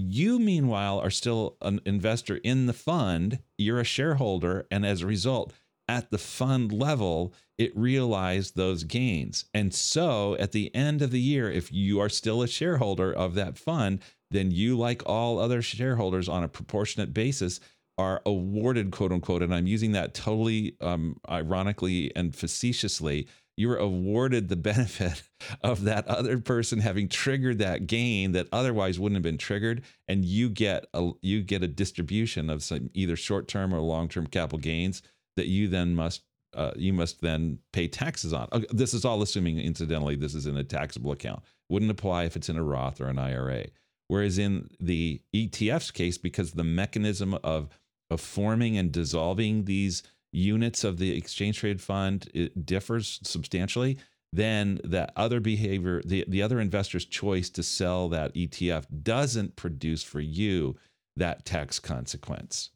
you, 0.00 0.38
meanwhile, 0.38 0.98
are 0.98 1.10
still 1.10 1.56
an 1.60 1.80
investor 1.84 2.36
in 2.38 2.66
the 2.66 2.72
fund. 2.72 3.40
You're 3.58 3.80
a 3.80 3.84
shareholder. 3.84 4.66
And 4.70 4.86
as 4.86 5.02
a 5.02 5.06
result, 5.06 5.52
at 5.88 6.10
the 6.10 6.18
fund 6.18 6.72
level, 6.72 7.34
it 7.58 7.76
realized 7.76 8.56
those 8.56 8.84
gains. 8.84 9.44
And 9.52 9.74
so 9.74 10.36
at 10.38 10.52
the 10.52 10.74
end 10.74 11.02
of 11.02 11.10
the 11.10 11.20
year, 11.20 11.50
if 11.50 11.72
you 11.72 12.00
are 12.00 12.08
still 12.08 12.42
a 12.42 12.48
shareholder 12.48 13.12
of 13.12 13.34
that 13.34 13.58
fund, 13.58 14.00
then 14.30 14.50
you, 14.50 14.78
like 14.78 15.02
all 15.06 15.38
other 15.38 15.60
shareholders 15.60 16.28
on 16.28 16.44
a 16.44 16.48
proportionate 16.48 17.12
basis, 17.12 17.60
are 17.98 18.22
awarded, 18.24 18.90
quote 18.92 19.12
unquote, 19.12 19.42
and 19.42 19.54
I'm 19.54 19.66
using 19.66 19.92
that 19.92 20.14
totally 20.14 20.74
um, 20.80 21.20
ironically 21.28 22.10
and 22.16 22.34
facetiously, 22.34 23.28
you're 23.60 23.76
awarded 23.76 24.48
the 24.48 24.56
benefit 24.70 25.22
of 25.62 25.84
that 25.84 26.06
other 26.08 26.38
person 26.38 26.80
having 26.80 27.08
triggered 27.08 27.58
that 27.58 27.86
gain 27.86 28.32
that 28.32 28.48
otherwise 28.52 28.98
wouldn't 28.98 29.16
have 29.16 29.22
been 29.22 29.38
triggered 29.38 29.82
and 30.08 30.24
you 30.24 30.48
get 30.48 30.86
a 30.94 31.10
you 31.20 31.42
get 31.42 31.62
a 31.62 31.68
distribution 31.68 32.48
of 32.48 32.62
some 32.62 32.90
either 32.94 33.16
short-term 33.16 33.74
or 33.74 33.80
long-term 33.80 34.26
capital 34.26 34.58
gains 34.58 35.02
that 35.36 35.46
you 35.46 35.68
then 35.68 35.94
must 35.94 36.22
uh, 36.54 36.72
you 36.74 36.92
must 36.92 37.20
then 37.20 37.58
pay 37.72 37.86
taxes 37.86 38.32
on. 38.32 38.48
This 38.70 38.92
is 38.92 39.04
all 39.04 39.22
assuming, 39.22 39.60
incidentally, 39.60 40.16
this 40.16 40.34
is 40.34 40.46
in 40.46 40.56
a 40.56 40.64
taxable 40.64 41.12
account. 41.12 41.44
Wouldn't 41.68 41.92
apply 41.92 42.24
if 42.24 42.34
it's 42.34 42.48
in 42.48 42.56
a 42.56 42.64
Roth 42.64 43.00
or 43.00 43.06
an 43.06 43.20
IRA. 43.20 43.66
Whereas 44.08 44.36
in 44.36 44.68
the 44.80 45.22
ETF's 45.32 45.92
case, 45.92 46.18
because 46.18 46.50
the 46.50 46.64
mechanism 46.64 47.34
of 47.44 47.68
of 48.10 48.20
forming 48.20 48.76
and 48.76 48.90
dissolving 48.90 49.66
these 49.66 50.02
units 50.32 50.84
of 50.84 50.98
the 50.98 51.16
exchange 51.16 51.58
trade 51.58 51.80
fund 51.80 52.28
it 52.34 52.64
differs 52.66 53.20
substantially, 53.22 53.98
then 54.32 54.80
that 54.84 55.12
other 55.16 55.40
behavior, 55.40 56.00
the, 56.04 56.24
the 56.28 56.42
other 56.42 56.60
investor's 56.60 57.04
choice 57.04 57.50
to 57.50 57.62
sell 57.62 58.08
that 58.08 58.34
ETF 58.34 58.86
doesn't 59.02 59.56
produce 59.56 60.02
for 60.02 60.20
you 60.20 60.76
that 61.16 61.44
tax 61.44 61.78
consequence. 61.78 62.70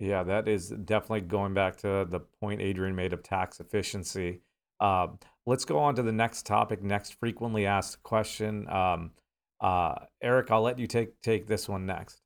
Yeah, 0.00 0.22
that 0.24 0.48
is 0.48 0.70
definitely 0.70 1.22
going 1.22 1.54
back 1.54 1.76
to 1.78 2.06
the 2.08 2.20
point 2.40 2.60
Adrian 2.60 2.94
made 2.94 3.12
of 3.12 3.22
tax 3.22 3.60
efficiency. 3.60 4.40
Uh, 4.80 5.08
let's 5.46 5.64
go 5.64 5.78
on 5.78 5.94
to 5.94 6.02
the 6.02 6.12
next 6.12 6.46
topic. 6.46 6.82
Next 6.82 7.14
frequently 7.20 7.66
asked 7.66 8.02
question. 8.02 8.68
Um, 8.68 9.12
uh, 9.60 9.94
Eric, 10.22 10.50
I'll 10.50 10.62
let 10.62 10.78
you 10.78 10.86
take 10.86 11.20
take 11.22 11.46
this 11.46 11.68
one 11.68 11.86
next. 11.86 12.23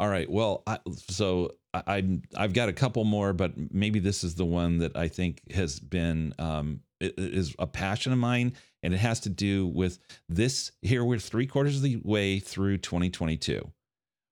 All 0.00 0.08
right. 0.08 0.28
Well, 0.30 0.62
I, 0.66 0.78
so 1.10 1.50
I, 1.74 2.20
I've 2.34 2.54
got 2.54 2.70
a 2.70 2.72
couple 2.72 3.04
more, 3.04 3.34
but 3.34 3.52
maybe 3.70 3.98
this 3.98 4.24
is 4.24 4.34
the 4.34 4.46
one 4.46 4.78
that 4.78 4.96
I 4.96 5.08
think 5.08 5.42
has 5.52 5.78
been 5.78 6.34
um, 6.38 6.80
is 7.00 7.54
a 7.58 7.66
passion 7.66 8.10
of 8.10 8.18
mine, 8.18 8.54
and 8.82 8.94
it 8.94 8.96
has 8.96 9.20
to 9.20 9.28
do 9.28 9.66
with 9.66 9.98
this. 10.26 10.72
Here 10.80 11.04
we're 11.04 11.18
three 11.18 11.46
quarters 11.46 11.76
of 11.76 11.82
the 11.82 12.00
way 12.02 12.40
through 12.40 12.78
2022. 12.78 13.70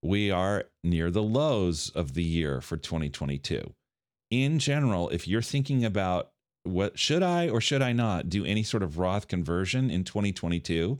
We 0.03 0.31
are 0.31 0.65
near 0.83 1.11
the 1.11 1.23
lows 1.23 1.91
of 1.91 2.15
the 2.15 2.25
year 2.25 2.63
for 2.63 2.79
2022. 2.79 3.75
In 4.31 4.59
general, 4.59 5.11
if 5.11 5.29
you're 5.29 5.43
thinking 5.43 5.85
about 5.85 6.31
what 6.65 6.99
should 6.99 7.23
I 7.23 7.51
or 7.51 7.61
should 7.61 7.83
I 7.83 7.93
not 7.93 8.31
do 8.31 8.45
any 8.45 8.63
sort 8.63 8.83
of 8.83 8.99
Roth 8.99 9.29
conversion 9.29 9.91
in 9.91 10.05
2022, 10.05 10.99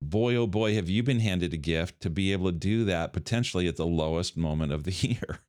boy, 0.00 0.34
oh 0.36 0.46
boy, 0.46 0.74
have 0.74 0.88
you 0.88 1.02
been 1.02 1.20
handed 1.20 1.52
a 1.52 1.56
gift 1.56 2.00
to 2.00 2.10
be 2.10 2.32
able 2.32 2.46
to 2.46 2.56
do 2.56 2.84
that 2.84 3.12
potentially 3.12 3.68
at 3.68 3.76
the 3.76 3.86
lowest 3.86 4.36
moment 4.36 4.72
of 4.72 4.84
the 4.84 4.92
year. 4.92 5.40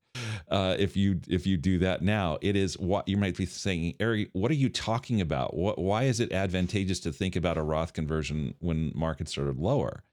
Uh, 0.50 0.76
if 0.80 0.98
you 0.98 1.22
if 1.28 1.46
you 1.46 1.56
do 1.56 1.78
that 1.78 2.02
now, 2.02 2.38
it 2.42 2.56
is 2.56 2.78
what 2.80 3.08
you 3.08 3.16
might 3.16 3.38
be 3.38 3.46
saying, 3.46 3.94
Eric. 4.00 4.30
What 4.34 4.50
are 4.50 4.56
you 4.56 4.70
talking 4.70 5.22
about? 5.22 5.56
What, 5.56 5.78
why 5.78 6.04
is 6.04 6.20
it 6.20 6.32
advantageous 6.32 7.00
to 7.02 7.12
think 7.12 7.36
about 7.36 7.58
a 7.58 7.64
Roth 7.64 7.94
conversion 7.94 8.56
when 8.60 8.92
markets 8.96 9.38
are 9.38 9.54
lower? 9.54 10.04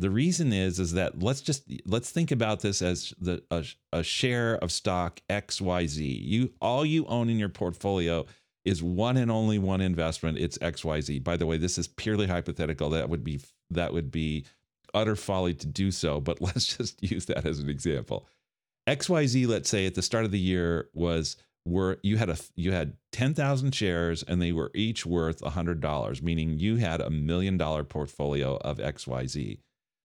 The 0.00 0.10
reason 0.10 0.52
is 0.52 0.80
is 0.80 0.92
that 0.92 1.22
let's 1.22 1.40
just 1.40 1.70
let's 1.86 2.10
think 2.10 2.32
about 2.32 2.60
this 2.60 2.82
as 2.82 3.14
the 3.20 3.42
a, 3.50 3.64
a 3.92 4.02
share 4.02 4.56
of 4.56 4.72
stock 4.72 5.20
X 5.30 5.60
Y 5.60 5.86
Z. 5.86 6.04
You 6.04 6.52
all 6.60 6.84
you 6.84 7.06
own 7.06 7.30
in 7.30 7.38
your 7.38 7.48
portfolio 7.48 8.26
is 8.64 8.82
one 8.82 9.16
and 9.16 9.30
only 9.30 9.58
one 9.58 9.80
investment. 9.80 10.36
It's 10.36 10.58
X 10.60 10.84
Y 10.84 11.00
Z. 11.00 11.20
By 11.20 11.36
the 11.36 11.46
way, 11.46 11.56
this 11.56 11.78
is 11.78 11.86
purely 11.86 12.26
hypothetical. 12.26 12.90
That 12.90 13.08
would 13.08 13.22
be 13.24 13.40
that 13.70 13.92
would 13.92 14.10
be 14.10 14.44
utter 14.94 15.16
folly 15.16 15.54
to 15.54 15.66
do 15.66 15.90
so, 15.90 16.20
but 16.20 16.40
let's 16.40 16.76
just 16.76 17.02
use 17.02 17.26
that 17.26 17.46
as 17.46 17.58
an 17.58 17.68
example. 17.68 18.26
XYZ, 18.88 19.46
let's 19.48 19.68
say 19.68 19.86
at 19.86 19.94
the 19.94 20.02
start 20.02 20.24
of 20.24 20.30
the 20.30 20.38
year 20.38 20.88
was 20.94 21.36
were 21.64 21.98
you 22.02 22.16
had 22.16 22.30
a 22.30 22.36
you 22.54 22.70
had 22.70 22.96
10,000 23.12 23.74
shares 23.74 24.22
and 24.22 24.40
they 24.40 24.52
were 24.52 24.70
each 24.74 25.04
worth 25.04 25.40
$100, 25.40 26.22
meaning 26.22 26.58
you 26.58 26.76
had 26.76 27.00
a 27.00 27.10
million 27.10 27.56
dollar 27.56 27.82
portfolio 27.82 28.56
of 28.58 28.78
XYZ. 28.78 29.58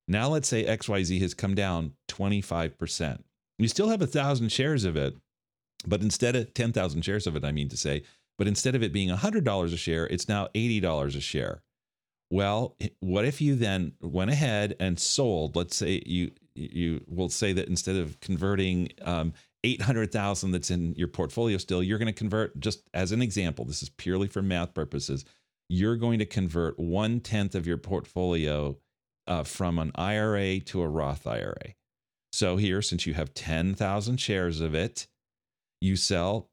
Now 0.07 0.30
let's 0.30 0.47
say 0.47 0.66
XYZ 0.66 1.22
has 1.22 1.34
come 1.36 1.53
down 1.53 1.93
25%. 2.09 3.24
You 3.59 3.68
still 3.68 3.89
have 3.89 4.01
a 4.01 4.07
thousand 4.07 4.51
shares 4.51 4.84
of 4.84 4.95
it, 4.97 5.16
but 5.86 6.01
instead 6.01 6.36
of 6.36 6.53
10,000 6.53 7.03
shares 7.03 7.28
of 7.28 7.36
it, 7.36 7.45
I 7.45 7.51
mean 7.51 7.70
to 7.70 7.78
say, 7.78 8.03
but 8.38 8.47
instead 8.47 8.74
of 8.74 8.82
it 8.82 8.91
being 8.91 9.09
$100 9.09 9.66
a 9.74 9.78
share, 9.78 10.07
it's 10.07 10.28
now 10.28 10.47
$80 10.55 11.16
a 11.16 11.22
share. 11.22 11.62
Well, 12.32 12.78
what 13.02 13.26
if 13.26 13.42
you 13.42 13.56
then 13.56 13.92
went 14.02 14.32
ahead 14.32 14.78
and 14.80 14.98
sold? 14.98 15.58
Let's 15.58 15.76
say 15.76 16.02
you 16.06 16.32
you 16.56 17.04
will 17.08 17.28
say 17.28 17.52
that 17.52 17.68
instead 17.68 17.98
of 17.98 18.20
converting 18.22 18.90
um, 19.04 19.34
800,000 19.64 20.52
that's 20.52 20.72
in 20.72 20.96
your 20.96 21.08
portfolio 21.08 21.58
still, 21.58 21.84
you're 21.84 21.98
going 21.98 22.08
to 22.08 22.14
convert 22.14 22.58
just 22.60 22.90
as 22.94 23.12
an 23.12 23.22
example. 23.22 23.66
This 23.66 23.84
is 23.84 23.90
purely 23.90 24.28
for 24.28 24.42
math 24.42 24.74
purposes. 24.74 25.26
You're 25.70 25.98
going 25.98 26.20
to 26.20 26.26
convert 26.26 26.80
one 26.80 27.20
tenth 27.20 27.54
of 27.54 27.68
your 27.68 27.78
portfolio 27.78 28.78
uh, 29.28 29.44
from 29.44 29.78
an 29.78 29.92
IRA 29.96 30.60
to 30.62 30.82
a 30.82 30.88
Roth 30.88 31.28
IRA. 31.28 31.76
So 32.32 32.56
here, 32.58 32.82
since 32.82 33.06
you 33.06 33.14
have 33.14 33.34
10,000 33.34 34.18
shares 34.18 34.62
of 34.62 34.74
it, 34.74 35.08
you 35.82 35.96
sell 35.96 36.50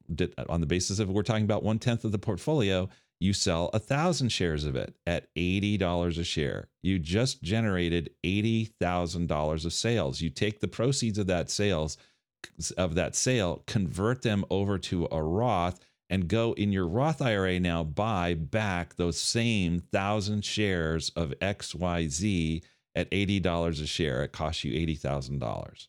on 0.49 0.59
the 0.59 0.67
basis 0.67 0.99
of 0.99 1.09
we're 1.09 1.23
talking 1.23 1.45
about 1.45 1.63
one 1.63 1.79
tenth 1.79 2.03
of 2.03 2.11
the 2.11 2.19
portfolio. 2.19 2.89
You 3.19 3.33
sell 3.33 3.69
a 3.73 3.79
thousand 3.79 4.29
shares 4.29 4.63
of 4.63 4.75
it 4.75 4.95
at 5.05 5.27
eighty 5.35 5.77
dollars 5.77 6.17
a 6.17 6.23
share. 6.23 6.69
You 6.81 6.99
just 6.99 7.43
generated 7.43 8.11
eighty 8.23 8.65
thousand 8.65 9.27
dollars 9.27 9.65
of 9.65 9.73
sales. 9.73 10.21
You 10.21 10.29
take 10.29 10.59
the 10.59 10.67
proceeds 10.67 11.17
of 11.17 11.27
that 11.27 11.49
sales 11.49 11.97
of 12.77 12.95
that 12.95 13.15
sale, 13.15 13.63
convert 13.67 14.21
them 14.21 14.45
over 14.49 14.77
to 14.77 15.07
a 15.11 15.21
Roth, 15.21 15.79
and 16.09 16.27
go 16.27 16.53
in 16.53 16.71
your 16.71 16.87
Roth 16.87 17.21
IRA 17.21 17.59
now 17.59 17.83
buy 17.83 18.33
back 18.33 18.95
those 18.95 19.19
same 19.19 19.79
thousand 19.79 20.45
shares 20.45 21.09
of 21.15 21.33
XYZ 21.41 22.63
at 22.95 23.11
$80 23.11 23.81
a 23.81 23.85
share. 23.85 24.23
It 24.23 24.31
costs 24.31 24.63
you 24.63 24.73
$80,000. 24.87 25.87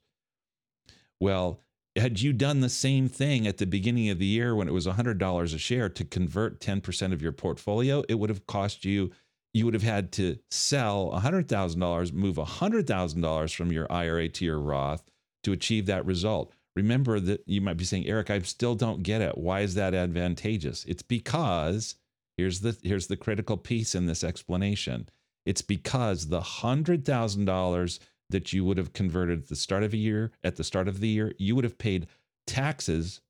Well, 1.18 1.60
had 1.96 2.20
you 2.20 2.32
done 2.32 2.60
the 2.60 2.68
same 2.68 3.08
thing 3.08 3.46
at 3.46 3.58
the 3.58 3.66
beginning 3.66 4.10
of 4.10 4.18
the 4.18 4.26
year 4.26 4.54
when 4.54 4.68
it 4.68 4.74
was 4.74 4.86
$100 4.86 5.42
a 5.42 5.58
share 5.58 5.88
to 5.88 6.04
convert 6.04 6.60
10% 6.60 7.12
of 7.12 7.20
your 7.20 7.32
portfolio, 7.32 8.04
it 8.08 8.14
would 8.14 8.30
have 8.30 8.46
cost 8.46 8.84
you, 8.84 9.10
you 9.52 9.64
would 9.64 9.74
have 9.74 9.82
had 9.82 10.12
to 10.12 10.38
sell 10.50 11.10
$100,000, 11.12 12.12
move 12.12 12.36
$100,000 12.36 13.54
from 13.54 13.72
your 13.72 13.90
IRA 13.90 14.28
to 14.28 14.44
your 14.44 14.60
Roth 14.60 15.10
to 15.42 15.52
achieve 15.52 15.86
that 15.86 16.06
result. 16.06 16.52
Remember 16.76 17.18
that 17.18 17.42
you 17.46 17.60
might 17.60 17.76
be 17.76 17.84
saying, 17.84 18.06
Eric, 18.06 18.30
I 18.30 18.38
still 18.40 18.76
don't 18.76 19.02
get 19.02 19.20
it. 19.20 19.36
Why 19.36 19.60
is 19.60 19.74
that 19.74 19.94
advantageous? 19.94 20.84
It's 20.84 21.02
because 21.02 21.96
here's 22.36 22.60
the 22.60 22.76
here's 22.82 23.08
the 23.08 23.16
critical 23.16 23.56
piece 23.56 23.94
in 23.96 24.06
this 24.06 24.22
explanation. 24.22 25.08
It's 25.44 25.62
because 25.62 26.28
the 26.28 26.40
hundred 26.40 27.04
thousand 27.04 27.46
dollars 27.46 27.98
that 28.30 28.52
you 28.52 28.64
would 28.64 28.78
have 28.78 28.92
converted 28.92 29.42
at 29.42 29.48
the 29.48 29.56
start 29.56 29.82
of 29.82 29.92
a 29.92 29.98
year, 29.98 30.32
at 30.42 30.56
the 30.56 30.64
start 30.64 30.88
of 30.88 31.00
the 31.00 31.08
year, 31.08 31.32
you 31.38 31.54
would 31.54 31.64
have 31.64 31.78
paid 31.78 32.06
taxes, 32.46 33.20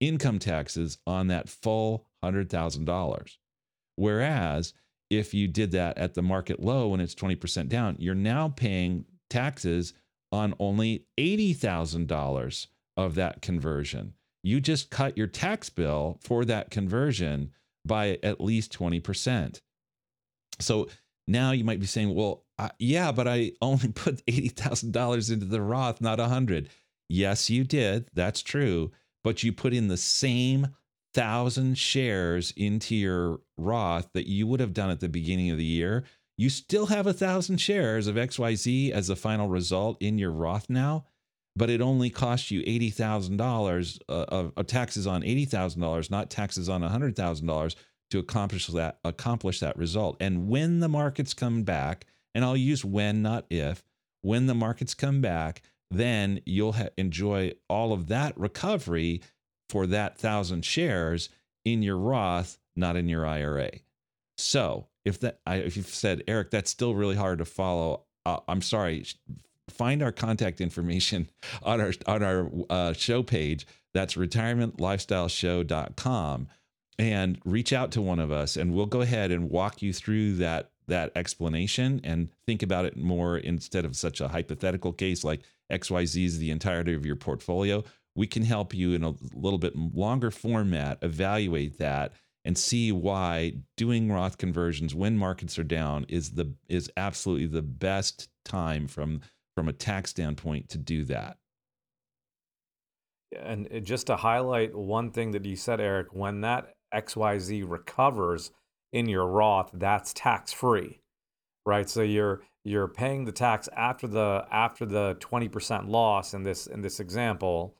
income 0.00 0.38
taxes 0.38 0.98
on 1.06 1.28
that 1.28 1.48
full 1.48 2.06
hundred 2.22 2.50
thousand 2.50 2.84
dollars. 2.84 3.38
Whereas 3.96 4.72
if 5.10 5.32
you 5.32 5.48
did 5.48 5.70
that 5.72 5.96
at 5.98 6.14
the 6.14 6.22
market 6.22 6.60
low 6.60 6.92
and 6.92 7.02
it's 7.02 7.14
20% 7.14 7.68
down, 7.68 7.96
you're 7.98 8.14
now 8.14 8.48
paying 8.48 9.04
taxes 9.30 9.94
on 10.30 10.54
only 10.58 11.06
$80,000 11.18 12.66
of 12.96 13.14
that 13.14 13.40
conversion. 13.40 14.14
You 14.42 14.60
just 14.60 14.90
cut 14.90 15.16
your 15.16 15.26
tax 15.26 15.70
bill 15.70 16.18
for 16.20 16.44
that 16.44 16.70
conversion 16.70 17.52
by 17.84 18.18
at 18.22 18.40
least 18.40 18.76
20%. 18.78 19.60
So 20.60 20.88
now 21.28 21.52
you 21.52 21.64
might 21.64 21.80
be 21.80 21.86
saying, 21.86 22.14
well, 22.14 22.44
uh, 22.58 22.70
yeah, 22.78 23.12
but 23.12 23.28
I 23.28 23.52
only 23.62 23.88
put 23.94 24.24
$80,000 24.26 25.32
into 25.32 25.46
the 25.46 25.62
Roth, 25.62 26.00
not 26.00 26.18
100. 26.18 26.68
Yes, 27.08 27.48
you 27.48 27.64
did. 27.64 28.08
That's 28.14 28.42
true. 28.42 28.90
But 29.22 29.42
you 29.42 29.52
put 29.52 29.74
in 29.74 29.88
the 29.88 29.96
same 29.96 30.68
thousand 31.14 31.78
shares 31.78 32.52
into 32.56 32.94
your 32.94 33.40
Roth 33.56 34.10
that 34.14 34.26
you 34.26 34.46
would 34.46 34.60
have 34.60 34.74
done 34.74 34.90
at 34.90 35.00
the 35.00 35.08
beginning 35.08 35.50
of 35.50 35.58
the 35.58 35.64
year 35.64 36.04
you 36.38 36.48
still 36.48 36.86
have 36.86 37.06
a 37.06 37.12
thousand 37.12 37.58
shares 37.58 38.06
of 38.06 38.14
XYZ 38.14 38.92
as 38.92 39.08
the 39.08 39.16
final 39.16 39.48
result 39.48 40.00
in 40.00 40.18
your 40.18 40.30
Roth 40.30 40.70
now, 40.70 41.04
but 41.56 41.68
it 41.68 41.80
only 41.80 42.10
cost 42.10 42.52
you 42.52 42.62
$80,000 42.62 43.98
uh, 44.08 44.12
of, 44.12 44.52
of, 44.56 44.66
taxes 44.68 45.06
on 45.06 45.22
$80,000, 45.22 46.10
not 46.12 46.30
taxes 46.30 46.68
on 46.68 46.82
$100,000 46.82 47.74
to 48.10 48.18
accomplish 48.18 48.66
that 48.68 48.98
accomplish 49.04 49.60
that 49.60 49.76
result. 49.76 50.16
And 50.20 50.48
when 50.48 50.80
the 50.80 50.88
markets 50.88 51.34
come 51.34 51.62
back, 51.62 52.06
and 52.34 52.44
I'll 52.44 52.56
use 52.56 52.84
when 52.84 53.22
not 53.22 53.46
if, 53.50 53.84
when 54.22 54.46
the 54.46 54.54
markets 54.54 54.94
come 54.94 55.20
back, 55.20 55.62
then 55.90 56.40
you'll 56.44 56.72
ha- 56.72 56.88
enjoy 56.96 57.52
all 57.68 57.92
of 57.92 58.08
that 58.08 58.38
recovery 58.38 59.22
for 59.68 59.86
that 59.86 60.18
thousand 60.18 60.64
shares 60.64 61.28
in 61.64 61.82
your 61.82 61.98
Roth, 61.98 62.58
not 62.76 62.96
in 62.96 63.08
your 63.08 63.26
IRA. 63.26 63.70
So 64.36 64.86
if 65.04 65.18
that 65.20 65.38
I, 65.46 65.56
if 65.56 65.76
you've 65.76 65.86
said 65.86 66.24
Eric, 66.28 66.50
that's 66.50 66.70
still 66.70 66.94
really 66.94 67.16
hard 67.16 67.38
to 67.38 67.44
follow. 67.44 68.04
Uh, 68.24 68.38
I'm 68.48 68.62
sorry. 68.62 69.04
Find 69.68 70.02
our 70.02 70.12
contact 70.12 70.62
information 70.62 71.28
on 71.62 71.80
our 71.80 71.92
on 72.06 72.22
our 72.22 72.50
uh, 72.70 72.92
show 72.92 73.22
page. 73.22 73.66
That's 73.94 74.14
retirementlifestyleshow.com, 74.14 76.48
and 76.98 77.38
reach 77.44 77.72
out 77.72 77.92
to 77.92 78.02
one 78.02 78.18
of 78.18 78.32
us, 78.32 78.56
and 78.56 78.74
we'll 78.74 78.86
go 78.86 79.00
ahead 79.00 79.30
and 79.30 79.50
walk 79.50 79.82
you 79.82 79.92
through 79.92 80.36
that 80.36 80.70
that 80.88 81.12
explanation 81.14 82.00
and 82.02 82.30
think 82.46 82.62
about 82.62 82.86
it 82.86 82.96
more 82.96 83.36
instead 83.36 83.84
of 83.84 83.94
such 83.94 84.22
a 84.22 84.28
hypothetical 84.28 84.90
case 84.92 85.22
like 85.22 85.42
XYZ 85.70 86.24
is 86.24 86.38
the 86.38 86.50
entirety 86.50 86.94
of 86.94 87.04
your 87.04 87.14
portfolio. 87.14 87.84
We 88.16 88.26
can 88.26 88.42
help 88.42 88.72
you 88.72 88.94
in 88.94 89.04
a 89.04 89.14
little 89.34 89.58
bit 89.58 89.76
longer 89.76 90.30
format 90.30 90.98
evaluate 91.02 91.78
that 91.78 92.14
and 92.44 92.56
see 92.56 92.90
why 92.90 93.52
doing 93.76 94.10
Roth 94.10 94.38
conversions 94.38 94.94
when 94.94 95.18
markets 95.18 95.58
are 95.58 95.64
down 95.64 96.06
is 96.08 96.30
the 96.30 96.54
is 96.68 96.90
absolutely 96.96 97.46
the 97.46 97.62
best 97.62 98.28
time 98.46 98.88
from 98.88 99.20
from 99.54 99.68
a 99.68 99.72
tax 99.72 100.10
standpoint 100.10 100.70
to 100.70 100.78
do 100.78 101.04
that. 101.04 101.36
And 103.38 103.68
just 103.84 104.06
to 104.06 104.16
highlight 104.16 104.74
one 104.74 105.10
thing 105.10 105.32
that 105.32 105.44
you 105.44 105.56
said, 105.56 105.80
Eric, 105.80 106.14
when 106.14 106.40
that 106.40 106.77
XYZ 106.94 107.68
recovers 107.68 108.50
in 108.92 109.08
your 109.08 109.26
Roth, 109.26 109.70
that's 109.74 110.12
tax 110.12 110.52
free, 110.52 111.00
right? 111.66 111.88
So 111.88 112.02
you're 112.02 112.42
you're 112.64 112.88
paying 112.88 113.24
the 113.24 113.32
tax 113.32 113.68
after 113.76 114.06
the 114.06 114.46
after 114.50 114.84
the 114.86 115.16
20% 115.20 115.88
loss 115.88 116.34
in 116.34 116.42
this 116.42 116.66
in 116.66 116.80
this 116.82 117.00
example, 117.00 117.74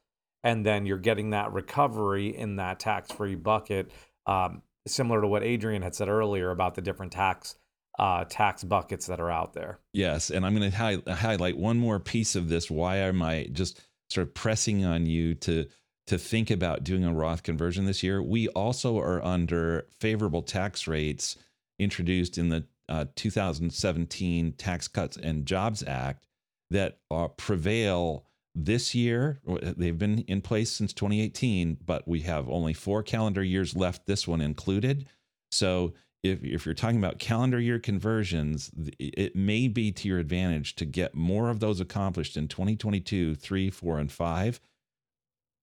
and 0.45 0.65
then 0.65 0.87
you're 0.87 0.99
getting 0.99 1.31
that 1.31 1.53
recovery 1.53 2.37
in 2.37 2.57
that 2.57 2.79
tax 2.79 3.11
free 3.11 3.35
bucket 3.35 3.91
um, 4.27 4.63
similar 4.87 5.21
to 5.21 5.27
what 5.27 5.43
Adrian 5.43 5.83
had 5.83 5.95
said 5.95 6.09
earlier 6.09 6.51
about 6.51 6.75
the 6.75 6.83
different 6.83 7.13
tax 7.13 7.57
uh, 7.99 8.25
tax 8.29 8.63
buckets 8.63 9.07
that 9.07 9.19
are 9.21 9.31
out 9.31 9.55
there. 9.55 9.81
Yes, 9.93 10.31
and 10.31 10.47
I'm 10.47 10.55
going 10.55 10.71
to 10.71 10.77
hi- 10.77 11.03
highlight 11.15 11.59
one 11.59 11.79
more 11.79 11.99
piece 11.99 12.37
of 12.37 12.49
this. 12.49 12.71
Why 12.71 12.99
am 12.99 13.23
I 13.23 13.49
just 13.53 13.81
sort 14.11 14.27
of 14.27 14.35
pressing 14.35 14.85
on 14.85 15.07
you 15.07 15.35
to 15.35 15.67
to 16.09 16.19
think 16.19 16.51
about 16.51 16.85
doing 16.85 17.05
a 17.05 17.13
Roth 17.13 17.43
conversion 17.43 17.85
this 17.85 18.03
year? 18.03 18.23
We 18.23 18.49
also 18.49 18.99
are 18.99 19.25
under 19.25 19.87
favorable 20.01 20.43
tax 20.43 20.89
rates 20.89 21.37
introduced 21.79 22.39
in 22.39 22.49
the 22.49 22.65
uh, 22.89 23.05
2017 23.15 24.53
Tax 24.53 24.89
Cuts 24.89 25.17
and 25.17 25.45
Jobs 25.45 25.85
Act 25.87 26.27
that 26.71 26.99
uh, 27.11 27.29
prevail 27.29 28.25
this 28.55 28.95
year 28.95 29.41
they've 29.77 29.99
been 29.99 30.21
in 30.27 30.41
place 30.41 30.73
since 30.73 30.93
2018 30.93 31.79
but 31.85 32.09
we 32.09 32.21
have 32.23 32.49
only 32.49 32.73
four 32.73 33.05
calendar 33.05 33.43
years 33.43 33.77
left 33.77 34.07
this 34.07 34.27
one 34.27 34.41
included 34.41 35.07
so 35.53 35.93
if, 36.25 36.43
if 36.43 36.67
you're 36.67 36.75
talking 36.75 36.99
about 36.99 37.21
calendar 37.21 37.61
year 37.61 37.79
conversions 37.79 38.73
it 38.99 39.37
may 39.37 39.69
be 39.69 39.93
to 39.93 40.09
your 40.09 40.19
advantage 40.19 40.75
to 40.75 40.85
get 40.85 41.15
more 41.15 41.51
of 41.51 41.61
those 41.61 41.79
accomplished 41.79 42.37
in 42.37 42.49
2022 42.49 43.37
3 43.37 43.71
4 43.71 43.99
and 44.01 44.11
5 44.11 44.61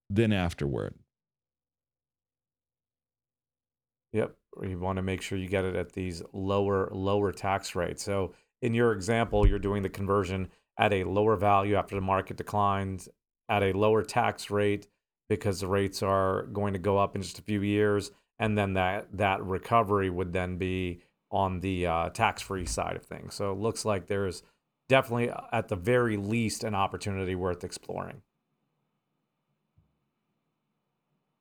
than 0.10 0.32
afterward 0.32 0.94
yep 4.14 4.36
you 4.62 4.80
want 4.80 4.98
to 4.98 5.02
make 5.02 5.22
sure 5.22 5.38
you 5.38 5.48
get 5.48 5.66
it 5.66 5.76
at 5.76 5.92
these 5.94 6.22
lower 6.32 6.90
lower 6.92 7.32
tax 7.32 7.76
rates 7.76 8.04
so 8.04 8.34
in 8.62 8.74
your 8.74 8.92
example 8.94 9.48
you're 9.48 9.60
doing 9.60 9.84
the 9.84 9.90
conversion 9.90 10.50
at 10.78 10.94
a 10.94 11.04
lower 11.04 11.36
value 11.36 11.76
after 11.76 11.96
the 11.96 12.02
market 12.02 12.38
declines, 12.38 13.08
at 13.50 13.64
a 13.64 13.74
lower 13.74 14.04
tax 14.04 14.50
rate 14.50 14.88
because 15.30 15.60
the 15.60 15.68
rates 15.68 16.04
are 16.04 16.44
going 16.48 16.74
to 16.74 16.80
go 16.80 16.98
up 16.98 17.16
in 17.16 17.22
just 17.22 17.40
a 17.40 17.44
few 17.44 17.62
years, 17.62 18.12
and 18.40 18.58
then 18.58 18.74
that 18.74 19.08
that 19.14 19.44
recovery 19.44 20.10
would 20.10 20.34
then 20.34 20.58
be 20.58 21.02
on 21.32 21.60
the 21.62 21.86
uh, 21.86 22.10
tax-free 22.10 22.66
side 22.66 22.96
of 22.96 23.04
things. 23.04 23.34
So 23.34 23.52
it 23.52 23.58
looks 23.58 23.86
like 23.86 24.08
there's 24.08 24.44
definitely, 24.88 25.32
uh, 25.32 25.42
at 25.52 25.68
the 25.68 25.76
very 25.76 26.18
least, 26.18 26.64
an 26.64 26.76
opportunity 26.76 27.36
worth 27.36 27.64
exploring. 27.64 28.22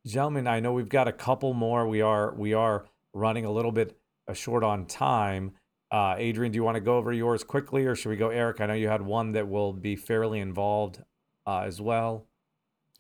Gentlemen, 0.07 0.47
I 0.47 0.61
know 0.61 0.73
we've 0.73 0.89
got 0.89 1.09
a 1.09 1.13
couple 1.13 1.55
more. 1.55 1.89
We 1.89 2.03
are 2.03 2.35
we 2.35 2.53
are 2.53 2.85
running 3.15 3.47
a 3.47 3.51
little 3.51 3.73
bit 3.73 3.97
uh, 4.29 4.35
short 4.35 4.63
on 4.63 4.85
time. 4.85 5.53
Uh, 5.91 6.17
Adrian, 6.19 6.53
do 6.53 6.57
you 6.57 6.65
want 6.65 6.75
to 6.75 6.81
go 6.81 6.97
over 6.99 7.13
yours 7.13 7.43
quickly, 7.43 7.87
or 7.87 7.95
should 7.95 8.11
we 8.11 8.17
go, 8.17 8.29
Eric? 8.29 8.61
I 8.61 8.67
know 8.67 8.75
you 8.75 8.89
had 8.89 9.01
one 9.01 9.33
that 9.33 9.49
will 9.49 9.73
be 9.73 9.97
fairly 9.97 10.41
involved 10.41 11.03
uh, 11.47 11.61
as 11.61 11.81
well. 11.81 12.27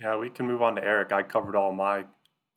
Yeah, 0.00 0.16
we 0.16 0.30
can 0.30 0.46
move 0.46 0.62
on 0.62 0.76
to 0.76 0.84
Eric. 0.84 1.12
I 1.12 1.22
covered 1.22 1.57
all 1.57 1.72
my 1.72 2.05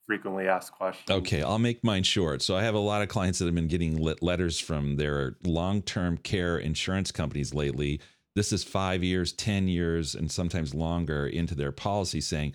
frequently 0.06 0.48
asked 0.48 0.72
questions. 0.72 1.10
Okay, 1.10 1.44
I'll 1.44 1.60
make 1.60 1.84
mine 1.84 2.04
short. 2.04 2.42
So 2.42 2.56
I 2.56 2.64
have 2.64 2.76
a 2.76 2.80
lot 2.80 3.02
of 3.02 3.10
clients 3.10 3.40
that 3.40 3.46
have 3.46 3.56
been 3.56 3.68
getting 3.68 3.98
letters 4.22 4.60
from 4.60 4.96
their 4.96 5.36
long-term 5.44 6.20
care 6.20 6.58
insurance 6.58 7.12
companies 7.12 7.54
lately. 7.54 8.00
This 8.34 8.54
is 8.54 8.64
five 8.64 9.04
years, 9.04 9.34
ten 9.34 9.68
years, 9.68 10.16
and 10.16 10.32
sometimes 10.32 10.74
longer 10.74 11.28
into 11.28 11.56
their 11.56 11.72
policy, 11.72 12.22
saying, 12.22 12.54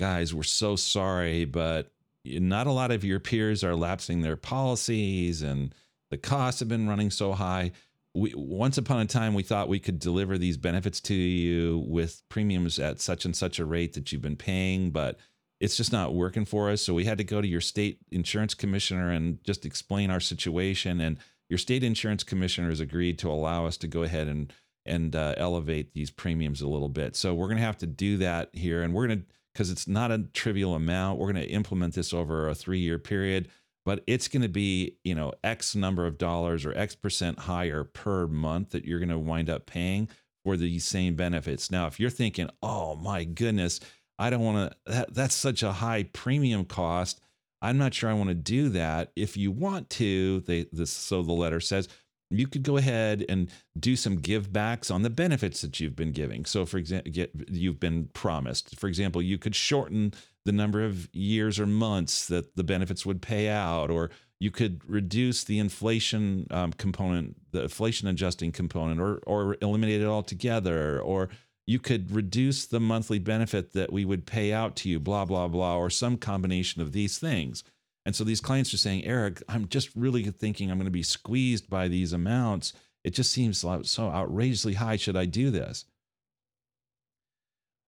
"Guys, 0.00 0.34
we're 0.34 0.42
so 0.42 0.76
sorry, 0.76 1.44
but 1.44 1.92
not 2.24 2.66
a 2.66 2.72
lot 2.72 2.90
of 2.90 3.04
your 3.04 3.20
peers 3.20 3.62
are 3.62 3.76
lapsing 3.76 4.20
their 4.20 4.36
policies, 4.36 5.42
and 5.42 5.74
the 6.10 6.18
costs 6.18 6.60
have 6.60 6.68
been 6.68 6.88
running 6.88 7.10
so 7.10 7.32
high." 7.32 7.72
we 8.12 8.34
once 8.34 8.76
upon 8.76 8.98
a 8.98 9.06
time 9.06 9.34
we 9.34 9.42
thought 9.44 9.68
we 9.68 9.78
could 9.78 10.00
deliver 10.00 10.36
these 10.36 10.56
benefits 10.56 11.00
to 11.00 11.14
you 11.14 11.84
with 11.86 12.24
premiums 12.28 12.76
at 12.80 13.00
such 13.00 13.24
and 13.24 13.36
such 13.36 13.60
a 13.60 13.64
rate 13.64 13.92
that 13.92 14.10
you've 14.10 14.20
been 14.20 14.34
paying 14.34 14.90
but 14.90 15.16
it's 15.60 15.76
just 15.76 15.92
not 15.92 16.14
working 16.14 16.46
for 16.46 16.70
us. 16.70 16.80
So 16.80 16.94
we 16.94 17.04
had 17.04 17.18
to 17.18 17.24
go 17.24 17.40
to 17.40 17.46
your 17.46 17.60
state 17.60 17.98
insurance 18.10 18.54
commissioner 18.54 19.10
and 19.10 19.42
just 19.44 19.66
explain 19.66 20.10
our 20.10 20.20
situation. 20.20 21.00
And 21.00 21.18
your 21.50 21.58
state 21.58 21.84
insurance 21.84 22.24
commissioner 22.24 22.70
has 22.70 22.80
agreed 22.80 23.18
to 23.20 23.30
allow 23.30 23.66
us 23.66 23.76
to 23.78 23.86
go 23.86 24.02
ahead 24.02 24.26
and 24.26 24.52
and 24.86 25.14
uh, 25.14 25.34
elevate 25.36 25.92
these 25.92 26.10
premiums 26.10 26.62
a 26.62 26.68
little 26.68 26.88
bit. 26.88 27.14
So 27.14 27.34
we're 27.34 27.48
going 27.48 27.58
to 27.58 27.64
have 27.64 27.76
to 27.78 27.86
do 27.86 28.16
that 28.16 28.48
here, 28.54 28.82
and 28.82 28.94
we're 28.94 29.06
going 29.06 29.20
to 29.20 29.26
because 29.52 29.70
it's 29.70 29.88
not 29.88 30.10
a 30.10 30.24
trivial 30.32 30.74
amount. 30.74 31.18
We're 31.18 31.32
going 31.32 31.44
to 31.44 31.50
implement 31.50 31.94
this 31.94 32.12
over 32.12 32.48
a 32.48 32.54
three 32.54 32.80
year 32.80 32.98
period, 32.98 33.48
but 33.84 34.02
it's 34.06 34.28
going 34.28 34.42
to 34.42 34.48
be 34.48 34.96
you 35.04 35.14
know 35.14 35.32
X 35.44 35.74
number 35.74 36.06
of 36.06 36.18
dollars 36.18 36.64
or 36.64 36.76
X 36.76 36.94
percent 36.94 37.40
higher 37.40 37.84
per 37.84 38.26
month 38.26 38.70
that 38.70 38.84
you're 38.84 39.00
going 39.00 39.08
to 39.08 39.18
wind 39.18 39.50
up 39.50 39.66
paying 39.66 40.08
for 40.44 40.56
these 40.56 40.84
same 40.84 41.16
benefits. 41.16 41.70
Now, 41.70 41.86
if 41.86 42.00
you're 42.00 42.10
thinking, 42.10 42.48
oh 42.62 42.96
my 42.96 43.24
goodness 43.24 43.80
I 44.20 44.28
don't 44.28 44.44
want 44.44 44.70
to, 44.70 44.92
that, 44.92 45.14
that's 45.14 45.34
such 45.34 45.62
a 45.62 45.72
high 45.72 46.02
premium 46.12 46.66
cost. 46.66 47.22
I'm 47.62 47.78
not 47.78 47.94
sure 47.94 48.10
I 48.10 48.14
want 48.14 48.28
to 48.28 48.34
do 48.34 48.68
that. 48.68 49.12
If 49.16 49.38
you 49.38 49.50
want 49.50 49.88
to, 49.90 50.40
they 50.40 50.66
this 50.72 50.90
so 50.90 51.22
the 51.22 51.32
letter 51.32 51.58
says 51.58 51.88
you 52.30 52.46
could 52.46 52.62
go 52.62 52.76
ahead 52.76 53.24
and 53.28 53.50
do 53.78 53.96
some 53.96 54.16
give 54.16 54.52
backs 54.52 54.90
on 54.90 55.02
the 55.02 55.10
benefits 55.10 55.60
that 55.62 55.80
you've 55.80 55.96
been 55.96 56.12
giving. 56.12 56.44
So 56.44 56.64
for 56.64 56.78
example, 56.78 57.12
you've 57.48 57.80
been 57.80 58.08
promised. 58.12 58.78
For 58.78 58.86
example, 58.86 59.20
you 59.20 59.36
could 59.36 59.54
shorten 59.54 60.14
the 60.44 60.52
number 60.52 60.84
of 60.84 61.08
years 61.12 61.58
or 61.58 61.66
months 61.66 62.26
that 62.28 62.56
the 62.56 62.64
benefits 62.64 63.04
would 63.04 63.20
pay 63.20 63.48
out, 63.48 63.90
or 63.90 64.10
you 64.38 64.50
could 64.50 64.80
reduce 64.88 65.44
the 65.44 65.58
inflation 65.58 66.46
um, 66.50 66.72
component, 66.72 67.36
the 67.52 67.64
inflation 67.64 68.08
adjusting 68.08 68.52
component, 68.52 69.00
or 69.00 69.20
or 69.26 69.56
eliminate 69.60 70.00
it 70.00 70.06
altogether, 70.06 71.00
or 71.00 71.28
you 71.66 71.78
could 71.78 72.10
reduce 72.10 72.66
the 72.66 72.80
monthly 72.80 73.18
benefit 73.18 73.74
that 73.74 73.92
we 73.92 74.04
would 74.04 74.26
pay 74.26 74.52
out 74.52 74.76
to 74.76 74.88
you, 74.88 74.98
blah, 74.98 75.24
blah, 75.24 75.46
blah, 75.46 75.76
or 75.76 75.90
some 75.90 76.16
combination 76.16 76.80
of 76.80 76.92
these 76.92 77.18
things. 77.18 77.62
And 78.10 78.16
so 78.16 78.24
these 78.24 78.40
clients 78.40 78.74
are 78.74 78.76
saying, 78.76 79.04
Eric, 79.04 79.40
I'm 79.48 79.68
just 79.68 79.94
really 79.94 80.24
thinking 80.24 80.68
I'm 80.68 80.78
going 80.78 80.86
to 80.86 80.90
be 80.90 81.00
squeezed 81.00 81.70
by 81.70 81.86
these 81.86 82.12
amounts. 82.12 82.72
It 83.04 83.10
just 83.10 83.30
seems 83.30 83.58
so 83.58 84.10
outrageously 84.10 84.74
high. 84.74 84.96
Should 84.96 85.16
I 85.16 85.26
do 85.26 85.52
this? 85.52 85.84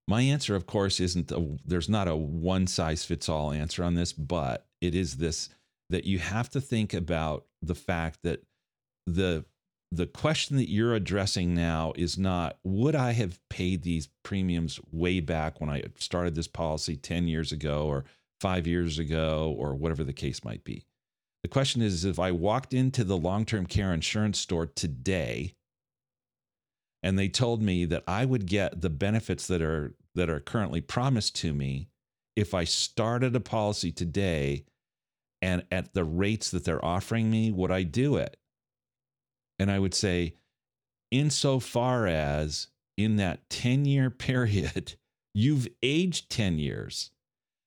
My 0.06 0.20
answer, 0.20 0.54
of 0.54 0.68
course, 0.68 1.00
isn't 1.00 1.32
a, 1.32 1.58
there's 1.66 1.88
not 1.88 2.06
a 2.06 2.14
one 2.14 2.68
size 2.68 3.04
fits 3.04 3.28
all 3.28 3.50
answer 3.50 3.82
on 3.82 3.96
this, 3.96 4.12
but 4.12 4.64
it 4.80 4.94
is 4.94 5.16
this 5.16 5.48
that 5.90 6.04
you 6.04 6.20
have 6.20 6.48
to 6.50 6.60
think 6.60 6.94
about 6.94 7.46
the 7.60 7.74
fact 7.74 8.20
that 8.22 8.44
the 9.08 9.44
the 9.90 10.06
question 10.06 10.56
that 10.56 10.70
you're 10.70 10.94
addressing 10.94 11.52
now 11.52 11.94
is 11.96 12.16
not 12.16 12.58
would 12.62 12.94
I 12.94 13.10
have 13.10 13.40
paid 13.50 13.82
these 13.82 14.08
premiums 14.22 14.78
way 14.92 15.18
back 15.18 15.60
when 15.60 15.68
I 15.68 15.82
started 15.98 16.36
this 16.36 16.46
policy 16.46 16.94
10 16.94 17.26
years 17.26 17.50
ago 17.50 17.88
or 17.88 18.04
five 18.42 18.66
years 18.66 18.98
ago 18.98 19.54
or 19.56 19.74
whatever 19.76 20.02
the 20.02 20.12
case 20.12 20.44
might 20.44 20.64
be. 20.64 20.84
The 21.44 21.48
question 21.48 21.80
is 21.80 22.04
if 22.04 22.18
I 22.18 22.32
walked 22.32 22.74
into 22.74 23.04
the 23.04 23.16
long 23.16 23.44
term 23.44 23.66
care 23.66 23.94
insurance 23.94 24.38
store 24.38 24.66
today 24.66 25.54
and 27.04 27.16
they 27.16 27.28
told 27.28 27.62
me 27.62 27.84
that 27.84 28.02
I 28.06 28.24
would 28.24 28.46
get 28.46 28.80
the 28.80 28.90
benefits 28.90 29.46
that 29.46 29.62
are 29.62 29.94
that 30.16 30.28
are 30.28 30.40
currently 30.40 30.80
promised 30.80 31.36
to 31.36 31.54
me 31.54 31.88
if 32.34 32.52
I 32.52 32.64
started 32.64 33.34
a 33.36 33.40
policy 33.40 33.92
today 33.92 34.64
and 35.40 35.64
at 35.70 35.94
the 35.94 36.04
rates 36.04 36.50
that 36.50 36.64
they're 36.64 36.84
offering 36.84 37.30
me, 37.30 37.52
would 37.52 37.70
I 37.70 37.84
do 37.84 38.16
it? 38.16 38.36
And 39.58 39.70
I 39.70 39.78
would 39.78 39.94
say, 39.94 40.34
insofar 41.10 42.06
as 42.06 42.68
in 42.96 43.16
that 43.16 43.48
10 43.50 43.84
year 43.84 44.10
period, 44.10 44.94
you've 45.34 45.68
aged 45.82 46.30
10 46.30 46.58
years, 46.58 47.11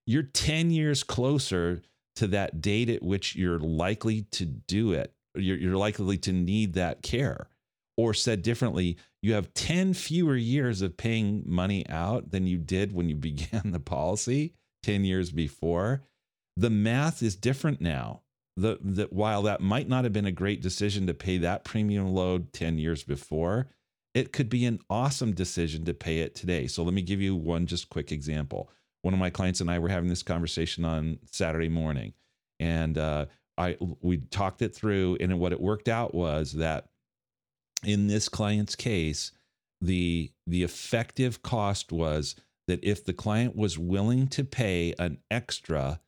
you're 0.05 0.23
10 0.23 0.71
years 0.71 1.03
closer 1.03 1.81
to 2.15 2.27
that 2.27 2.61
date 2.61 2.89
at 2.89 3.03
which 3.03 3.35
you're 3.35 3.59
likely 3.59 4.23
to 4.31 4.45
do 4.45 4.93
it. 4.93 5.13
You're, 5.35 5.57
you're 5.57 5.77
likely 5.77 6.17
to 6.19 6.31
need 6.31 6.73
that 6.73 7.01
care. 7.01 7.49
Or 7.97 8.13
said 8.13 8.41
differently, 8.41 8.97
you 9.21 9.33
have 9.33 9.53
10 9.53 9.93
fewer 9.93 10.35
years 10.35 10.81
of 10.81 10.97
paying 10.97 11.43
money 11.45 11.87
out 11.89 12.31
than 12.31 12.45
you 12.45 12.57
did 12.57 12.93
when 12.93 13.09
you 13.09 13.15
began 13.17 13.71
the 13.71 13.79
policy 13.79 14.53
10 14.83 15.03
years 15.03 15.31
before. 15.31 16.03
The 16.57 16.69
math 16.69 17.21
is 17.21 17.35
different 17.35 17.81
now 17.81 18.21
the 18.57 18.77
that 18.81 19.11
while 19.11 19.43
that 19.43 19.61
might 19.61 19.87
not 19.87 20.03
have 20.03 20.13
been 20.13 20.25
a 20.25 20.31
great 20.31 20.61
decision 20.61 21.07
to 21.07 21.13
pay 21.13 21.37
that 21.39 21.63
premium 21.63 22.13
load 22.13 22.53
10 22.53 22.77
years 22.77 23.03
before, 23.03 23.67
it 24.13 24.31
could 24.31 24.49
be 24.49 24.65
an 24.65 24.79
awesome 24.89 25.33
decision 25.33 25.83
to 25.85 25.93
pay 25.93 26.19
it 26.19 26.35
today. 26.35 26.67
So 26.67 26.83
let 26.83 26.93
me 26.93 27.01
give 27.01 27.21
you 27.21 27.35
one 27.35 27.65
just 27.65 27.89
quick 27.89 28.11
example. 28.11 28.69
One 29.05 29.13
of 29.13 29.19
my 29.19 29.29
clients 29.29 29.61
and 29.61 29.69
I 29.69 29.77
were 29.77 29.89
having 29.89 30.09
this 30.09 30.23
conversation 30.23 30.83
on 30.83 31.19
Saturday 31.31 31.69
morning, 31.69 32.13
and 32.59 32.97
uh, 32.97 33.27
I 33.55 33.77
we 34.01 34.17
talked 34.17 34.63
it 34.63 34.75
through, 34.75 35.17
and 35.19 35.39
what 35.39 35.51
it 35.51 35.61
worked 35.61 35.87
out 35.87 36.15
was 36.15 36.53
that 36.53 36.89
in 37.83 38.07
this 38.07 38.27
client's 38.27 38.75
case, 38.75 39.31
the 39.79 40.31
the 40.47 40.63
effective 40.63 41.43
cost 41.43 41.91
was 41.91 42.33
that 42.67 42.83
if 42.83 43.05
the 43.05 43.13
client 43.13 43.55
was 43.55 43.77
willing 43.77 44.27
to 44.29 44.43
pay 44.43 44.95
an 44.97 45.19
extra 45.29 46.01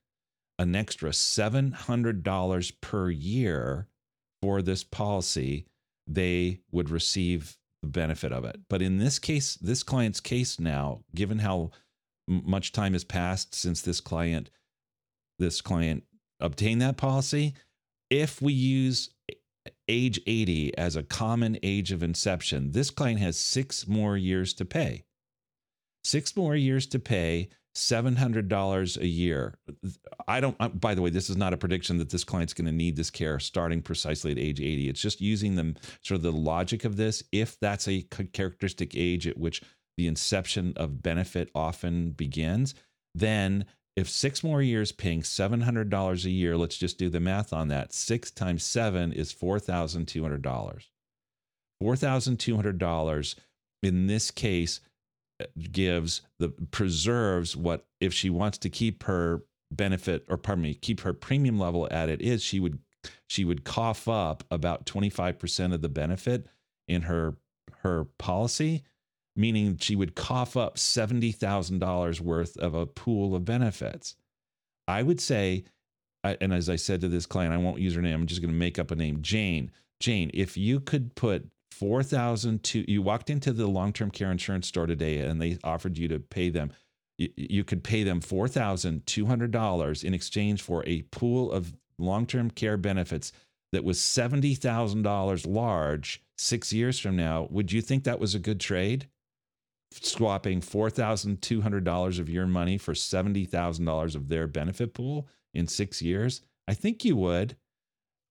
an 0.58 0.76
extra 0.76 1.12
$700 1.12 2.74
per 2.82 3.12
year 3.12 3.88
for 4.42 4.64
this 4.64 4.84
policy, 4.84 5.68
they 6.08 6.62
would 6.72 6.90
receive 6.90 7.58
the 7.84 7.90
benefit 7.90 8.32
of 8.32 8.44
it. 8.44 8.62
But 8.68 8.82
in 8.82 8.98
this 8.98 9.20
case, 9.20 9.54
this 9.54 9.84
client's 9.84 10.20
case 10.20 10.60
now, 10.60 11.04
given 11.14 11.38
how 11.38 11.70
much 12.28 12.72
time 12.72 12.94
has 12.94 13.04
passed 13.04 13.56
since 13.56 13.82
this 13.82 14.02
client 14.02 14.50
this 15.40 15.62
client 15.62 16.04
obtained 16.40 16.82
that 16.82 16.98
policy, 16.98 17.54
if 18.10 18.42
we 18.42 18.54
use 18.54 19.10
age 19.88 20.20
80 20.26 20.78
as 20.78 20.96
a 20.96 21.04
common 21.04 21.58
age 21.64 21.92
of 21.92 22.04
inception, 22.04 22.72
this 22.72 22.90
client 22.90 23.20
has 23.20 23.38
6 23.38 23.88
more 23.88 24.18
years 24.18 24.54
to 24.56 24.66
pay. 24.66 25.04
6 26.04 26.36
more 26.36 26.56
years 26.56 26.88
to 26.88 27.00
pay 27.00 27.50
$700 27.76 28.98
a 28.98 29.08
year. 29.08 29.60
I 30.28 30.40
don't, 30.40 30.80
by 30.80 30.96
the 30.96 31.02
way, 31.02 31.12
this 31.12 31.30
is 31.30 31.38
not 31.38 31.54
a 31.54 31.58
prediction 31.58 31.98
that 32.00 32.10
this 32.10 32.24
client's 32.24 32.54
going 32.54 32.66
to 32.66 32.72
need 32.72 32.96
this 32.96 33.12
care 33.12 33.40
starting 33.40 33.82
precisely 33.82 34.32
at 34.32 34.40
age 34.40 34.60
80. 34.60 34.90
It's 34.90 35.02
just 35.02 35.22
using 35.22 35.56
them 35.56 35.76
sort 36.02 36.18
of 36.18 36.24
the 36.24 36.32
logic 36.32 36.86
of 36.86 36.98
this. 36.98 37.24
If 37.32 37.60
that's 37.60 37.88
a 37.88 38.02
characteristic 38.02 38.96
age 38.96 39.28
at 39.28 39.38
which 39.38 39.62
the 39.98 40.08
inception 40.08 40.74
of 40.76 41.02
benefit 41.02 41.50
often 41.54 42.12
begins, 42.12 42.76
then 43.16 43.66
if 43.96 44.08
six 44.08 44.44
more 44.44 44.62
years 44.62 44.92
paying 44.92 45.24
$700 45.24 46.26
a 46.26 46.30
year, 46.30 46.56
let's 46.56 46.78
just 46.78 47.00
do 47.00 47.10
the 47.10 47.20
math 47.20 47.52
on 47.52 47.68
that. 47.70 47.92
Six 47.94 48.30
times 48.30 48.64
seven 48.64 49.12
is 49.12 49.34
$4,200. 49.34 50.84
$4,200 51.82 53.36
in 53.84 54.08
this 54.08 54.32
case 54.32 54.80
uh, 55.42 55.46
gives 55.72 56.22
the 56.40 56.50
preserves 56.50 57.56
what 57.56 57.86
if 58.00 58.14
she 58.14 58.30
wants 58.30 58.58
to 58.60 58.70
keep 58.70 59.04
her 59.04 59.44
benefit 59.72 60.26
or 60.30 60.38
pardon 60.38 60.64
me 60.64 60.74
keep 60.74 61.02
her 61.02 61.14
premium 61.14 61.60
level 61.60 61.88
at 61.92 62.10
it 62.10 62.22
is 62.22 62.42
she 62.42 62.60
would 62.60 62.80
she 63.28 63.46
would 63.46 63.64
cough 63.64 64.08
up 64.08 64.44
about 64.50 64.86
25% 64.86 65.74
of 65.74 65.82
the 65.82 65.90
benefit 65.90 66.48
in 66.88 67.04
her 67.04 67.36
her 67.82 68.06
policy 68.18 68.84
meaning 69.38 69.78
she 69.78 69.96
would 69.96 70.16
cough 70.16 70.58
up 70.58 70.78
$70,000 70.78 72.20
worth 72.22 72.58
of 72.58 72.74
a 72.74 72.86
pool 72.86 73.36
of 73.36 73.46
benefits 73.46 74.16
i 74.88 75.02
would 75.04 75.20
say 75.20 75.64
and 76.24 76.54
as 76.54 76.70
i 76.70 76.76
said 76.76 77.02
to 77.02 77.08
this 77.08 77.26
client 77.26 77.54
i 77.54 77.58
won't 77.58 77.80
use 77.80 77.96
her 77.96 78.02
name 78.02 78.22
i'm 78.22 78.28
just 78.28 78.42
going 78.42 78.54
to 78.54 78.58
make 78.58 78.80
up 78.80 78.92
a 78.92 78.96
name 78.96 79.22
jane 79.22 79.72
jane 80.00 80.32
if 80.34 80.58
you 80.58 80.80
could 80.80 81.16
put 81.16 81.48
four 81.78 82.02
thousand 82.02 82.64
two. 82.64 82.84
You 82.88 83.02
walked 83.04 83.30
into 83.30 83.54
the 83.54 83.68
long 83.68 83.94
term 83.94 84.10
care 84.10 84.32
insurance 84.32 84.68
store 84.68 84.88
today, 84.88 85.20
and 85.20 85.40
they 85.42 85.60
offered 85.64 85.98
you 85.98 86.08
to 86.08 86.20
pay 86.20 86.50
them. 86.50 86.72
You, 87.18 87.30
you 87.36 87.64
could 87.64 87.84
pay 87.84 88.04
them 88.04 88.20
four 88.20 88.48
thousand 88.48 89.06
two 89.06 89.28
hundred 89.28 89.52
dollars 89.52 90.04
in 90.04 90.14
exchange 90.14 90.62
for 90.62 90.84
a 90.88 91.04
pool 91.04 91.52
of 91.52 91.74
long 92.00 92.26
term 92.26 92.50
care 92.50 92.78
benefits 92.78 93.32
that 93.74 93.84
was 93.84 94.00
$70,000 94.00 95.46
large 95.46 96.24
six 96.38 96.72
years 96.72 97.00
from 97.00 97.18
now, 97.18 97.48
would 97.52 97.72
you 97.72 97.82
think 97.82 98.04
that 98.04 98.20
was 98.20 98.34
a 98.34 98.40
good 98.40 98.60
trade? 98.62 99.08
Swapping 99.92 100.62
$4,200 100.62 102.20
of 102.20 102.30
your 102.30 102.46
money 102.46 102.78
for 102.78 102.94
$70,000 102.94 104.16
of 104.16 104.28
their 104.28 104.48
benefit 104.48 104.94
pool 104.94 105.28
in 105.54 105.68
six 105.68 106.02
years? 106.02 106.42
I 106.68 106.74
think 106.74 107.06
you 107.06 107.16
would. 107.16 107.56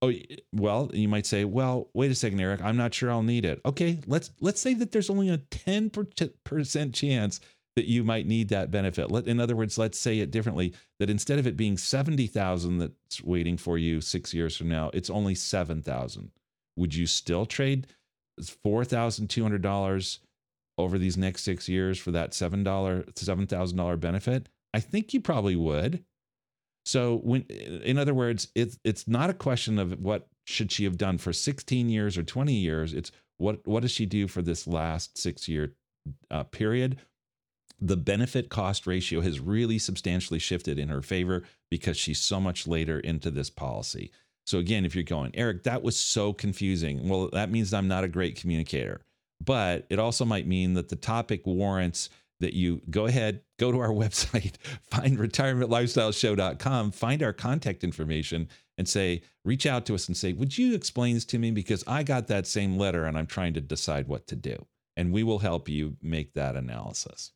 Oh, 0.02 0.12
well, 0.52 0.90
you 0.92 1.08
might 1.08 1.24
say, 1.24 1.46
well, 1.46 1.88
wait 1.94 2.10
a 2.10 2.14
second, 2.14 2.38
Eric, 2.38 2.60
I'm 2.62 2.76
not 2.76 2.92
sure 2.92 3.10
I'll 3.10 3.22
need 3.22 3.46
it. 3.46 3.62
Okay, 3.64 3.98
let's 4.06 4.30
let's 4.40 4.60
say 4.60 4.74
that 4.74 4.92
there's 4.92 5.08
only 5.08 5.30
a 5.30 5.38
10% 5.38 6.92
chance 6.92 7.40
that 7.76 7.86
you 7.86 8.04
might 8.04 8.26
need 8.26 8.50
that 8.50 8.70
benefit. 8.70 9.10
Let, 9.10 9.26
in 9.26 9.40
other 9.40 9.56
words, 9.56 9.78
let's 9.78 9.98
say 9.98 10.18
it 10.18 10.30
differently 10.30 10.74
that 10.98 11.08
instead 11.08 11.38
of 11.38 11.46
it 11.46 11.56
being 11.56 11.78
70,000 11.78 12.78
that's 12.78 13.22
waiting 13.22 13.56
for 13.56 13.78
you 13.78 14.02
6 14.02 14.34
years 14.34 14.56
from 14.56 14.68
now, 14.68 14.90
it's 14.92 15.10
only 15.10 15.34
7,000. 15.34 16.30
Would 16.76 16.94
you 16.94 17.06
still 17.06 17.46
trade 17.46 17.86
$4,200 18.40 20.18
over 20.78 20.98
these 20.98 21.16
next 21.16 21.42
6 21.44 21.68
years 21.68 21.98
for 21.98 22.10
that 22.12 22.32
$7 22.32 22.64
$7,000 22.64 24.00
benefit? 24.00 24.48
I 24.74 24.80
think 24.80 25.14
you 25.14 25.20
probably 25.20 25.56
would. 25.56 26.04
So 26.84 27.16
when 27.24 27.42
in 27.42 27.98
other 27.98 28.14
words, 28.14 28.48
it's 28.54 28.78
it's 28.84 29.08
not 29.08 29.28
a 29.28 29.34
question 29.34 29.78
of 29.78 29.98
what 30.00 30.28
should 30.44 30.70
she 30.70 30.84
have 30.84 30.96
done 30.96 31.18
for 31.18 31.32
16 31.32 31.88
years 31.88 32.16
or 32.16 32.22
20 32.22 32.52
years. 32.52 32.94
It's 32.94 33.10
what 33.38 33.66
what 33.66 33.80
does 33.80 33.90
she 33.90 34.06
do 34.06 34.28
for 34.28 34.40
this 34.40 34.66
last 34.68 35.18
6 35.18 35.48
year 35.48 35.74
uh, 36.30 36.44
period? 36.44 36.98
The 37.80 37.96
benefit 37.96 38.50
cost 38.50 38.86
ratio 38.86 39.20
has 39.20 39.40
really 39.40 39.78
substantially 39.78 40.38
shifted 40.38 40.78
in 40.78 40.88
her 40.88 41.02
favor 41.02 41.42
because 41.70 41.96
she's 41.96 42.20
so 42.20 42.40
much 42.40 42.66
later 42.66 43.00
into 43.00 43.30
this 43.30 43.50
policy. 43.50 44.12
So 44.46 44.58
again, 44.58 44.84
if 44.84 44.94
you're 44.94 45.02
going, 45.04 45.32
Eric, 45.34 45.64
that 45.64 45.82
was 45.82 45.98
so 45.98 46.32
confusing. 46.32 47.08
Well, 47.08 47.30
that 47.32 47.50
means 47.50 47.74
I'm 47.74 47.88
not 47.88 48.04
a 48.04 48.08
great 48.08 48.36
communicator. 48.36 49.00
But 49.44 49.86
it 49.90 49.98
also 49.98 50.24
might 50.24 50.46
mean 50.46 50.74
that 50.74 50.88
the 50.88 50.96
topic 50.96 51.46
warrants 51.46 52.08
that 52.40 52.52
you 52.52 52.82
go 52.90 53.06
ahead, 53.06 53.40
go 53.58 53.72
to 53.72 53.80
our 53.80 53.88
website, 53.92 54.56
find 54.90 55.18
retirementlifestyleshow.com, 55.18 56.92
find 56.92 57.22
our 57.22 57.32
contact 57.32 57.84
information, 57.84 58.48
and 58.78 58.88
say, 58.88 59.22
reach 59.44 59.66
out 59.66 59.86
to 59.86 59.94
us 59.94 60.06
and 60.06 60.16
say, 60.16 60.32
Would 60.32 60.58
you 60.58 60.74
explain 60.74 61.14
this 61.14 61.24
to 61.26 61.38
me? 61.38 61.50
Because 61.50 61.82
I 61.86 62.02
got 62.02 62.26
that 62.28 62.46
same 62.46 62.76
letter 62.76 63.04
and 63.04 63.16
I'm 63.16 63.26
trying 63.26 63.54
to 63.54 63.60
decide 63.60 64.08
what 64.08 64.26
to 64.28 64.36
do. 64.36 64.66
And 64.96 65.12
we 65.12 65.22
will 65.22 65.40
help 65.40 65.68
you 65.68 65.96
make 66.02 66.34
that 66.34 66.56
analysis. 66.56 67.32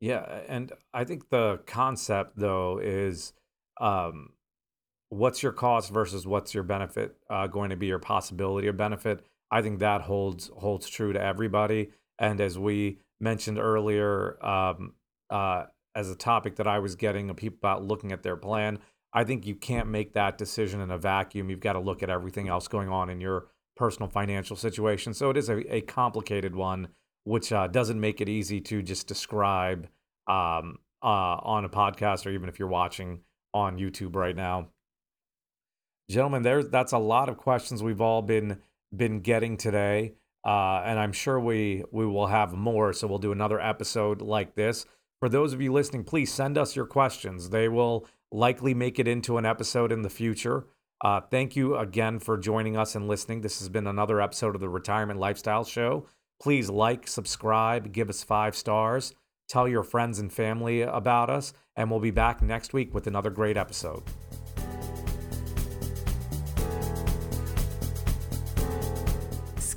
Yeah. 0.00 0.40
And 0.48 0.72
I 0.92 1.04
think 1.04 1.28
the 1.28 1.60
concept, 1.64 2.32
though, 2.36 2.78
is 2.82 3.32
um, 3.80 4.30
what's 5.12 5.42
your 5.42 5.52
cost 5.52 5.90
versus 5.90 6.26
what's 6.26 6.54
your 6.54 6.62
benefit 6.62 7.14
uh, 7.28 7.46
going 7.46 7.68
to 7.68 7.76
be 7.76 7.86
your 7.86 7.98
possibility 7.98 8.66
of 8.66 8.78
benefit. 8.78 9.22
I 9.50 9.60
think 9.60 9.80
that 9.80 10.00
holds 10.00 10.50
holds 10.56 10.88
true 10.88 11.12
to 11.12 11.22
everybody. 11.22 11.90
And 12.18 12.40
as 12.40 12.58
we 12.58 12.98
mentioned 13.20 13.58
earlier, 13.58 14.42
um, 14.44 14.94
uh, 15.28 15.64
as 15.94 16.10
a 16.10 16.14
topic 16.14 16.56
that 16.56 16.66
I 16.66 16.78
was 16.78 16.94
getting 16.96 17.32
people 17.34 17.58
about 17.58 17.84
looking 17.84 18.10
at 18.12 18.22
their 18.22 18.36
plan, 18.36 18.78
I 19.12 19.24
think 19.24 19.46
you 19.46 19.54
can't 19.54 19.88
make 19.88 20.14
that 20.14 20.38
decision 20.38 20.80
in 20.80 20.90
a 20.90 20.96
vacuum. 20.96 21.50
You've 21.50 21.60
got 21.60 21.74
to 21.74 21.80
look 21.80 22.02
at 22.02 22.08
everything 22.08 22.48
else 22.48 22.66
going 22.66 22.88
on 22.88 23.10
in 23.10 23.20
your 23.20 23.48
personal 23.76 24.08
financial 24.08 24.56
situation. 24.56 25.12
So 25.12 25.28
it 25.28 25.36
is 25.36 25.50
a, 25.50 25.74
a 25.74 25.82
complicated 25.82 26.56
one, 26.56 26.88
which 27.24 27.52
uh, 27.52 27.66
doesn't 27.66 28.00
make 28.00 28.22
it 28.22 28.30
easy 28.30 28.62
to 28.62 28.80
just 28.82 29.08
describe 29.08 29.88
um, 30.26 30.78
uh, 31.02 31.36
on 31.42 31.66
a 31.66 31.68
podcast 31.68 32.24
or 32.24 32.30
even 32.30 32.48
if 32.48 32.58
you're 32.58 32.68
watching 32.68 33.20
on 33.52 33.76
YouTube 33.76 34.16
right 34.16 34.34
now. 34.34 34.68
Gentlemen, 36.12 36.42
there's 36.42 36.68
that's 36.68 36.92
a 36.92 36.98
lot 36.98 37.30
of 37.30 37.38
questions 37.38 37.82
we've 37.82 38.02
all 38.02 38.20
been 38.20 38.58
been 38.94 39.20
getting 39.20 39.56
today. 39.56 40.12
Uh, 40.44 40.82
and 40.84 40.98
I'm 40.98 41.12
sure 41.12 41.40
we 41.40 41.84
we 41.90 42.04
will 42.04 42.26
have 42.26 42.52
more. 42.52 42.92
So 42.92 43.06
we'll 43.06 43.18
do 43.18 43.32
another 43.32 43.58
episode 43.58 44.20
like 44.20 44.54
this. 44.54 44.84
For 45.20 45.30
those 45.30 45.54
of 45.54 45.62
you 45.62 45.72
listening, 45.72 46.04
please 46.04 46.30
send 46.30 46.58
us 46.58 46.76
your 46.76 46.84
questions. 46.84 47.48
They 47.48 47.66
will 47.66 48.06
likely 48.30 48.74
make 48.74 48.98
it 48.98 49.08
into 49.08 49.38
an 49.38 49.46
episode 49.46 49.90
in 49.90 50.02
the 50.02 50.10
future. 50.10 50.66
Uh, 51.02 51.22
thank 51.22 51.56
you 51.56 51.76
again 51.76 52.18
for 52.18 52.36
joining 52.36 52.76
us 52.76 52.94
and 52.94 53.08
listening. 53.08 53.40
This 53.40 53.58
has 53.60 53.70
been 53.70 53.86
another 53.86 54.20
episode 54.20 54.54
of 54.54 54.60
the 54.60 54.68
Retirement 54.68 55.18
Lifestyle 55.18 55.64
Show. 55.64 56.06
Please 56.42 56.68
like, 56.68 57.08
subscribe, 57.08 57.92
give 57.92 58.10
us 58.10 58.22
five 58.22 58.54
stars, 58.54 59.14
tell 59.48 59.66
your 59.66 59.82
friends 59.82 60.18
and 60.18 60.32
family 60.32 60.82
about 60.82 61.30
us, 61.30 61.54
and 61.74 61.90
we'll 61.90 62.00
be 62.00 62.10
back 62.10 62.42
next 62.42 62.72
week 62.72 62.92
with 62.92 63.06
another 63.06 63.30
great 63.30 63.56
episode. 63.56 64.02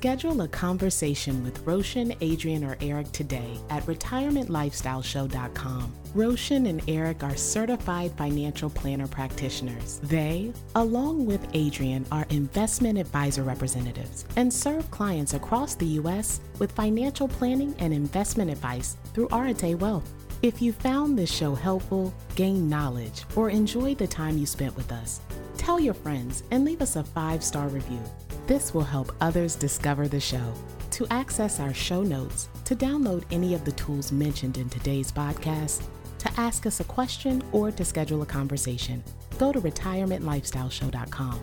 Schedule 0.06 0.42
a 0.42 0.48
conversation 0.48 1.44
with 1.44 1.66
Roshan, 1.66 2.14
Adrian, 2.22 2.64
or 2.64 2.78
Eric 2.80 3.12
today 3.12 3.58
at 3.72 3.84
retirementlifestyleshow.com. 3.88 5.96
Roshan 6.14 6.68
and 6.68 6.80
Eric 6.88 7.24
are 7.24 7.36
certified 7.36 8.12
financial 8.12 8.70
planner 8.70 9.08
practitioners. 9.08 10.00
They, 10.04 10.54
along 10.76 11.26
with 11.26 11.48
Adrian, 11.54 12.06
are 12.12 12.28
investment 12.30 13.00
advisor 13.00 13.42
representatives 13.42 14.26
and 14.36 14.54
serve 14.54 14.92
clients 14.92 15.34
across 15.34 15.74
the 15.74 15.88
U.S. 15.88 16.40
with 16.60 16.72
financial 16.74 17.28
planning 17.28 17.74
and 17.80 17.92
investment 17.92 18.52
advice 18.52 18.98
through 19.16 19.30
Arete 19.32 19.80
Wealth. 19.80 20.14
If 20.44 20.62
you 20.62 20.72
found 20.72 21.18
this 21.18 21.34
show 21.34 21.56
helpful, 21.56 22.14
gained 22.36 22.70
knowledge, 22.70 23.24
or 23.36 23.50
enjoyed 23.50 23.98
the 23.98 24.06
time 24.06 24.38
you 24.38 24.46
spent 24.46 24.76
with 24.76 24.92
us, 24.92 25.22
tell 25.58 25.80
your 25.80 25.96
friends 25.96 26.44
and 26.52 26.64
leave 26.64 26.84
us 26.84 26.96
a 26.96 27.04
five 27.04 27.44
star 27.44 27.70
review. 27.70 28.04
This 28.48 28.76
will 28.76 28.84
help 28.84 29.12
others 29.22 29.56
discover 29.56 30.08
the 30.08 30.20
show. 30.20 30.54
To 30.92 31.08
access 31.10 31.60
our 31.60 31.74
show 31.74 32.04
notes, 32.04 32.48
to 32.66 32.76
download 32.76 33.24
any 33.32 33.56
of 33.56 33.66
the 33.66 33.72
tools 33.72 34.12
mentioned 34.12 34.60
in 34.60 34.70
today's 34.70 35.12
podcast, 35.12 35.84
to 36.20 36.32
ask 36.40 36.68
us 36.68 36.80
a 36.80 36.84
question, 36.84 37.44
or 37.52 37.72
to 37.72 37.84
schedule 37.84 38.22
a 38.22 38.26
conversation, 38.26 39.04
go 39.40 39.52
to 39.52 39.60
retirementlifestyleshow.com. 39.60 41.40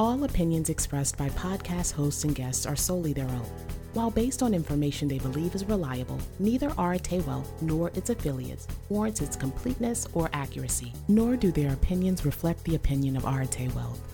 All 0.00 0.24
opinions 0.24 0.68
expressed 0.68 1.16
by 1.16 1.28
podcast 1.30 1.92
hosts 1.92 2.24
and 2.24 2.34
guests 2.34 2.66
are 2.66 2.76
solely 2.76 3.12
their 3.12 3.28
own. 3.28 3.46
While 3.92 4.10
based 4.10 4.42
on 4.42 4.52
information 4.52 5.06
they 5.06 5.18
believe 5.18 5.54
is 5.54 5.64
reliable, 5.66 6.18
neither 6.40 6.72
Wealth 6.76 7.62
nor 7.62 7.90
its 7.90 8.10
affiliates 8.10 8.66
warrants 8.88 9.20
its 9.20 9.36
completeness 9.36 10.08
or 10.12 10.28
accuracy, 10.32 10.92
nor 11.06 11.36
do 11.36 11.52
their 11.52 11.72
opinions 11.72 12.24
reflect 12.24 12.64
the 12.64 12.74
opinion 12.74 13.16
of 13.16 13.26
Arete 13.26 13.72
Wealth. 13.74 14.11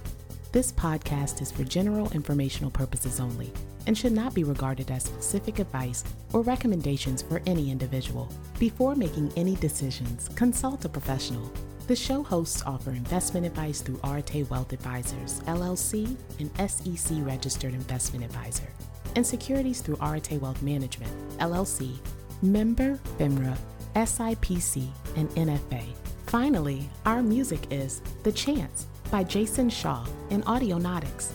This 0.51 0.73
podcast 0.73 1.43
is 1.43 1.53
for 1.53 1.63
general 1.63 2.11
informational 2.13 2.71
purposes 2.71 3.21
only 3.21 3.53
and 3.87 3.97
should 3.97 4.13
not 4.13 4.33
be 4.33 4.45
regarded 4.45 4.91
as 4.91 5.05
specific 5.05 5.59
advice 5.59 6.05
or 6.33 6.41
recommendations 6.41 7.21
for 7.21 7.43
any 7.47 7.71
individual. 7.71 8.33
Before 8.59 8.95
making 8.95 9.31
any 9.37 9.57
decisions, 9.57 10.31
consult 10.37 10.87
a 10.87 10.89
professional. 10.89 11.53
The 11.87 11.95
show 11.95 12.23
hosts 12.23 12.63
offer 12.65 12.93
investment 12.93 13.45
advice 13.45 13.83
through 13.83 14.01
Arete 14.03 14.49
Wealth 14.49 14.73
Advisors, 14.73 15.41
LLC, 15.41 16.17
an 16.41 16.69
SEC 16.69 17.19
registered 17.21 17.75
investment 17.75 18.25
advisor, 18.25 18.69
and 19.17 19.27
securities 19.27 19.83
through 19.83 19.99
Arete 20.01 20.41
Wealth 20.41 20.63
Management, 20.63 21.13
LLC, 21.41 21.95
member 22.41 22.99
FINRA, 23.19 23.55
SIPC, 23.95 24.89
and 25.17 25.29
NFA. 25.31 25.85
Finally, 26.27 26.89
our 27.05 27.23
music 27.23 27.67
is 27.71 28.01
The 28.23 28.33
Chance 28.33 28.87
by 29.11 29.25
Jason 29.25 29.71
Shaw 29.71 30.07
in 30.31 30.43
Audionautix. 30.43 31.33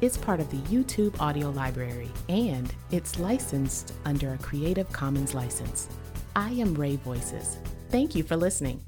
It's 0.00 0.16
part 0.16 0.40
of 0.40 0.50
the 0.50 0.58
YouTube 0.68 1.20
audio 1.20 1.50
library 1.50 2.08
and 2.28 2.72
it's 2.90 3.18
licensed 3.18 3.92
under 4.04 4.34
a 4.34 4.38
Creative 4.38 4.90
Commons 4.92 5.34
license. 5.34 5.88
I 6.36 6.50
am 6.50 6.74
Ray 6.74 6.96
Voices. 6.96 7.58
Thank 7.90 8.14
you 8.14 8.22
for 8.22 8.36
listening. 8.36 8.84